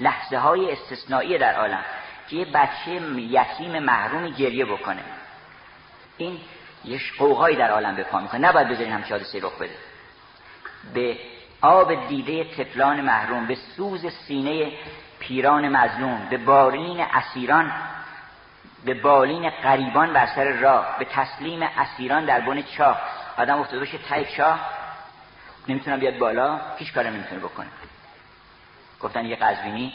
لحظه 0.00 0.38
های 0.38 0.72
استثنایی 0.72 1.38
در 1.38 1.54
عالم. 1.54 1.84
یه 2.30 2.44
بچه 2.44 2.90
یتیم 3.16 3.78
محرومی 3.78 4.32
گریه 4.32 4.64
بکنه. 4.64 5.02
این 6.16 6.40
یه 6.84 7.00
قوقایی 7.18 7.56
در 7.56 7.70
عالم 7.70 7.96
به 7.96 8.02
پا 8.02 8.20
می‌کنه 8.20 8.40
نباید 8.40 8.68
بذارین 8.68 8.92
هم 8.92 9.04
حادثه 9.10 9.38
رخ 9.38 9.58
بده. 9.58 9.76
به 10.94 11.18
آب 11.60 12.08
دیده 12.08 12.44
تفلان 12.44 13.00
محروم 13.00 13.46
به 13.46 13.54
سوز 13.54 14.06
سینه 14.06 14.72
پیران 15.18 15.68
مظلوم 15.68 16.26
به 16.30 16.38
بالین 16.38 17.00
اسیران 17.00 17.72
به 18.84 18.94
بالین 18.94 19.50
قریبان 19.50 20.12
بر 20.12 20.26
سر 20.26 20.44
راه 20.44 20.96
به 20.98 21.04
تسلیم 21.04 21.62
اسیران 21.62 22.24
در 22.24 22.40
بن 22.40 22.62
چاه. 22.62 23.00
آدم 23.36 23.58
افتاده 23.58 23.78
باشه 23.78 23.98
تای 23.98 24.24
چاه 24.36 24.60
نمی‌تونم 25.68 26.00
بیاد 26.00 26.18
بالا 26.18 26.60
هیچ 26.76 26.92
کار 26.92 27.10
نمی‌تونه 27.10 27.40
بکنه. 27.40 27.66
گفتن 29.00 29.24
یه 29.24 29.36
قزوینی 29.36 29.92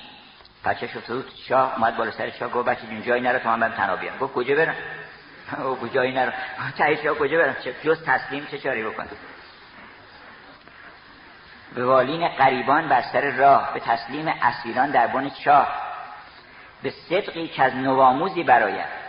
شد 0.63 1.03
تو 1.07 1.23
چاه 1.47 1.73
اومد 1.75 1.97
بالا 1.97 2.11
سر 2.11 2.29
چاه 2.29 2.51
گفت 2.51 2.69
بچه 2.69 2.87
جون 2.87 3.03
جایی 3.03 3.21
نرو 3.21 3.39
تو 3.39 3.49
من 3.49 3.59
برم 3.59 3.71
تنها 3.71 3.95
بیام. 3.95 4.17
گفت 4.17 4.33
کجا 4.33 4.55
برم؟ 4.55 4.75
او 5.65 5.75
کجایی 5.75 6.13
نرو. 6.13 6.31
تای 6.77 6.97
چاه 6.97 7.15
کجا 7.15 7.37
برم؟ 7.37 7.55
جز 7.83 8.03
تسلیم 8.03 8.45
چه 8.51 8.57
چاری 8.57 8.83
بکنم؟ 8.83 9.07
به 11.75 11.85
والین 11.85 12.27
قریبان 12.27 12.89
بر 12.89 13.01
سر 13.01 13.31
راه 13.31 13.73
به 13.73 13.79
تسلیم 13.79 14.27
اسیران 14.41 14.91
در 14.91 15.07
بن 15.07 15.29
چاه 15.29 15.67
به 16.83 16.89
صدقی 16.89 17.47
که 17.47 17.63
از 17.63 17.75
نواموزی 17.75 18.43
براید 18.43 19.03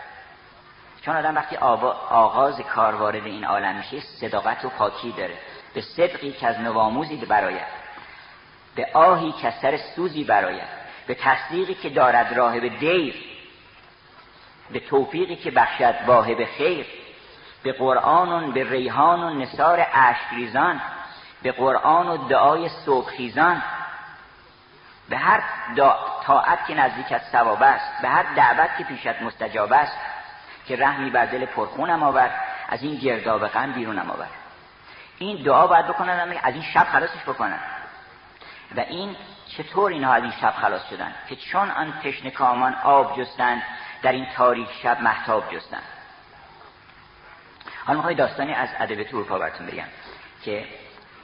چون 1.03 1.17
آدم 1.17 1.35
وقتی 1.35 1.57
آغاز 1.57 2.61
کار 2.61 2.95
وارد 2.95 3.27
این 3.27 3.45
عالم 3.45 3.77
میشه 3.77 4.01
صداقت 4.01 4.65
و 4.65 4.69
پاکی 4.69 5.13
داره. 5.13 5.35
به 5.75 5.81
صدقی 5.81 6.33
که 6.33 6.47
از 6.47 6.59
نواموزی 6.59 7.17
براید 7.17 7.85
به 8.75 8.89
آهی 8.95 9.33
که 9.33 9.51
سر 9.51 9.77
سوزی 9.77 10.25
براید 10.25 10.84
به 11.07 11.15
تصدیقی 11.15 11.75
که 11.75 11.91
دارد 11.91 12.35
راه 12.35 12.61
به 12.61 12.69
دیر 12.69 13.15
به 14.71 14.81
توفیقی 14.81 15.37
که 15.37 15.51
بخشد 15.51 15.95
واهب 16.07 16.45
خیر 16.45 16.87
به 17.63 17.73
قرآن 17.73 18.53
به 18.53 18.71
ریحان 18.71 19.23
و 19.23 19.31
نصار 19.31 19.87
اشکریزان 19.93 20.81
به 21.43 21.53
قرآن 21.53 22.09
و 22.09 22.29
دعای 22.29 22.69
صبحخیزان 22.69 23.63
به 25.09 25.17
هر 25.17 25.43
طاعت 26.25 26.67
که 26.67 26.75
نزدیک 26.75 27.13
از 27.13 27.23
ثواب 27.33 27.63
است 27.63 28.03
به 28.03 28.09
هر 28.09 28.23
دعوت 28.37 28.71
که 28.79 28.85
پیشت 28.85 29.23
مستجاب 29.23 29.73
است 29.73 29.99
که 30.67 30.77
رحمی 30.77 31.11
بر 31.11 31.27
دل 31.27 31.45
پرخونم 31.45 32.03
آور 32.03 32.31
از 32.69 32.83
این 32.83 32.97
گرداب 32.97 33.49
غم 33.49 33.73
بیرونم 33.73 34.11
آور 34.11 34.29
این 35.19 35.43
دعا 35.43 35.67
باید 35.67 35.87
بکنن 35.87 36.39
از 36.43 36.55
این 36.55 36.63
شب 36.63 36.87
خلاصش 36.93 37.23
بکنن 37.27 37.59
و 38.77 38.81
این 38.81 39.17
چطور 39.57 39.93
اینها 39.93 40.15
از 40.15 40.23
این 40.23 40.33
شب 40.41 40.55
خلاص 40.63 40.89
شدن؟ 40.91 41.15
که 41.29 41.37
چون 41.37 41.71
آن 41.71 41.95
تشنه 42.05 42.31
کامان 42.31 42.75
آب 42.75 43.21
جستند 43.21 43.63
در 44.03 44.13
این 44.13 44.27
تاریک 44.37 44.69
شب 44.83 45.03
محتاب 45.03 45.55
جستند. 45.55 45.83
حالا 47.87 47.97
می‌خوای 47.97 48.15
داستانی 48.15 48.53
از 48.53 48.69
ادب 48.79 49.07
اروپا 49.09 49.39
براتون 49.39 49.67
بگم 49.67 49.85
که 50.45 50.65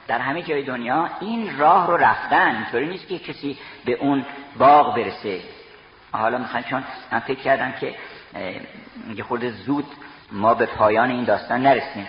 در 0.07 0.19
همه 0.19 0.41
جای 0.41 0.63
دنیا 0.63 1.09
این 1.19 1.57
راه 1.57 1.87
رو 1.87 1.97
رفتن 1.97 2.55
اینطوری 2.55 2.87
نیست 2.87 3.07
که 3.07 3.19
کسی 3.19 3.57
به 3.85 3.93
اون 3.93 4.25
باغ 4.57 4.95
برسه. 4.95 5.41
حالا 6.11 6.37
می‌خوام 6.37 6.63
چون 6.63 6.83
من 7.11 7.19
فکر 7.19 7.39
کردم 7.39 7.71
که 7.71 7.95
یه 9.15 9.23
خورده 9.23 9.51
زود 9.51 9.85
ما 10.31 10.53
به 10.53 10.65
پایان 10.65 11.09
این 11.09 11.23
داستان 11.23 11.61
نرسیم 11.61 12.07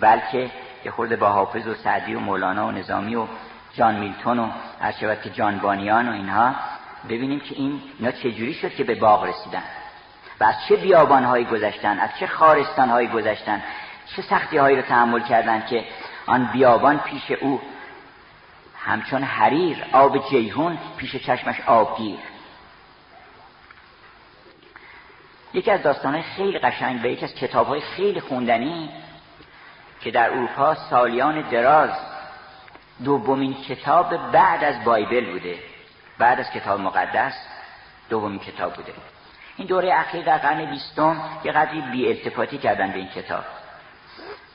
بلکه 0.00 0.50
یه 0.84 0.90
خورده 0.90 1.16
با 1.16 1.32
حافظ 1.32 1.66
و 1.66 1.74
سعدی 1.74 2.14
و 2.14 2.20
مولانا 2.20 2.66
و 2.66 2.70
نظامی 2.70 3.14
و 3.16 3.26
جان 3.74 3.94
میلتون 3.94 4.38
و 4.38 5.14
که 5.14 5.30
جان 5.30 5.58
بانیان 5.58 6.08
و 6.08 6.12
اینها 6.12 6.54
ببینیم 7.08 7.40
که 7.40 7.54
این 7.54 7.82
اینا 7.98 8.12
چجوری 8.12 8.54
شد 8.54 8.74
که 8.74 8.84
به 8.84 8.94
باغ 8.94 9.24
رسیدن؟ 9.24 9.62
و 10.40 10.44
از 10.44 10.54
چه 10.68 10.76
بیابانهایی 10.76 11.44
گذشتن؟ 11.44 11.98
از 11.98 12.10
چه 12.20 12.26
خارستانهایی 12.26 13.08
گذشتن؟ 13.08 13.62
چه 14.16 14.22
سختی 14.22 14.56
هایی 14.56 14.76
رو 14.76 14.82
تحمل 14.82 15.20
کردن 15.20 15.66
که 15.66 15.84
آن 16.26 16.50
بیابان 16.52 16.98
پیش 16.98 17.30
او 17.30 17.60
همچون 18.78 19.22
حریر 19.22 19.84
آب 19.92 20.30
جیهون 20.30 20.78
پیش 20.96 21.16
چشمش 21.16 21.60
آبگیر؟ 21.66 22.18
یکی 25.54 25.70
از 25.70 25.82
داستانهای 25.82 26.22
خیلی 26.22 26.58
قشنگ 26.58 27.04
و 27.04 27.06
یکی 27.06 27.24
از 27.24 27.34
کتابهای 27.34 27.80
خیلی 27.80 28.20
خوندنی 28.20 28.90
که 30.00 30.10
در 30.10 30.30
اروپا 30.30 30.74
سالیان 30.74 31.40
دراز 31.50 31.90
دومین 33.04 33.54
کتاب 33.54 34.32
بعد 34.32 34.64
از 34.64 34.84
بایبل 34.84 35.32
بوده. 35.32 35.58
بعد 36.18 36.40
از 36.40 36.50
کتاب 36.50 36.80
مقدس 36.80 37.34
دومین 38.10 38.38
کتاب 38.38 38.74
بوده. 38.74 38.92
این 39.56 39.66
دوره 39.66 39.94
اخیر 39.94 40.24
در 40.24 40.38
قرن 40.38 40.64
بیستم 40.64 41.20
یه 41.44 41.52
قدری 41.52 41.80
بی 41.80 42.08
التفاتی 42.08 42.58
کردن 42.58 42.92
به 42.92 42.98
این 42.98 43.08
کتاب. 43.08 43.44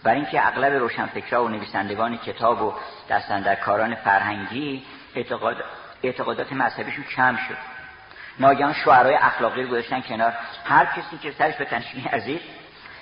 برای 0.03 0.19
اینکه 0.19 0.47
اغلب 0.47 0.73
روشنفکرها 0.73 1.45
و 1.45 1.49
نویسندگان 1.49 2.17
کتاب 2.17 2.61
و 2.61 2.73
کاران 3.65 3.95
فرهنگی 3.95 4.85
اعتقاد 5.15 5.63
اعتقادات 6.03 6.53
مذهبیشون 6.53 7.03
کم 7.03 7.35
شد. 7.35 7.57
ناگهان 8.39 8.73
شعرهای 8.73 9.15
اخلاقی 9.15 9.63
رو 9.63 9.69
گذاشتن 9.69 10.01
کنار. 10.01 10.33
هر 10.65 10.85
کسی 10.85 11.17
که 11.17 11.31
سرش 11.31 11.55
به 11.55 11.65
تنشین 11.65 12.07
ازید 12.11 12.41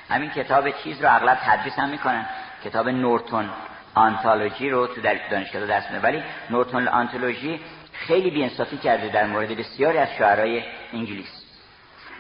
همین 0.10 0.30
کتاب 0.30 0.72
چیز 0.72 1.02
رو 1.02 1.16
اغلب 1.16 1.38
تدریس 1.46 1.80
هم 1.80 1.90
می‌کنن. 1.90 2.26
کتاب 2.64 2.90
نورتون. 2.90 3.50
آنتولوژی 3.96 4.70
رو 4.70 4.88
تو 4.88 5.02
در 5.02 5.30
دانشگاه 5.32 5.66
درس 5.66 5.92
میده 5.92 6.00
ولی 6.00 6.24
نورتون 6.50 6.88
آنتولوژی 6.88 7.60
خیلی 7.94 8.32
بیانصافی 8.32 8.78
کرده 8.78 9.10
در 9.10 9.26
مورد 9.26 9.58
بسیاری 9.58 9.98
از 9.98 10.10
شعرهای 10.18 10.64
انگلیس. 10.94 11.46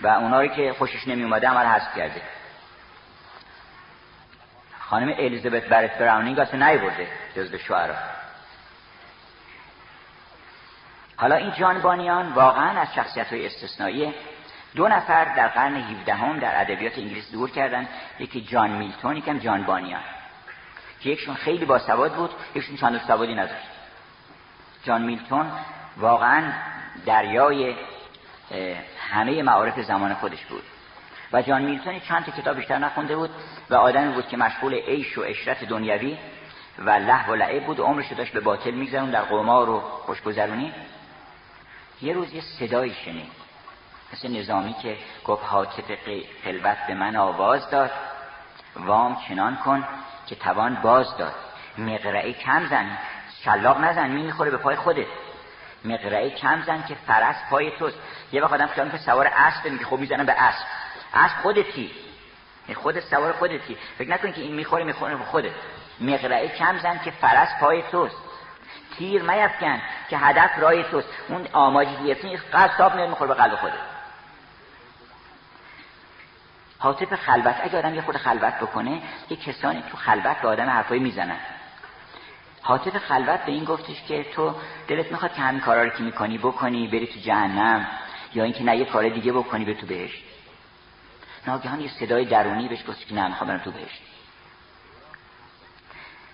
و 0.02 0.08
اونایی 0.08 0.50
که 0.50 0.74
خوشش 0.78 1.08
نمی 1.08 1.24
اومده 1.24 1.48
عمل 1.48 1.66
حذف 1.66 1.96
کرده. 1.96 2.22
خانم 4.80 5.14
الیزابت 5.18 5.64
برت 5.64 5.98
براونینگ 5.98 6.40
اصلا 6.40 6.68
نیورده 6.68 7.08
جزو 7.36 7.58
شعرا 7.58 7.96
حالا 11.18 11.36
این 11.36 11.52
جان 11.52 11.82
بانیان 11.82 12.34
واقعا 12.34 12.82
از 12.82 12.94
شخصیت 12.96 13.28
های 13.28 13.46
استثنائیه 13.46 14.14
دو 14.76 14.88
نفر 14.88 15.36
در 15.36 15.48
قرن 15.48 15.76
17 15.76 16.14
هم 16.14 16.40
در 16.40 16.62
ادبیات 16.62 16.98
انگلیس 16.98 17.32
دور 17.32 17.52
کردن. 17.52 17.88
یکی 18.20 18.42
جان 18.42 18.72
میلتون 18.72 19.18
یکم 19.18 19.40
جان 19.40 19.64
بانیان. 19.64 20.02
که 21.06 21.12
یکشون 21.12 21.36
خیلی 21.36 21.66
باسواد 21.66 22.14
بود 22.14 22.30
یکشون 22.56 22.78
چند 22.78 23.02
سوادی 23.08 23.36
نداشت. 23.36 23.68
جان 24.84 25.02
میلتون 25.02 25.52
واقعا 25.98 26.52
دریای 27.06 27.76
همه 29.12 29.44
معارف 29.44 29.80
زمان 29.80 30.14
خودش 30.14 30.46
بود. 30.46 30.64
و 31.34 31.42
جان 31.42 31.62
میلتون 31.62 32.00
چند 32.00 32.26
تا 32.26 32.32
کتاب 32.32 32.56
بیشتر 32.56 32.78
نخونده 32.78 33.16
بود 33.16 33.30
و 33.70 33.76
آدمی 33.76 34.14
بود 34.14 34.28
که 34.28 34.38
مشغول 34.38 34.74
عیش 34.74 35.18
و 35.18 35.24
عشرت 35.24 35.64
دنیوی 35.64 36.18
و 36.80 36.90
له 36.90 37.30
و 37.30 37.36
لعب 37.36 37.66
بود 37.66 37.80
عمرش 37.80 38.12
داشت 38.12 38.34
به 38.34 38.40
باطل 38.40 38.72
میگذرون 38.72 39.12
در 39.12 39.22
قمار 39.22 39.70
و 39.70 39.80
خوشگذرونی. 39.80 40.74
یه 42.02 42.14
روز 42.14 42.34
یه 42.34 42.42
صدایی 42.42 42.94
شنید 42.94 43.32
مثل 44.14 44.40
نظامی 44.40 44.76
که 44.82 44.98
گفت 45.26 45.46
حاطف 45.46 45.92
خلوت 46.44 46.78
به 46.88 46.94
من 46.94 47.16
آواز 47.16 47.70
داد. 47.70 47.92
وام 48.76 49.18
چنان 49.28 49.56
کن 49.56 49.88
که 50.28 50.36
توان 50.36 50.76
باز 50.76 51.18
داد. 51.18 51.34
مقرعه 51.78 52.34
کم 52.34 52.66
زن. 52.66 52.98
شلاق 53.44 53.80
نزن 53.80 54.10
می 54.10 54.24
می‌خوره 54.24 54.52
به 54.52 54.58
پای 54.58 54.76
خودت. 54.76 55.08
مقرعه 55.86 56.30
کم 56.30 56.62
زن 56.62 56.84
که 56.88 56.96
فرس 56.96 57.36
پای 57.50 57.72
توست. 57.72 57.98
یه 58.32 58.42
وقت 58.42 58.54
آدم 58.54 58.68
خیال 58.68 58.90
که 58.90 58.98
سوار 58.98 59.32
اسب 59.36 59.66
میگه 59.66 59.86
خب 59.86 59.98
می‌زنم 59.98 60.26
به 60.26 60.42
اسب. 60.42 60.66
اسب 61.14 61.38
خودتی. 61.42 61.92
خود 62.76 63.00
سوار 63.00 63.32
خودتی. 63.32 63.78
فکر 63.98 64.10
نکن 64.10 64.32
که 64.32 64.42
این 64.42 64.56
می‌خوره 64.56 64.84
می‌خوره 64.84 65.16
به 65.16 65.24
خودت. 65.24 65.52
مقرعه 66.02 66.48
کم 66.48 66.78
زن 66.78 67.00
که 67.00 67.12
فرس 67.12 67.50
پای 67.60 67.84
توست. 67.92 68.16
تیر 68.98 69.22
میفکن 69.22 69.82
که 70.10 70.18
هدف 70.18 70.60
رای 70.60 70.84
توست. 70.84 71.08
اون 71.30 71.48
آماجی 71.54 71.96
دیتی 71.96 72.38
قصاب 72.38 72.96
می‌خوره 72.96 73.28
به 73.28 73.34
قلب 73.34 73.56
خودت. 73.56 73.95
حاطف 76.80 77.14
خلوت 77.14 77.56
اگه 77.64 77.78
آدم 77.78 77.96
یه 77.96 78.02
خود 78.02 78.18
خلوت 78.18 78.54
بکنه 78.54 79.02
یه 79.30 79.38
کسانی 79.38 79.84
تو 79.92 79.98
خلوت 79.98 80.38
به 80.38 80.48
آدم 80.48 80.70
حرفایی 80.70 81.02
می‌زنن. 81.02 81.38
حاطف 82.62 82.98
خلوت 82.98 83.40
به 83.40 83.52
این 83.52 83.64
گفتش 83.64 84.04
که 84.08 84.24
تو 84.24 84.56
دلت 84.88 85.12
می‌خواد 85.12 85.34
که 85.34 85.42
همین 85.42 85.62
کارا 85.62 85.84
رو 85.84 85.90
که 85.90 86.04
می‌کنی 86.04 86.38
بکنی 86.38 86.88
بری 86.88 87.08
تو 87.08 87.20
جهنم 87.20 87.88
یا 88.34 88.44
اینکه 88.44 88.64
نه 88.64 88.78
یه 88.78 88.86
کار 88.86 89.10
دیگه 89.10 89.32
بکنی 89.32 89.66
به 89.66 89.74
تو 89.74 89.86
بهشت. 89.86 90.24
ناگهان 91.48 91.82
یه 91.82 91.90
صدای 92.00 92.26
درونی 92.26 92.68
بهش 92.68 92.84
گفت 92.88 93.08
که 93.08 93.16
نه 93.16 93.28
می‌خوام 93.28 93.48
برم 93.48 93.60
تو 93.60 93.72
بهشت. 93.72 94.02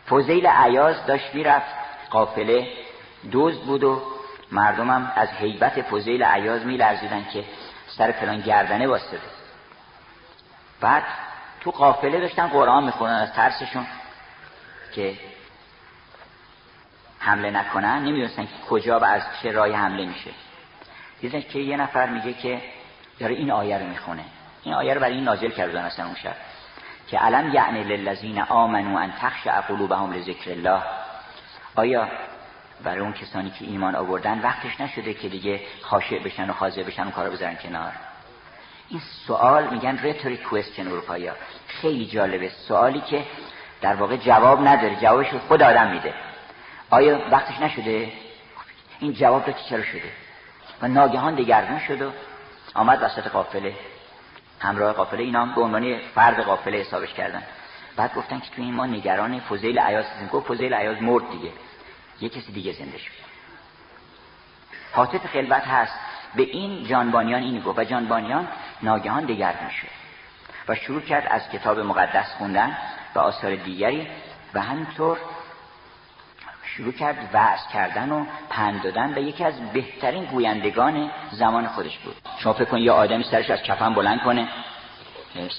فوزیل 0.06 0.48
عیاز 0.48 1.06
داشت 1.06 1.36
می‌رفت 1.36 1.76
قافله 2.10 2.68
دوز 3.32 3.60
بود 3.60 3.84
و 3.84 4.02
مردمم 4.52 5.12
از 5.16 5.30
حیبت 5.30 5.82
فوزیل 5.82 6.24
عیاز 6.24 6.66
میلرزیدن 6.66 7.26
که 7.34 7.46
سر 7.88 8.12
فلان 8.12 8.42
گردنه 8.42 8.88
واسطه. 8.88 9.41
بعد 10.82 11.04
تو 11.62 11.72
قافله 11.72 12.20
داشتن 12.20 12.48
قرآن 12.48 12.84
می‌خونن. 12.84 13.14
از 13.14 13.34
ترسشون 13.34 13.88
که 14.96 15.18
حمله 17.20 17.52
نکنن 17.52 18.04
نمی‌دونستن 18.04 18.44
که 18.44 18.54
کجا 18.70 19.00
و 19.00 19.04
از 19.04 19.22
چه 19.44 19.52
رای 19.52 19.74
حمله 19.74 20.06
میشه. 20.06 20.32
دیدن 21.22 21.42
که 21.42 21.60
یه 21.60 21.78
نفر 21.78 22.10
میگه 22.10 22.34
که 22.34 22.62
داره 23.20 23.36
این 23.36 23.52
آیه 23.52 23.78
رو 23.78 23.86
می‌خونه. 23.86 24.24
این 24.64 24.74
آیه 24.74 24.94
رو 24.94 25.00
برای 25.00 25.14
این 25.14 25.24
نازل 25.24 25.50
کردن 25.50 25.82
اصلا 25.82 26.06
اون 26.06 26.16
شب. 26.16 26.36
که 27.08 27.18
علم 27.18 27.54
یعنی 27.54 27.84
للذین 27.84 28.42
آمنو 28.42 28.98
ان 28.98 29.14
تخشع 29.22 29.62
قلوبهم 29.62 30.14
لذکر 30.14 30.52
الله. 30.52 30.82
آیا 31.76 32.08
برای 32.84 33.00
اون 33.00 33.14
کسانی 33.14 33.50
که 33.50 33.66
ایمان 33.66 33.96
آوردن 33.96 34.40
وقتش 34.40 34.82
نشده 34.82 35.14
که 35.14 35.30
دیگه 35.30 35.62
خاشع 35.82 36.20
بشن 36.20 36.50
و 36.50 36.54
حاضر 36.54 36.84
بشن 36.84 37.08
و 37.08 37.12
کارو 37.12 37.32
بذارن 37.32 37.56
کنار؟ 37.56 37.92
این 38.92 39.02
سوال 39.28 39.70
میگن 39.70 39.98
rhetoric 39.98 40.40
question 40.52 40.80
اروپایی 40.80 41.32
خیلی 41.68 42.06
جالبه. 42.06 42.50
سوالی 42.50 43.02
که 43.02 43.26
در 43.82 43.96
واقع 43.96 44.18
جواب 44.18 44.68
نداره. 44.68 44.96
جوابش 44.96 45.28
خود 45.48 45.64
آدم 45.64 45.92
میده. 45.92 46.14
آیا 46.90 47.22
وقتش 47.32 47.60
نشده؟ 47.60 48.12
این 49.00 49.14
جواب 49.14 49.48
رو 49.48 49.54
چرا 49.70 49.84
شده؟ 49.84 50.12
و 50.82 50.88
ناگهان 50.88 51.36
دگرگون 51.36 51.80
شد 51.80 52.02
و 52.02 52.12
آمد 52.74 53.04
وسط 53.04 53.28
قافله. 53.28 53.76
همراه 54.60 54.94
قافله. 54.94 55.24
اینا 55.24 55.46
به 55.46 55.62
عنوان 55.62 55.98
فرد 56.16 56.40
قافله 56.40 56.78
حسابش 56.78 57.14
کردن. 57.14 57.44
بعد 57.96 58.14
گفتن 58.14 58.40
که 58.40 58.50
تو 58.56 58.62
این 58.62 58.74
ما 58.74 58.86
نگران 58.86 59.40
فوزیل 59.40 59.80
عیاز 59.80 60.06
هستیم. 60.06 60.28
گفت 60.28 60.48
فوزیل 60.48 60.74
عیاز 60.74 61.02
مرد 61.02 61.30
دیگه. 61.32 61.52
یه 62.22 62.30
کسی 62.30 62.52
دیگه 62.52 62.74
زنده 62.74 62.98
شد 62.98 63.12
حاطف 64.94 65.28
خلوت 65.28 65.68
هست. 65.68 65.94
به 66.36 66.44
این 66.44 66.84
جانبانیان 66.84 67.44
این 67.44 67.62
گفت 67.62 67.80
و 67.80 67.84
جانبانیان 67.84 68.48
ناگهان 68.84 69.26
دگرگون 69.26 69.70
شد 69.70 69.88
و 70.68 70.76
شروع 70.76 71.02
کرد 71.02 71.28
از 71.30 71.50
کتاب 71.50 71.80
مقدس 71.80 72.34
خوندن 72.38 72.78
و 73.16 73.20
آثار 73.20 73.56
دیگری 73.56 74.08
و 74.54 74.62
همینطور 74.62 75.18
شروع 76.64 76.92
کرد 76.92 77.30
وعظ 77.34 77.60
کردن 77.74 78.12
و 78.12 78.26
پند 78.50 78.84
دادن 78.84 79.14
و 79.14 79.18
یکی 79.18 79.44
از 79.44 79.54
بهترین 79.74 80.26
گویندگان 80.26 81.12
زمان 81.32 81.68
خودش 81.68 81.98
بود. 81.98 82.16
شما 82.40 82.54
فکر 82.54 82.66
کن 82.66 82.78
یه 82.78 82.92
آدمی 82.92 83.24
سرش 83.24 83.50
از 83.50 83.64
کفن 83.64 83.94
بلند 83.94 84.22
کنه 84.22 84.48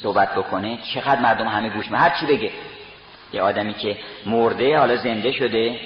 صحبت 0.03 0.35
بکنه 0.35 0.79
چقدر 0.95 1.21
مردم 1.21 1.49
همه 1.49 1.69
گوش 1.69 1.93
هر 1.93 2.11
چی 2.21 2.27
بگه. 2.27 2.51
یه 3.33 3.43
آدمی 3.43 3.75
که 3.75 3.99
مرده 4.27 4.79
حالا 4.79 4.97
زنده 4.97 5.33
شده 5.33 5.81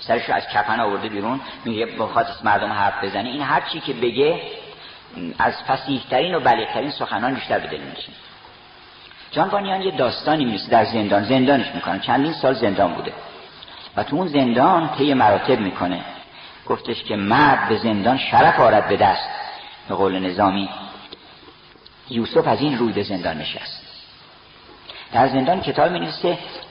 سرش 0.00 0.30
از 0.30 0.48
کفن 0.48 0.80
آورده 0.80 1.08
بیرون 1.08 1.40
میگه 1.64 1.86
بخواد 1.86 2.26
مردم 2.44 2.72
حرف 2.72 3.04
بزنه 3.04 3.28
این 3.28 3.42
هر 3.42 3.60
چی 3.60 3.80
که 3.80 3.92
بگه 3.92 4.42
از 5.38 5.54
فسیحترین 5.62 6.34
و 6.34 6.40
بلیغترین 6.40 6.90
سخنان 6.90 7.34
بیشتر 7.34 7.58
به 7.58 7.66
دل 7.66 7.80
میشه 7.80 8.12
جان 9.30 9.48
بانیان 9.48 9.82
یه 9.82 9.96
داستانی 9.96 10.44
می‌رسه 10.44 10.70
در 10.70 10.84
زندان. 10.84 11.24
زندانش 11.24 11.74
می‌کنن. 11.74 12.00
چندین 12.00 12.32
سال 12.32 12.54
زندان 12.54 12.92
بوده. 12.94 13.12
و 13.96 14.02
تو 14.02 14.16
اون 14.16 14.28
زندان 14.28 14.90
طی 14.98 15.14
مراتب 15.14 15.60
می‌کنه. 15.60 16.04
گفتش 16.66 17.04
که 17.04 17.16
مرد 17.16 17.68
به 17.68 17.76
زندان 17.76 18.18
شرف 18.18 18.60
آرد 18.60 18.88
به 18.88 18.96
دست. 18.96 19.28
به 19.88 19.94
قول 19.94 20.18
نظامی 20.18 20.68
یوسف 22.10 22.48
از 22.48 22.60
این 22.60 22.78
روی 22.78 22.92
به 22.92 23.02
زندان 23.02 23.38
نشست. 23.38 23.82
در 25.12 25.28
زندان 25.28 25.60
کتاب 25.60 25.92
می 25.92 26.08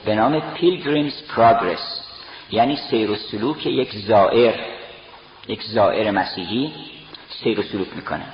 به 0.04 0.14
نام 0.14 0.40
Pilgrim's 0.40 1.36
Progress. 1.36 1.97
یعنی 2.50 2.76
سیر 2.90 3.10
و 3.10 3.16
سلوک 3.16 3.66
یک 3.66 3.96
زائر 3.96 4.54
یک 5.48 5.62
زائر 5.62 6.10
مسیحی 6.10 6.72
سیر 7.28 7.60
و 7.60 7.62
سلوک 7.62 7.88
می‌کنه. 7.96 8.24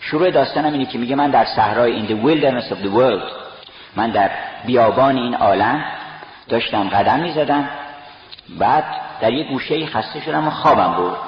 شروع 0.00 0.30
داستانم 0.30 0.72
اینه 0.72 0.86
که 0.86 0.98
میگه 0.98 1.16
من 1.16 1.30
در 1.30 1.44
صحرای 1.44 2.02
in 2.02 2.10
the 2.10 2.14
wilderness 2.14 2.72
of 2.72 2.84
the 2.84 2.90
world 2.96 3.32
من 3.96 4.10
در 4.10 4.30
بیابان 4.66 5.16
این 5.16 5.34
عالم 5.34 5.84
داشتم 6.48 6.88
قدم 6.88 7.20
می‌زدم 7.20 7.68
بعد 8.58 8.84
در 9.20 9.32
یک 9.32 9.48
گوشه 9.48 9.86
خسته 9.86 10.20
شدم 10.20 10.48
و 10.48 10.50
خوابم 10.50 10.96
برد. 10.96 11.18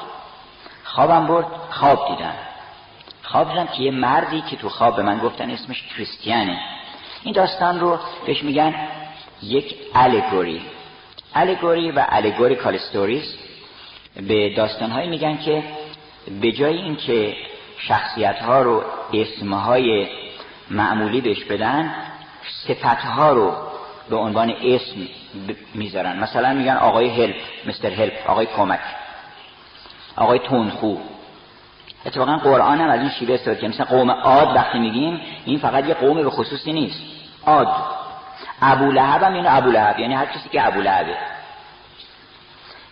خوابم 0.85 1.27
برد 1.27 1.47
خواب 1.71 2.09
دیدم. 2.09 2.35
خواب 3.23 3.49
دیدم 3.49 3.67
که 3.67 3.83
یه 3.83 3.91
مردی 3.91 4.41
که 4.41 4.57
تو 4.57 4.69
خواب 4.69 4.97
به 4.97 5.03
من 5.03 5.19
گفتن 5.19 5.51
اسمش 5.51 5.83
کریستیانه. 5.83 6.59
این 7.23 7.35
داستان 7.35 7.81
رو 7.81 7.99
بهش 8.27 8.43
میگن 8.43 8.75
یک 9.43 9.75
الگوری 9.95 10.63
الگوری 11.35 11.91
و 11.91 12.05
الگوریکال 12.09 12.75
استوریز 12.75 13.37
به 14.29 14.55
داستانهایی 14.57 15.09
میگن 15.09 15.37
که 15.37 15.63
به 16.41 16.53
جای 16.53 16.77
اینکه 16.77 17.37
شخصیت 17.79 18.39
ها 18.39 18.63
رو 18.63 18.83
اسمهای 19.13 20.09
معمولی 20.71 21.21
بهش 21.21 21.45
بدن 21.45 21.95
صفت 22.67 22.85
ها 22.85 23.33
رو 23.33 23.55
به 24.11 24.17
عنوان 24.17 24.51
اسم 24.51 24.97
می‌ذارن. 25.75 26.19
مثلا 26.19 26.55
میگن 26.55 26.77
آقای 26.77 27.09
هلپ 27.09 27.37
مستر 27.67 27.91
هلپ 27.91 28.13
آقای 28.27 28.47
کمک 28.47 28.81
آقای 30.17 30.39
تونخو 30.39 30.97
اتفاقا 32.07 32.37
قرآن 32.37 32.81
هم 32.81 32.91
از 32.91 33.01
این 33.01 33.11
شیوه 33.11 33.35
استفاده 33.35 33.61
که 33.61 33.69
مثلا 33.69 33.87
قوم 33.87 34.11
عاد 34.11 34.57
وقتی 34.57 34.79
میگیم 34.79 35.21
این 35.45 35.59
فقط 35.59 35.89
یه 35.89 35.95
قوم 35.95 36.23
به 36.23 36.31
خصوصی 36.31 36.73
نیست. 36.73 37.03
عاد. 37.47 37.69
ابو 38.63 38.93
لهب 38.93 39.23
هم 39.23 39.35
اینو 39.35 39.57
ابو 39.57 39.71
لهب 39.71 39.99
یعنی 39.99 40.15
هر 40.15 40.27
کسی 40.27 40.49
که 40.49 40.67
ابو 40.67 40.81
لهبه 40.81 41.17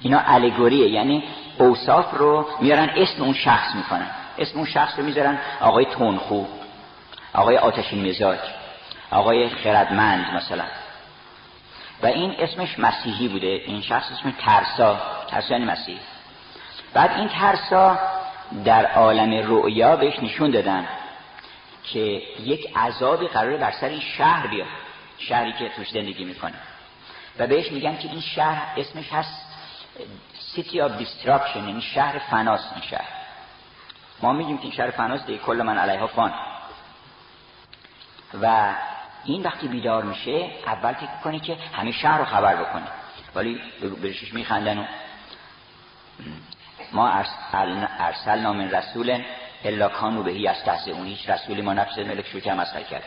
اینا 0.00 0.22
الگوریه 0.26 0.88
یعنی 0.88 1.24
اوصاف 1.58 2.14
رو 2.14 2.46
میارن 2.60 2.90
اسم 2.96 3.22
اون 3.22 3.34
شخص 3.34 3.74
می‌کنن. 3.74 4.06
اسم 4.38 4.58
اون 4.58 4.66
شخص 4.66 4.98
رو 4.98 5.04
می‌ذارن 5.04 5.38
آقای 5.60 5.84
تونخو 5.84 6.44
آقای 7.34 7.56
آتشین 7.56 8.08
مزاج 8.08 8.38
آقای 9.10 9.48
خردمند 9.48 10.34
مثلا. 10.34 10.64
و 12.02 12.06
این 12.06 12.34
اسمش 12.38 12.78
مسیحی 12.78 13.28
بوده 13.28 13.46
این 13.46 13.82
شخص 13.82 14.12
اسمش 14.12 14.32
ترسا 14.38 14.98
ترسا 15.28 15.54
یعنی 15.54 15.64
مسیح. 15.64 15.98
بعد 16.94 17.10
این 17.12 17.28
ترسا 17.28 17.98
در 18.64 18.86
عالم 18.86 19.46
رؤیا 19.46 19.96
بهش 19.96 20.18
نشون 20.22 20.50
دادن 20.50 20.86
که 21.84 22.22
یک 22.44 22.76
عذابی 22.76 23.28
قراره 23.28 23.56
بر 23.56 23.70
سر 23.70 23.88
این 23.88 24.00
شهر 24.00 24.46
بیاد. 24.46 24.66
شهری 25.20 25.52
که 25.52 25.68
توش 25.68 25.90
زندگی 25.90 26.24
می‌کنه. 26.24 26.54
و 27.38 27.46
بهش 27.46 27.72
میگن 27.72 27.96
که 27.96 28.08
این 28.08 28.20
شهر 28.20 28.80
اسمش 28.80 29.12
هست 29.12 29.46
City 30.56 30.74
of 30.74 31.02
Destruction 31.02 31.56
یعنی 31.56 31.82
شهر 31.82 32.18
فناس 32.18 32.60
این 32.74 32.82
شهر. 32.90 33.08
ما 34.22 34.32
میگیم 34.32 34.56
که 34.56 34.62
این 34.62 34.72
شهر 34.72 34.90
فناس 34.90 35.26
دیگه 35.26 35.38
کل 35.38 35.62
من 35.62 35.78
علیها 35.78 36.06
فان. 36.06 36.34
و 38.42 38.74
این 39.24 39.42
وقتی 39.42 39.68
بیدار 39.68 40.04
میشه 40.04 40.50
اول 40.66 40.92
فکر 40.92 41.20
کنی 41.24 41.40
که 41.40 41.56
همه 41.72 41.92
شهر 41.92 42.18
رو 42.18 42.24
خبر 42.24 42.56
بکنه. 42.56 42.86
ولی 43.34 43.60
برشش 44.02 44.34
میخندن 44.34 44.78
و 44.78 44.84
ما 46.92 47.24
ارسل 47.98 48.40
نام 48.40 48.60
رسول 48.60 49.22
الا 49.64 49.88
کانو 49.88 50.22
بهی 50.22 50.48
از 50.48 50.88
اون 50.88 51.06
هیچ 51.06 51.30
رسولی 51.30 51.62
ما 51.62 51.72
نفس 51.72 51.98
ملک 51.98 52.26
شروع 52.26 52.42
که 52.42 52.52
مسخره 52.52 52.84
کرد. 52.84 53.02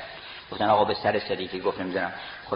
گفتن 0.52 0.70
آقا 0.70 0.86
به 0.86 0.94
سر 0.94 1.20
صدیقی 1.20 1.60
گفت 1.60 1.82
نمی‌دونم 1.82 2.12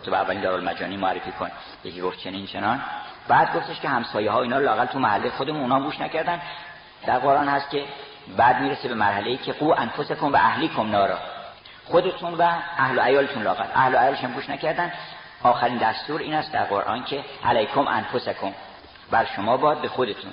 به 0.06 0.18
اولین 0.18 0.42
دارالمجانی 0.42 0.98
معرفی 0.98 1.32
کن. 1.32 1.52
یکی 1.84 2.02
گفت 2.02 2.20
چنین 2.20 2.46
چنان. 2.46 2.82
بعد 3.28 3.54
گفتش 3.54 3.80
که 3.80 3.90
همسایه 3.90 4.32
ها 4.32 4.42
اینا 4.42 4.60
لاقل 4.60 4.86
تو 4.86 5.00
محله 5.00 5.30
خودمون 5.30 5.62
اونا 5.62 5.80
گوش 5.80 6.00
نکردن. 6.00 6.42
در 7.06 7.20
قرآن 7.20 7.50
هست 7.50 7.70
که 7.70 7.86
بعد 8.38 8.62
می‌رسه 8.62 8.88
به 8.88 8.96
مرحله 8.96 9.30
ای 9.30 9.38
که 9.38 9.54
قو 9.54 9.74
انفسکم 9.78 10.34
و 10.34 10.36
اهلیکم 10.36 10.90
نارا. 10.92 11.18
خودتون 11.86 12.34
و 12.34 12.42
اهل 12.78 12.98
و 12.98 13.02
عیالتون 13.02 13.44
لاقل. 13.44 13.66
اهل 13.76 13.96
و 13.96 13.98
عیالش 13.98 14.24
هم 14.24 14.34
گوش 14.34 14.50
نکردن. 14.50 14.92
آخرین 15.44 15.78
دستور 15.78 16.22
این 16.22 16.34
است 16.34 16.52
در 16.52 16.64
قرآن 16.64 17.04
که 17.04 17.24
علیکم 17.46 17.88
انفسکم. 17.88 18.54
بر 19.12 19.26
شما 19.36 19.58
باد 19.58 19.82
به 19.82 19.88
خودتون. 19.88 20.32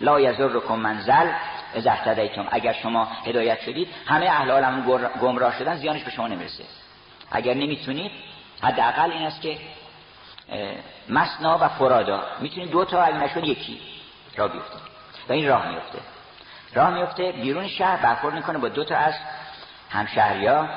لا 0.00 0.20
یزرکم 0.20 0.74
منزل 0.74 1.28
از 1.74 1.86
اگر 2.50 2.72
شما 2.72 3.08
هدایت 3.26 3.60
شدید 3.60 3.88
همه 4.06 4.26
اهل 4.26 4.50
عالم 4.50 4.82
گمراه 5.20 5.58
شدن 5.58 5.76
زیانش 5.76 6.02
به 6.02 6.10
شما 6.10 6.28
نمی‌رسه. 6.28 6.64
اگر 7.30 7.54
نمی‌تونید 7.54 8.12
حداقل 8.62 9.10
این 9.10 9.22
است 9.22 9.40
که 9.40 9.58
مسنا 11.08 11.58
و 11.60 11.68
فرادا. 11.68 12.24
می‌تونید 12.40 12.70
دو 12.70 12.84
تا 12.84 13.02
اگه 13.02 13.16
نشد 13.16 13.44
یکی 13.44 13.80
راه 14.36 14.48
بیفته 14.48 14.76
و 15.28 15.32
این 15.32 15.48
راه 15.48 15.68
میفته 15.68 15.98
راه 16.74 16.90
میفته 16.90 17.32
بیرون 17.32 17.68
شهر 17.68 17.96
برخورد 17.96 18.34
می‌کنه 18.34 18.58
با 18.58 18.68
دو 18.68 18.84
تا 18.84 18.96
از 18.96 19.14
همشهریا. 19.90 20.68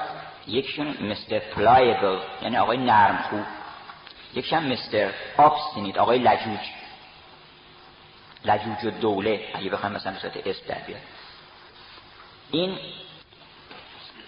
یکشون 0.47 0.87
مستر 0.87 1.39
پلایبل 1.39 2.19
یعنی 2.41 2.57
آقای 2.57 2.77
نرم 2.77 3.25
خوب 3.29 3.45
یکشون 4.33 4.71
مستر 4.71 5.11
آبستینیت 5.37 5.97
آقای 5.97 6.19
لجوج. 6.19 6.59
لجوج 8.45 8.85
و 8.85 8.89
دوله 8.89 9.47
اگه 9.53 9.69
بخوایم 9.69 9.95
مثلا 9.95 10.11
به 10.11 10.19
صورت 10.19 10.47
اسم 10.47 10.65
در 10.67 10.79
بیاد 10.87 11.01
این 12.51 12.77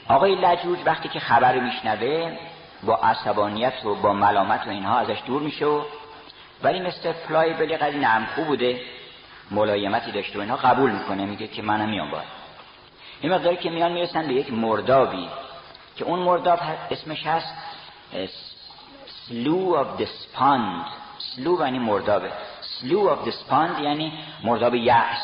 آقای 0.09 0.35
لجوج 0.35 0.79
وقتی 0.85 1.09
که 1.09 1.19
خبر 1.19 1.59
میشنوه 1.59 2.37
با 2.83 2.95
عصبانیت 2.95 3.85
و 3.85 3.95
با 3.95 4.13
ملامت 4.13 4.67
و 4.67 4.69
اینها 4.69 4.99
ازش 4.99 5.21
دور 5.25 5.41
میشه 5.41 5.65
ولی 6.63 6.79
مستر 6.79 7.11
فلای 7.11 7.53
بلی 7.53 7.77
قدی 7.77 8.05
خوب 8.35 8.47
بوده. 8.47 8.81
ملایمتی 9.51 10.11
داشته 10.11 10.37
و 10.37 10.41
اینها 10.41 10.57
قبول 10.57 10.91
می‌کنه 10.91 11.25
میگه 11.25 11.47
که 11.47 11.61
منم 11.61 11.89
میام 11.89 12.11
باید 12.11 12.27
این 13.21 13.33
مقداری 13.33 13.57
که 13.57 13.69
میان 13.69 13.91
می‌رسن 13.91 14.27
به 14.27 14.33
یک 14.33 14.53
مردابی 14.53 15.29
که 15.95 16.05
اون 16.05 16.19
مرداب 16.19 16.59
اسمش 16.91 17.27
هست 17.27 17.53
سلو 19.05 19.83
of 19.83 20.01
دسپاند 20.01 20.85
سلو 21.17 21.61
یعنی 21.61 21.79
مردابه. 21.79 22.31
سلو 22.61 23.15
of 23.15 23.27
دسپاند 23.27 23.79
یعنی 23.79 24.13
مرداب 24.43 24.75
یعص 24.75 25.21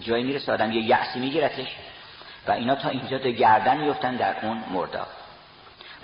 جایی 0.00 0.24
می‌رسه 0.24 0.52
آدم 0.52 0.72
یه 0.72 0.82
یعصی 0.82 1.18
میگیرتش. 1.18 1.76
و 2.48 2.52
اینا 2.52 2.74
تا 2.74 2.88
اینجا 2.88 3.18
تا 3.18 3.28
گردن 3.28 3.76
میفتن 3.76 4.16
در 4.16 4.36
اون 4.42 4.64
مرداب 4.70 5.08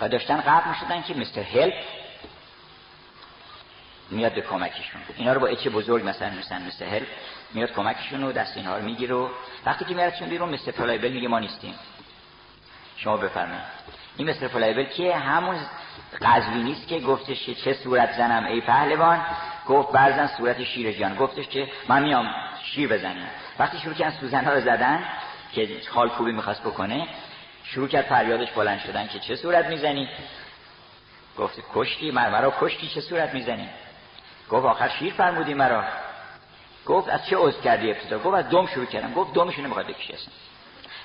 و 0.01 0.09
داشتن 0.09 0.41
غرق 0.41 0.69
می‌شدن 0.69 1.01
که 1.01 1.13
Mister 1.13 1.41
Help 1.41 1.73
میاد 4.09 4.35
به 4.35 4.41
کمکشون. 4.41 5.01
اینا 5.17 5.33
رو 5.33 5.39
با 5.39 5.47
H 5.47 5.69
بزرگ 5.69 6.07
مثلا 6.07 6.29
مثلا 6.29 6.59
Mister 6.59 6.85
Help 6.85 7.07
میاد 7.53 7.73
کمکشون 7.73 8.23
و 8.23 8.31
دست 8.31 8.57
اینها 8.57 8.77
رو 8.77 8.83
می‌گیره 8.83 9.15
و 9.15 9.29
وقتی 9.65 9.85
که 9.85 9.93
میاردشون 9.93 10.29
بیرون 10.29 10.49
Mister 10.49 10.71
Pliable 10.71 11.11
میگه 11.11 11.27
ما 11.27 11.39
نیستیم. 11.39 11.75
شما 12.97 13.17
بفرمایید. 13.17 13.63
این 14.17 14.29
Mister 14.29 14.47
Pliable 14.47 14.83
که 14.83 15.15
همون 15.15 15.55
قزوینیست 16.21 16.87
که 16.87 16.99
گفتش 16.99 17.49
چه 17.49 17.73
صورت 17.73 18.11
زنم 18.17 18.45
ای 18.45 18.61
پهلوان؟ 18.61 19.25
گفت 19.67 19.91
برزن 19.91 20.27
صورت 20.27 20.63
شیر 20.63 20.91
جان 20.91 21.15
گفتش 21.15 21.47
که 21.47 21.67
من 21.87 22.03
میام 22.03 22.29
شیر 22.63 22.89
بزنیم. 22.89 23.27
وقتی 23.59 23.77
شروع 23.77 23.93
کردن 23.93 24.17
سوزن 24.19 24.45
ها 24.45 24.53
رو 24.53 24.61
زدن 24.61 25.03
که 25.55 25.69
حال 25.93 26.09
خوبی 26.09 26.31
می‌خواست 26.31 26.61
بکنه 26.61 27.07
شروع 27.63 27.87
کرد 27.87 28.05
فریادش 28.05 28.51
بلند 28.51 28.79
شدن 28.79 29.07
که 29.07 29.19
چه 29.19 29.35
صورت 29.35 29.65
می‌زنی؟ 29.65 30.09
گفت 31.37 31.63
کشتی 31.73 32.11
مرا 32.11 32.53
کشتی 32.59 32.87
چه 32.87 33.01
صورت 33.01 33.33
می‌زنی؟ 33.33 33.69
گفت 34.49 34.65
آخر 34.65 34.89
شیر 34.89 35.13
فرمودی 35.13 35.53
مرا. 35.53 35.83
گفت 36.85 37.09
از 37.09 37.25
چه 37.25 37.37
عضو 37.37 37.61
کردی 37.61 37.91
ابتدا؟ 37.91 38.19
گفت 38.19 38.35
از 38.35 38.49
دم 38.49 38.65
شروع 38.65 38.85
کردم. 38.85 39.13
گفت 39.13 39.33
دمشو 39.33 39.61
نمی‌خواد 39.61 39.87
بکشی 39.87 40.13
اصلا. 40.13 40.33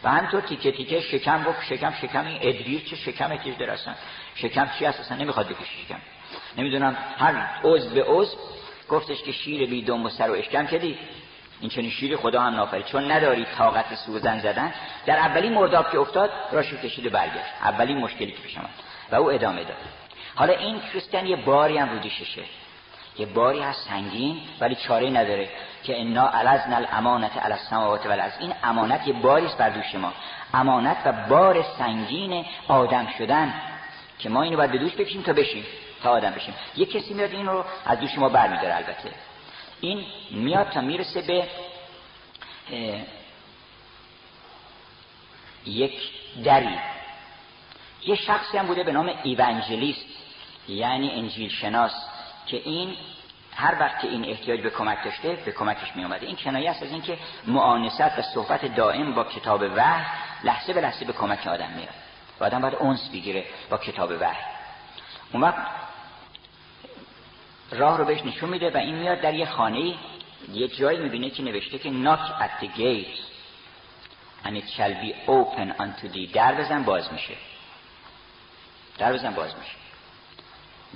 و 0.03 0.11
همینطور 0.11 0.41
تیکه 0.41 0.73
تیکه 0.73 1.01
شکم 1.01 1.45
گفت 1.45 1.65
شکم 1.65 1.93
شکم 2.03 2.27
این 2.27 2.39
ادویر 2.43 2.85
چه 2.85 2.97
شکم 2.97 3.37
که 3.37 3.53
در 3.53 3.71
اصلا. 3.71 3.95
شکم 4.35 4.71
چی 4.79 4.85
هست 4.85 5.01
اصلا؟ 5.01 5.17
نمی‌خواد 5.17 5.49
بکشی 5.49 5.85
شکم. 5.85 6.01
نمی‌دونم 6.59 6.97
هر 7.19 7.61
عضو 7.65 7.91
به 7.91 8.05
عضو 8.05 8.37
گفتش 8.89 9.23
که 9.23 9.33
شیر 9.33 9.69
بی 9.71 9.83
دم 9.83 10.07
و 10.07 10.09
سر 10.09 10.31
و 10.31 10.35
اشکم 10.35 10.67
کردی 10.67 10.99
این 11.61 11.71
چنین 11.71 11.91
شیر 11.91 12.17
خدا 12.17 12.41
هم 12.41 12.55
نافرید 12.55 12.87
چون 12.87 13.11
نداری 13.11 13.47
طاقت 13.59 13.95
سوزن 13.95 14.39
زدن 14.39 14.73
در 15.07 15.17
اولین 15.17 15.55
مرداب 15.55 15.91
که 15.91 15.99
افتاد 15.99 16.31
راشو 16.53 16.77
کشید 16.77 17.07
و 17.07 17.11
برگشت. 17.11 17.53
اولین 17.63 17.99
مشکلی 17.99 18.33
که 18.33 18.43
پیش 18.43 18.59
و 19.13 19.15
او 19.15 19.31
ادامه 19.31 19.65
داد. 19.65 19.77
حالا 20.35 20.53
این 20.53 20.81
کریستیان 20.81 21.27
یه 21.27 21.37
باری 21.37 21.79
هم 21.79 21.91
رو 21.91 21.99
دوششه 21.99 22.43
یه 23.19 23.27
باری 23.27 23.61
هست 23.61 23.89
سنگین 23.89 24.41
ولی 24.61 24.75
چاره 24.75 25.11
نداره 25.11 25.49
که 25.85 26.01
انا 26.01 26.29
علزن 26.29 26.73
الامانت 26.73 27.37
علی 27.37 27.53
السماوات 27.53 28.07
و 28.07 28.11
از 28.11 28.33
این 28.41 28.53
امانت 28.65 29.07
یه 29.07 29.13
باری 29.13 29.47
است 29.47 29.59
بر 29.59 29.69
دوش 29.69 29.95
ما. 29.95 30.13
امانت 30.55 30.97
و 31.05 31.13
بار 31.13 31.65
سنگین 31.79 32.45
آدم 32.69 33.07
شدن 33.19 33.55
که 34.19 34.29
ما 34.29 34.43
اینو 34.43 34.57
باید 34.57 34.71
به 34.71 34.79
دوش 34.79 34.93
بکشیم 34.95 35.23
تا 35.23 35.33
بشیم 35.33 35.65
تا 36.03 36.11
آدم 36.11 36.31
بشیم. 36.31 36.55
یه 36.77 36.87
کسی 36.87 37.15
میاد 37.15 37.33
این 37.33 37.47
رو 37.47 37.65
از 37.87 38.01
دوش 38.01 38.19
ما 38.19 38.29
برمیداره 38.29 38.77
البته. 38.77 39.11
این 39.81 40.05
میاد 40.31 40.71
تا 40.71 40.81
می‌رسه 40.81 41.23
به 41.23 41.49
یک 45.67 45.95
دری. 46.45 46.79
یه 48.07 48.15
شخصی 48.15 48.59
هم 48.59 48.67
بوده 48.67 48.85
به 48.85 48.93
نام 48.93 49.11
ایونجلیست 49.23 50.07
یعنی 50.69 51.11
انجیل 51.11 51.49
شناس 51.49 51.93
که 52.47 52.57
این 52.65 52.97
هر 53.55 53.77
وقت 53.81 54.01
که 54.01 54.09
این 54.09 54.25
احتیاج 54.25 54.61
به 54.61 54.71
کمک 54.71 55.05
داشته 55.05 55.29
به 55.45 55.53
کمکش 55.53 55.97
می 55.97 56.05
اومده 56.05 56.27
این 56.27 56.37
کنایه 56.37 56.71
است 56.71 56.83
از 56.83 56.91
اینکه 56.91 57.19
معانست 57.47 58.19
و 58.19 58.23
صحبت 58.35 58.75
دائم 58.75 59.15
با 59.15 59.25
کتاب 59.25 59.63
وحی 59.77 60.05
لحظه 60.45 60.73
به 60.73 60.81
لحظه 60.81 61.05
به 61.05 61.13
کمک 61.13 61.47
آدم 61.47 61.71
میاد. 61.71 61.95
و 62.41 62.45
آدم 62.45 62.61
باید 62.61 62.75
اونس 62.75 63.09
بگیره 63.09 63.45
با 63.71 63.79
کتاب 63.79 64.11
وحی. 64.11 64.43
اون 65.33 65.43
وقت 65.43 65.67
راه 67.71 67.99
رو 67.99 68.05
بهش 68.05 68.25
نشون 68.25 68.51
میده 68.51 68.71
و 68.71 68.77
این 68.77 68.95
میاد 68.95 69.21
در 69.21 69.35
یه 69.35 69.47
خانه. 69.47 69.95
یه 70.53 70.69
جایی 70.69 70.99
می‌بینه 70.99 71.31
که 71.31 71.43
نوشته 71.43 71.79
که 71.79 71.91
knock 71.91 72.43
at 72.43 72.65
the 72.65 72.69
gate. 72.79 73.19
And 74.45 74.57
it 74.57 74.69
shall 74.77 74.95
be 75.03 75.13
open 75.27 75.73
unto 75.81 76.09
thee. 76.15 76.33
در 76.33 76.55
بزن 76.55 76.83
باز 76.83 77.13
میشه. 77.13 77.35
در 78.99 79.13
بزن 79.13 79.35
باز 79.35 79.55
میشه. 79.59 79.77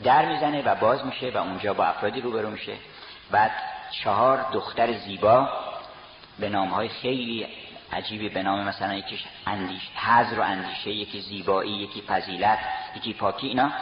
در 0.04 0.32
می‌زنه 0.32 0.62
و 0.62 0.74
باز 0.74 1.04
میشه 1.04 1.30
و 1.30 1.36
اونجا 1.36 1.74
با 1.74 1.84
افرادی 1.84 2.20
روبرو 2.20 2.50
میشه. 2.50 2.72
بعد 3.30 3.50
چهار 3.90 4.46
دختر 4.52 4.92
زیبا 4.92 5.48
به 6.38 6.48
نام 6.48 6.68
های 6.68 6.88
خیلی 6.88 7.46
عجیبی 7.92 8.28
به 8.28 8.42
نام 8.42 8.68
مثلا 8.68 8.94
یکیش 8.94 9.24
اندیش 9.46 9.82
حضر 9.96 10.40
و 10.40 10.42
اندیشه 10.42 10.90
یکی 10.90 11.20
زیبایی 11.20 11.72
یکی 11.72 12.02
فضیلت 12.02 12.58
یکی 12.96 13.14
پاکی 13.14 13.46
اینا 13.46 13.72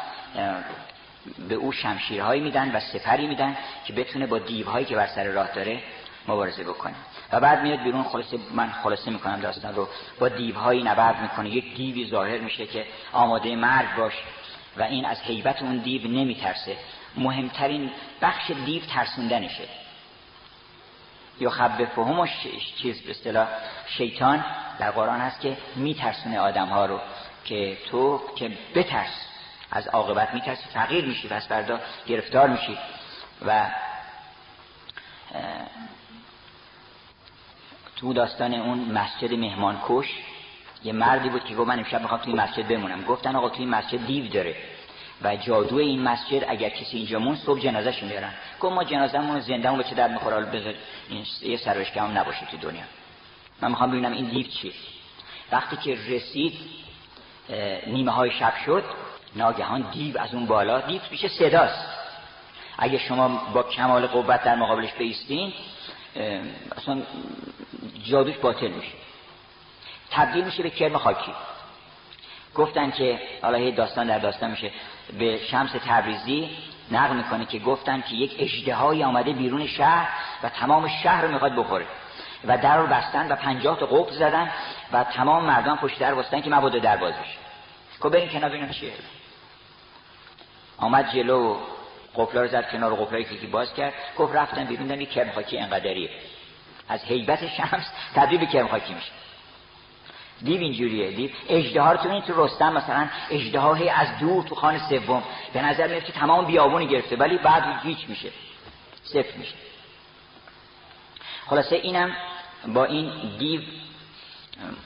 به 1.48 1.54
او 1.54 1.72
شمشیرهایی 1.72 2.40
میدن 2.40 2.76
و 2.76 2.80
سپری 2.80 3.26
میدن 3.26 3.56
که 3.86 3.92
بتونه 3.92 4.26
با 4.26 4.38
دیوهایی 4.38 4.86
که 4.86 4.96
بر 4.96 5.06
سر 5.06 5.24
راه 5.24 5.52
داره 5.52 5.82
مبارزه 6.28 6.64
بکنه. 6.64 6.94
و 7.32 7.40
بعد 7.40 7.62
میاد 7.62 7.82
بیرون 7.82 8.02
خلاصه 8.02 8.38
من 8.54 8.70
خلاصه 8.70 9.10
می‌کنم 9.10 9.40
داستان 9.40 9.74
رو. 9.74 9.88
با 10.20 10.28
دیوهایی 10.28 10.82
نبرد 10.82 11.22
می‌کنه. 11.22 11.50
یک 11.50 11.76
دیوی 11.76 12.10
ظاهر 12.10 12.38
میشه 12.38 12.66
که 12.66 12.86
آماده 13.12 13.56
مرگ 13.56 13.96
باش 13.96 14.14
و 14.76 14.82
این 14.82 15.04
از 15.04 15.20
حیبت 15.20 15.62
اون 15.62 15.76
دیو 15.76 16.02
نمیترسه. 16.02 16.76
مهمترین 17.16 17.90
بخش 18.22 18.50
دیو 18.50 18.82
ترسوندنشه. 18.82 19.64
یا 21.40 21.50
خب 21.50 21.84
فهم 21.84 22.28
چیز 22.82 23.00
به 23.02 23.10
اصطلاح 23.10 23.48
شیطان 23.86 24.44
در 24.78 24.90
قرآن 24.90 25.20
هست 25.20 25.40
که 25.40 25.56
میترسونه 25.76 26.40
آدم 26.40 26.66
ها 26.66 26.86
رو 26.86 27.00
که 27.44 27.78
تو 27.90 28.20
که 28.36 28.50
بترس. 28.74 29.29
از 29.70 29.88
عاقبت 29.88 30.34
میترسی 30.34 30.68
تغییر 30.74 31.04
میشی 31.04 31.28
پس 31.28 31.48
بردا 31.48 31.80
گرفتار 32.06 32.48
میشی. 32.48 32.78
و 33.46 33.70
تو 37.96 38.12
داستان 38.12 38.54
اون 38.54 38.78
مسجد 38.78 39.32
مهمان 39.32 39.80
کش 39.86 40.06
یه 40.84 40.92
مردی 40.92 41.28
بود 41.28 41.44
که 41.44 41.54
گفت 41.54 41.68
من 41.68 41.78
امشب 41.78 42.00
می‌خوام 42.00 42.20
توی 42.20 42.32
مسجد 42.32 42.68
بمونم. 42.68 43.02
گفتن 43.04 43.36
آقا 43.36 43.48
توی 43.48 43.66
مسجد 43.66 44.06
دیو 44.06 44.28
داره 44.28 44.56
و 45.22 45.36
جادو 45.36 45.76
این 45.76 46.02
مسجد 46.02 46.44
اگر 46.48 46.68
کسی 46.68 46.96
اینجا 46.96 47.18
مون 47.18 47.36
صبح 47.36 47.60
جنازه 47.60 48.04
میارن 48.04 48.32
گفت 48.60 48.74
ما 48.74 48.84
جنازه‌مون 48.84 49.36
رو 49.36 49.40
زندهمون 49.40 49.78
به 49.78 49.84
چه 49.84 49.94
در 49.94 50.08
می‌خوره؟ 50.08 50.44
بذار 50.44 50.74
یه 51.42 51.56
سروشکه 51.56 52.02
هم 52.02 52.18
نباشه 52.18 52.46
تو 52.46 52.56
دنیا. 52.56 52.84
من 53.60 53.68
می‌خوام 53.68 53.90
ببینم 53.90 54.12
این 54.12 54.24
دیو 54.24 54.46
چیه. 54.46 54.72
وقتی 55.52 55.76
که 55.76 55.98
رسید 56.08 56.58
نیمه 57.86 58.12
های 58.12 58.30
شب 58.30 58.52
شد 58.66 58.84
ناگهان 59.36 59.90
دیو 59.92 60.18
از 60.18 60.34
اون 60.34 60.46
بالا 60.46 60.80
دیو 60.80 61.00
میشه 61.10 61.28
صداست. 61.28 61.88
اگه 62.78 62.98
شما 62.98 63.28
با 63.28 63.62
کمال 63.62 64.06
قوت 64.06 64.42
در 64.42 64.54
مقابلش 64.54 64.92
بیستین 64.92 65.52
اصلا 66.76 67.02
جادوش 68.04 68.36
باطل 68.36 68.68
میشه. 68.68 68.92
تبدیل 70.10 70.44
میشه 70.44 70.62
به 70.62 70.70
کرم 70.70 70.98
خاکی. 70.98 71.32
گفتن 72.54 72.90
که 72.90 73.20
حالا 73.42 73.70
داستان 73.70 74.06
در 74.06 74.18
داستان 74.18 74.50
میشه 74.50 74.70
به 75.18 75.40
شمس 75.50 75.70
تبریزی 75.86 76.50
نقل 76.90 77.16
می‌کنه 77.16 77.46
که 77.46 77.58
گفتن 77.58 78.00
که 78.00 78.14
یک 78.14 78.36
اجدهایی 78.38 79.04
آمده 79.04 79.32
بیرون 79.32 79.66
شهر 79.66 80.08
و 80.42 80.48
تمام 80.48 80.88
شهر 80.88 81.22
رو 81.22 81.32
می‌خواد 81.32 81.54
بخوره. 81.54 81.86
و 82.44 82.58
در 82.58 82.78
رو 82.78 82.86
بستن 82.86 83.32
و 83.32 83.36
پنجاه 83.36 83.78
تا 83.78 83.86
قفل 83.86 84.14
زدن 84.14 84.50
و 84.92 85.04
تمام 85.04 85.44
مردان 85.44 85.76
پشت 85.76 85.98
در 85.98 86.14
بستن 86.14 86.40
که 86.40 86.50
مبادا 86.50 86.78
در 86.78 86.96
باز 86.96 87.14
بشه 87.14 87.38
که 88.02 88.08
برین 88.08 88.28
کنار 88.28 88.50
ببینم 88.50 88.70
چیه. 88.70 88.92
آمد 90.80 91.12
جلو 91.12 91.56
قفلا 92.16 92.42
رو 92.42 92.48
زد 92.48 92.70
کنار 92.72 92.94
قفلایی 92.94 93.24
که 93.24 93.46
باز 93.46 93.74
کرد 93.74 93.92
گفت 94.18 94.34
رفتن 94.34 94.64
بیرون 94.64 94.86
دیدم 94.86 95.00
یک 95.00 95.10
کرم 95.10 95.32
خاکی 95.32 95.58
انقدریه. 95.58 96.10
از 96.88 97.04
حیبت 97.04 97.48
شمس 97.48 97.92
تبدیل 98.14 98.40
به 98.40 98.46
کرم 98.46 98.68
خاکی 98.68 98.94
میشه. 98.94 99.10
دیو 100.42 100.60
اینجوریه 100.60 101.10
دیو. 101.10 101.30
اجده 101.48 101.82
رو 101.82 102.20
تو 102.20 102.44
رستم 102.44 102.72
مثلا 102.72 103.08
اجده 103.30 103.98
از 104.00 104.18
دور 104.18 104.44
تو 104.44 104.54
خانه 104.54 104.88
سوم. 104.88 105.22
به 105.52 105.62
نظر 105.62 105.88
میاد 105.88 106.04
که 106.04 106.12
تمام 106.12 106.46
بیابونی 106.46 106.86
گرفته 106.86 107.16
ولی 107.16 107.38
بعد 107.38 107.80
هیچ 107.82 108.08
میشه. 108.08 108.30
صفر 109.04 109.36
میشه. 109.38 109.54
خلاصه 111.46 111.76
اینم 111.76 112.16
با 112.66 112.84
این 112.84 113.12
دیو 113.38 113.60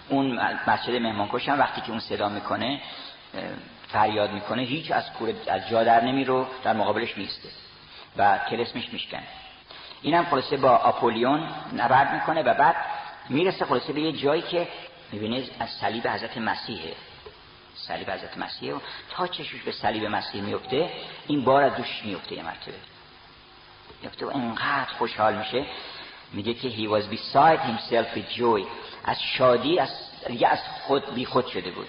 اون 0.08 0.40
مسجد 0.66 0.94
مهمانکش 0.94 1.48
هم 1.48 1.58
وقتی 1.58 1.80
که 1.80 1.90
اون 1.90 2.00
صدا 2.00 2.28
می‌کنه 2.28 2.80
فریاد 3.94 4.32
می‌کنه 4.32 4.62
هیچ 4.62 4.92
از 4.92 5.12
کور 5.12 5.34
از 5.48 5.68
جا 5.68 5.84
در 5.84 6.04
نمی 6.04 6.24
رو 6.24 6.46
در 6.64 6.72
مقابلش 6.72 7.16
میسته 7.16 7.48
و 8.16 8.38
تلسمش 8.50 8.92
میشکنه. 8.92 9.26
اینم 10.02 10.24
خلاصه 10.24 10.56
با 10.56 10.70
آپولیون 10.70 11.48
نبرد 11.76 12.14
می‌کنه 12.14 12.42
و 12.42 12.54
بعد 12.54 12.76
می‌رسه 13.28 13.64
خلاصه 13.64 13.92
به 13.92 14.00
یه 14.00 14.12
جایی 14.12 14.42
که 14.42 14.68
می‌بینید 15.12 15.52
از 15.60 15.68
صلیب 15.70 16.06
حضرت 16.06 16.38
مسیحه. 16.38 16.92
صلیب 17.74 18.10
حضرت 18.10 18.38
مسیحه 18.38 18.74
و 18.74 18.78
تا 19.10 19.26
چشوش 19.26 19.62
به 19.62 19.72
صلیب 19.72 20.04
مسیح 20.04 20.42
میفته 20.42 20.90
این 21.26 21.44
بار 21.44 21.62
از 21.62 21.76
دوش 21.76 22.02
میفته 22.04 22.34
یه 22.34 22.42
مرتبه. 22.42 22.74
میفته 24.02 24.26
و 24.26 24.30
انقدر 24.34 24.92
خوشحال 24.98 25.38
میشه. 25.38 25.66
میگه 26.32 26.54
که 26.54 26.70
he 26.70 26.88
was 26.88 27.04
beside 27.04 27.58
himself 27.58 28.16
with 28.16 28.38
joy. 28.38 28.66
از 29.04 29.22
شادی 29.22 29.78
از 29.78 29.90
دیگه 30.26 30.48
از 30.48 30.58
خود 30.82 31.14
بی 31.14 31.24
خود 31.24 31.46
شده 31.46 31.70
بود. 31.70 31.88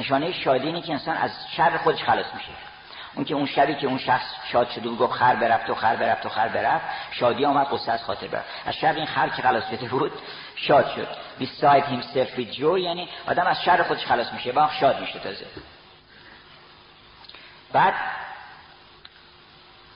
نشانه 0.00 0.32
شادی 0.32 0.66
اینه 0.66 0.82
که 0.82 0.92
انسان 0.92 1.16
از 1.16 1.30
شر 1.56 1.76
خودش 1.76 2.02
خلاص 2.02 2.34
میشه. 2.34 2.52
اون 3.14 3.24
که 3.24 3.34
اون 3.34 3.46
شبی 3.46 3.74
که 3.74 3.86
اون 3.86 3.98
شخص 3.98 4.26
شاد 4.52 4.70
شده 4.70 4.88
بود 4.88 4.98
گفت 4.98 5.12
خر 5.12 5.36
برفت 5.36 5.70
و 5.70 5.74
خر 5.74 5.96
برفت 5.96 6.26
و 6.26 6.28
خر 6.28 6.48
برفت 6.48 6.84
شادی 7.10 7.44
آمد 7.44 7.66
قصه 7.72 7.92
از 7.92 8.04
خاطر 8.04 8.26
برفت. 8.26 8.48
از 8.66 8.74
شر 8.74 8.92
این 8.92 9.06
خر 9.06 9.28
که 9.28 9.42
خلاص 9.42 9.70
شده 9.70 9.88
بود 9.88 10.12
شاد 10.56 10.90
شد. 10.94 11.08
Beside 11.40 11.84
himself 11.84 12.38
with 12.38 12.56
joy 12.56 12.78
یعنی 12.78 13.08
آدم 13.26 13.46
از 13.46 13.62
شر 13.62 13.82
خودش 13.82 14.06
خلاص 14.06 14.32
میشه 14.32 14.52
با 14.52 14.70
شاد 14.80 15.00
میشه 15.00 15.18
تازه. 15.18 15.46
بعد 17.72 17.94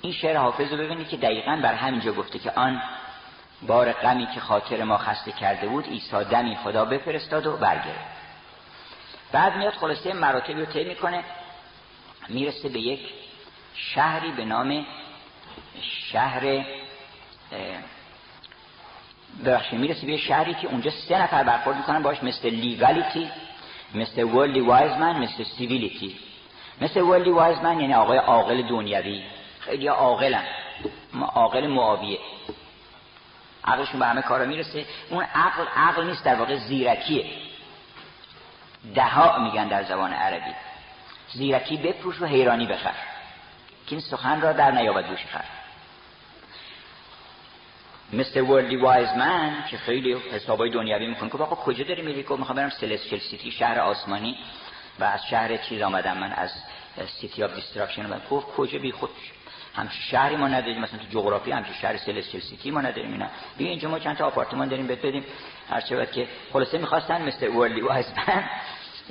این 0.00 0.12
شعر 0.12 0.36
حافظ 0.36 0.72
رو 0.72 0.78
ببینید 0.78 1.08
که 1.08 1.16
دقیقا 1.16 1.60
بر 1.62 1.74
همینجا 1.74 2.12
گفته 2.12 2.38
که 2.38 2.50
آن 2.50 2.82
بار 3.62 3.92
غمی 3.92 4.26
که 4.26 4.40
خاطر 4.40 4.84
ما 4.84 4.98
خسته 4.98 5.32
کرده 5.32 5.68
بود 5.68 5.86
عیسی 5.86 6.24
دمی 6.24 6.56
خدا 6.56 6.84
بفرستاد 6.84 7.46
و 7.46 7.56
برگرفت. 7.56 8.19
بعد 9.32 9.56
میاد 9.56 9.72
خلاصه 9.72 10.12
مراتبی 10.12 10.54
رو 10.54 10.64
طی 10.64 10.84
می‌کنه 10.84 11.24
می‌رسه 12.28 12.68
به 12.68 12.80
یک 12.80 13.00
شهری 13.74 14.32
به 14.32 14.44
نام 14.44 14.86
شهر 16.12 16.64
ببخشید 19.44 19.78
می‌رسه 19.78 20.06
به 20.06 20.16
شهری 20.16 20.54
که 20.54 20.68
اونجا 20.68 20.90
سه 20.90 21.22
نفر 21.22 21.42
برخورد 21.44 21.76
می‌کنن 21.76 22.02
باش 22.02 22.22
مثل 22.22 22.48
لیگالیتی 22.48 23.30
مثل 23.94 24.22
ورلی 24.22 24.60
وایزمن 24.60 25.18
مثل 25.18 25.44
سیویلیتی 25.44 26.18
مثل 26.80 27.00
ورلی 27.00 27.30
وایزمن 27.30 27.80
یعنی 27.80 27.94
آقای 27.94 28.18
عاقل 28.18 28.68
دنیوی. 28.68 29.22
خیلی 29.60 29.88
عاقلن. 29.88 30.44
عاقل 31.34 31.66
معاویه. 31.66 32.18
عقلشون 33.64 34.00
به 34.00 34.06
همه 34.06 34.22
کارا 34.22 34.44
می‌رسه. 34.44 34.84
اون 35.10 35.24
عقل 35.24 35.64
عقل 35.76 36.06
نیست 36.06 36.24
در 36.24 36.34
واقع 36.34 36.56
زیرکیه. 36.56 37.24
دها 38.94 39.38
میگن 39.38 39.68
در 39.68 39.84
زبان 39.84 40.12
عربی. 40.12 40.54
زیرکی 41.32 41.76
بفروش 41.76 42.22
و 42.22 42.26
حیرانی 42.26 42.66
بخر. 42.66 42.94
که 43.86 43.92
این 43.96 44.00
سخن 44.00 44.40
را 44.40 44.52
در 44.52 44.70
نیابد 44.70 45.06
گوش 45.08 45.26
خر 45.26 45.44
Mister 48.12 48.40
Worldly 48.40 48.76
Wiseman 48.76 49.64
که 49.70 49.76
خیلی 49.76 50.12
حسابای 50.32 50.70
دنیاوی 50.70 51.06
می‌کنه 51.06 51.30
که 51.30 51.38
آقا 51.38 51.56
کجا 51.56 51.84
داری 51.84 52.02
میری؟ 52.02 52.22
که 52.22 52.34
می‌خوام 52.34 52.56
برم 52.56 52.70
Celestial 52.70 53.18
City 53.18 53.50
شهر 53.50 53.80
آسمانی. 53.80 54.38
و 54.98 55.04
از 55.04 55.26
شهر 55.26 55.56
چیز 55.56 55.82
آمدم 55.82 56.18
من 56.18 56.32
از 56.32 56.50
City 57.20 57.42
of 57.42 57.54
Destruction 57.54 58.12
و 58.12 58.18
گفت 58.30 58.46
کجا 58.46 58.78
بی 58.78 58.92
خود؟ 58.92 59.10
همچین 59.74 60.00
شهری 60.00 60.36
ما 60.36 60.48
نداریم 60.48 60.80
مثلا 60.80 60.98
تو 60.98 61.06
جغرافی 61.10 61.50
همچین 61.50 61.74
شهر 61.74 61.96
Celestial 61.96 62.40
City 62.40 62.70
ما 62.70 62.80
نداریم 62.80 63.12
اینا. 63.12 63.26
دیگه 63.58 63.70
اینجا 63.70 63.88
ما 63.88 63.98
چند 63.98 64.16
تا 64.16 64.26
آپارتمان 64.26 64.68
داریم 64.68 64.86
بهت 64.86 64.98
بدیم. 64.98 65.24
هر 65.70 65.80
چه 65.80 66.06
که 66.06 66.28
خلاصه 66.52 66.78
می‌خواستن 66.78 67.22
Mister 67.22 67.48
Worldly 67.48 67.80
Wiseman 67.80 68.44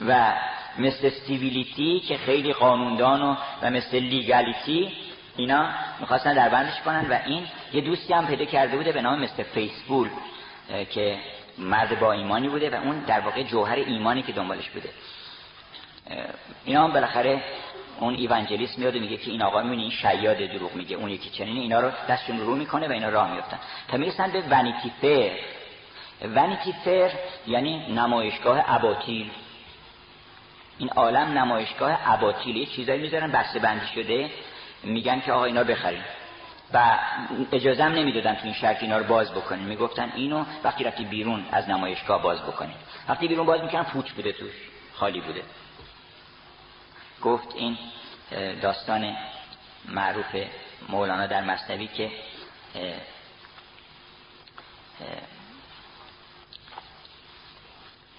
و 0.07 0.34
مثل 0.80 1.07
استیبیلیتی 1.07 1.99
که 1.99 2.18
خیلی 2.18 2.53
قانوندان 2.53 3.22
و, 3.22 3.36
و 3.62 3.70
مثل 3.70 3.97
لیگالیتی 3.97 4.91
اینا 5.38 5.70
می‌خواستن 5.99 6.34
در 6.34 6.49
بندش 6.49 6.82
کنن 6.82 7.10
و 7.10 7.20
این 7.26 7.47
یه 7.74 7.82
دوستی 7.82 8.14
هم 8.14 8.28
پیدا 8.28 8.45
کرده 8.45 8.78
بوده 8.78 8.91
به 8.91 9.01
نام 9.01 9.20
مثل 9.20 9.43
فیسبول 9.43 10.10
که 10.89 11.18
مرد 11.57 11.99
با 11.99 12.12
ایمانی 12.12 12.49
بوده 12.49 12.70
و 12.70 12.76
اون 12.76 12.99
در 12.99 13.20
واقع 13.20 13.43
جوهر 13.43 13.76
ایمانی 13.76 14.22
که 14.22 14.32
دنبالش 14.32 14.70
بوده. 14.70 14.89
اینا 16.66 16.84
هم 16.84 16.93
بالاخره 16.93 17.43
اون 17.99 18.16
ایوانجلیست 18.16 18.80
میاد 18.80 18.95
و 18.95 18.99
میگه 18.99 19.18
که 19.18 19.32
این 19.32 19.41
آقا 19.41 19.62
می‌بینی 19.62 19.82
این 19.82 19.91
شیاد 19.91 20.38
دروغ 20.38 20.76
میگه. 20.76 20.95
اون 20.95 21.10
یکی 21.10 21.30
چنین 21.30 21.57
اینا 21.57 21.80
رو 21.80 21.91
دستشون 22.10 22.39
رو 22.39 22.55
می‌کنه 22.55 22.88
و 22.88 22.91
اینا 22.91 23.10
راه 23.10 23.36
میفتن 23.36 23.60
تا 23.88 23.97
می‌رسن 23.97 24.32
به 24.32 24.43
ونیتی 24.49 24.91
ونیتی 26.22 26.74
فیر 26.84 27.11
یعنی 27.47 27.93
نمایشگاه 27.93 28.63
اباطیل. 28.67 29.32
این 30.78 30.89
عالم 30.89 31.38
نمایشگاه 31.38 31.99
اباطیل. 32.05 32.55
یه 32.55 32.65
چیزایی 32.65 33.01
می‌ذارن 33.01 33.32
بسته 33.32 33.59
بندی 33.59 33.88
شده. 33.88 34.32
میگن 34.84 35.20
که 35.20 35.32
آقا 35.32 35.45
اینا 35.45 35.63
بخرین. 35.63 36.03
و 36.74 36.97
اجازه 37.51 37.84
هم 37.84 37.91
نمی‌دادن 37.91 38.36
تو 38.36 38.43
این 38.43 38.53
شرک 38.53 38.78
اینا 38.82 38.97
رو 38.97 39.03
باز 39.03 39.32
بکنین. 39.32 39.65
می‌گفتن 39.65 40.11
اینو 40.15 40.45
وقتی 40.63 40.84
رفتی 40.84 41.05
بیرون 41.05 41.45
از 41.51 41.70
نمایشگاه 41.70 42.22
باز 42.22 42.41
بکنین. 42.41 42.76
وقتی 43.09 43.28
بیرون 43.28 43.45
باز 43.45 43.61
می‌کنن 43.61 43.84
پوچ 43.84 44.11
بوده 44.11 44.32
توش. 44.32 44.53
خالی 44.93 45.22
بوده. 45.22 45.43
گفت 47.22 47.55
این 47.55 47.78
داستان 48.61 49.15
معروف 49.86 50.36
مولانا 50.89 51.28
در 51.28 51.43
مصنوی 51.43 51.88
که 51.88 52.11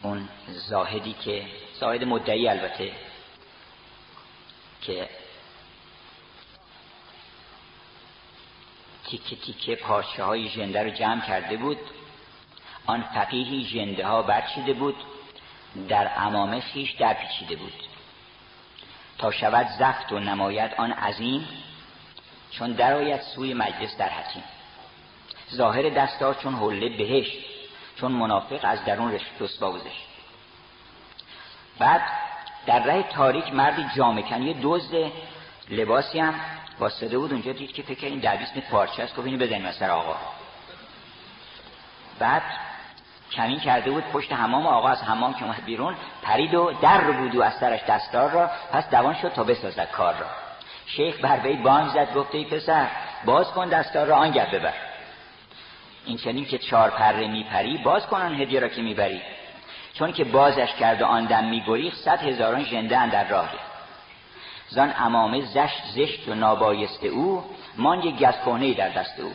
اون 0.03 0.29
زاهدی 0.49 1.13
که 1.13 1.47
زاهد 1.81 2.05
مدعی 2.05 2.49
البته 2.49 2.93
که 4.83 5.09
تیکه 9.05 9.37
تیکه 9.37 9.77
پارچه 9.77 10.25
های 10.25 10.49
جنده 10.49 10.83
رو 10.83 10.91
جمع 10.91 11.27
کرده 11.27 11.57
بود. 11.57 11.79
آن 12.87 13.03
فقیهی 13.03 13.65
جنده 13.65 14.07
ها 14.07 14.23
برچیده 14.23 14.73
بود. 14.73 14.97
در 15.89 16.11
امامه 16.17 16.61
خیش 16.61 16.91
در 16.91 17.15
پیچیده 17.15 17.57
بود. 17.57 17.73
تا 19.19 19.31
شود 19.31 19.67
زفت 19.79 20.13
و 20.13 20.19
نماید 20.19 20.75
آن 20.75 20.93
عظیم 20.93 21.49
چون 22.51 22.73
درآید 22.73 23.21
سوی 23.21 23.55
مجلس 23.55 23.97
در 23.97 24.09
حتیم. 24.09 24.43
ظاهر 25.55 25.89
دستار 25.89 26.35
چون 26.35 26.55
حله 26.55 26.89
بهشت 26.89 27.39
چون 28.01 28.13
منافق 28.13 28.61
از 28.63 28.85
درون 28.85 29.19
رسوا 29.41 29.73
گذشت. 29.73 30.07
بعد 31.79 32.03
در 32.67 32.83
ره 32.83 33.03
تاریک 33.03 33.55
مردی 33.55 33.87
جامکن 33.97 34.43
یه 34.43 34.53
دوز 34.53 34.95
لباسی 35.71 36.21
هم 36.21 36.35
واسطه 36.79 37.19
بود 37.19 37.33
اونجا 37.33 37.53
دید 37.53 37.73
که 37.73 37.83
فکر 37.83 38.07
این 38.07 38.19
در 38.19 38.37
بیست 38.37 38.59
پارچه 38.59 39.03
است 39.03 39.17
گفت 39.17 39.27
اینو 39.27 39.39
بزنیم 39.47 39.73
سر 39.73 39.91
آقا. 39.91 40.17
بعد 42.19 42.43
کمین 43.33 43.61
کرده 43.61 43.91
بود 43.91 44.05
پشت 44.05 44.33
حمام 44.33 44.67
آقا 44.67 44.89
از 44.89 45.03
حمام 45.03 45.35
که 45.35 45.45
اومد 45.45 45.65
بیرون 45.65 45.97
پرید 46.23 46.55
و 46.55 46.73
در 46.83 47.01
رو 47.01 47.13
بود 47.13 47.37
و 47.37 47.43
از 47.43 47.55
سرش 47.55 47.81
دستار 47.89 48.31
را 48.31 48.51
پس 48.73 48.91
دوان 48.91 49.15
شد 49.15 49.29
تا 49.29 49.45
بسازد 49.45 49.91
کار 49.91 50.15
را. 50.15 50.27
شیخ 50.87 51.21
بر 51.21 51.41
وی 51.45 51.57
بانگ 51.57 51.91
زد 51.91 52.15
گفته 52.15 52.39
ای 52.39 52.45
پسر 52.45 52.87
باز 53.25 53.53
کن 53.53 53.69
دستار 53.69 54.07
را 54.07 54.17
آنگه 54.17 54.47
ببر. 54.53 54.90
این 56.07 56.17
چنین 56.17 56.45
که 56.45 56.59
چهار 56.59 56.91
پره 56.91 57.29
میپری 57.29 57.79
باز 57.79 58.07
کنن 58.07 58.41
هدیه 58.41 58.61
را 58.61 58.69
که 58.69 58.83
می‌بری. 58.83 59.21
چون 59.95 60.13
که 60.13 60.25
بازش 60.25 60.75
کرد 60.75 61.03
و 61.03 61.05
آن 61.05 61.25
دم 61.25 61.45
میگریخ 61.45 61.95
صد 61.95 62.23
هزاران 62.23 62.65
ژنده 62.65 63.11
در 63.11 63.29
راهی 63.29 63.59
زان 64.69 64.95
امامه 64.99 65.41
زشت 65.41 65.83
زشت 65.95 66.29
و 66.29 66.35
نابایست 66.35 67.05
او 67.05 67.45
مان 67.77 68.03
یک 68.03 68.19
گز 68.19 68.77
در 68.77 68.89
دست 68.89 69.21
او. 69.21 69.33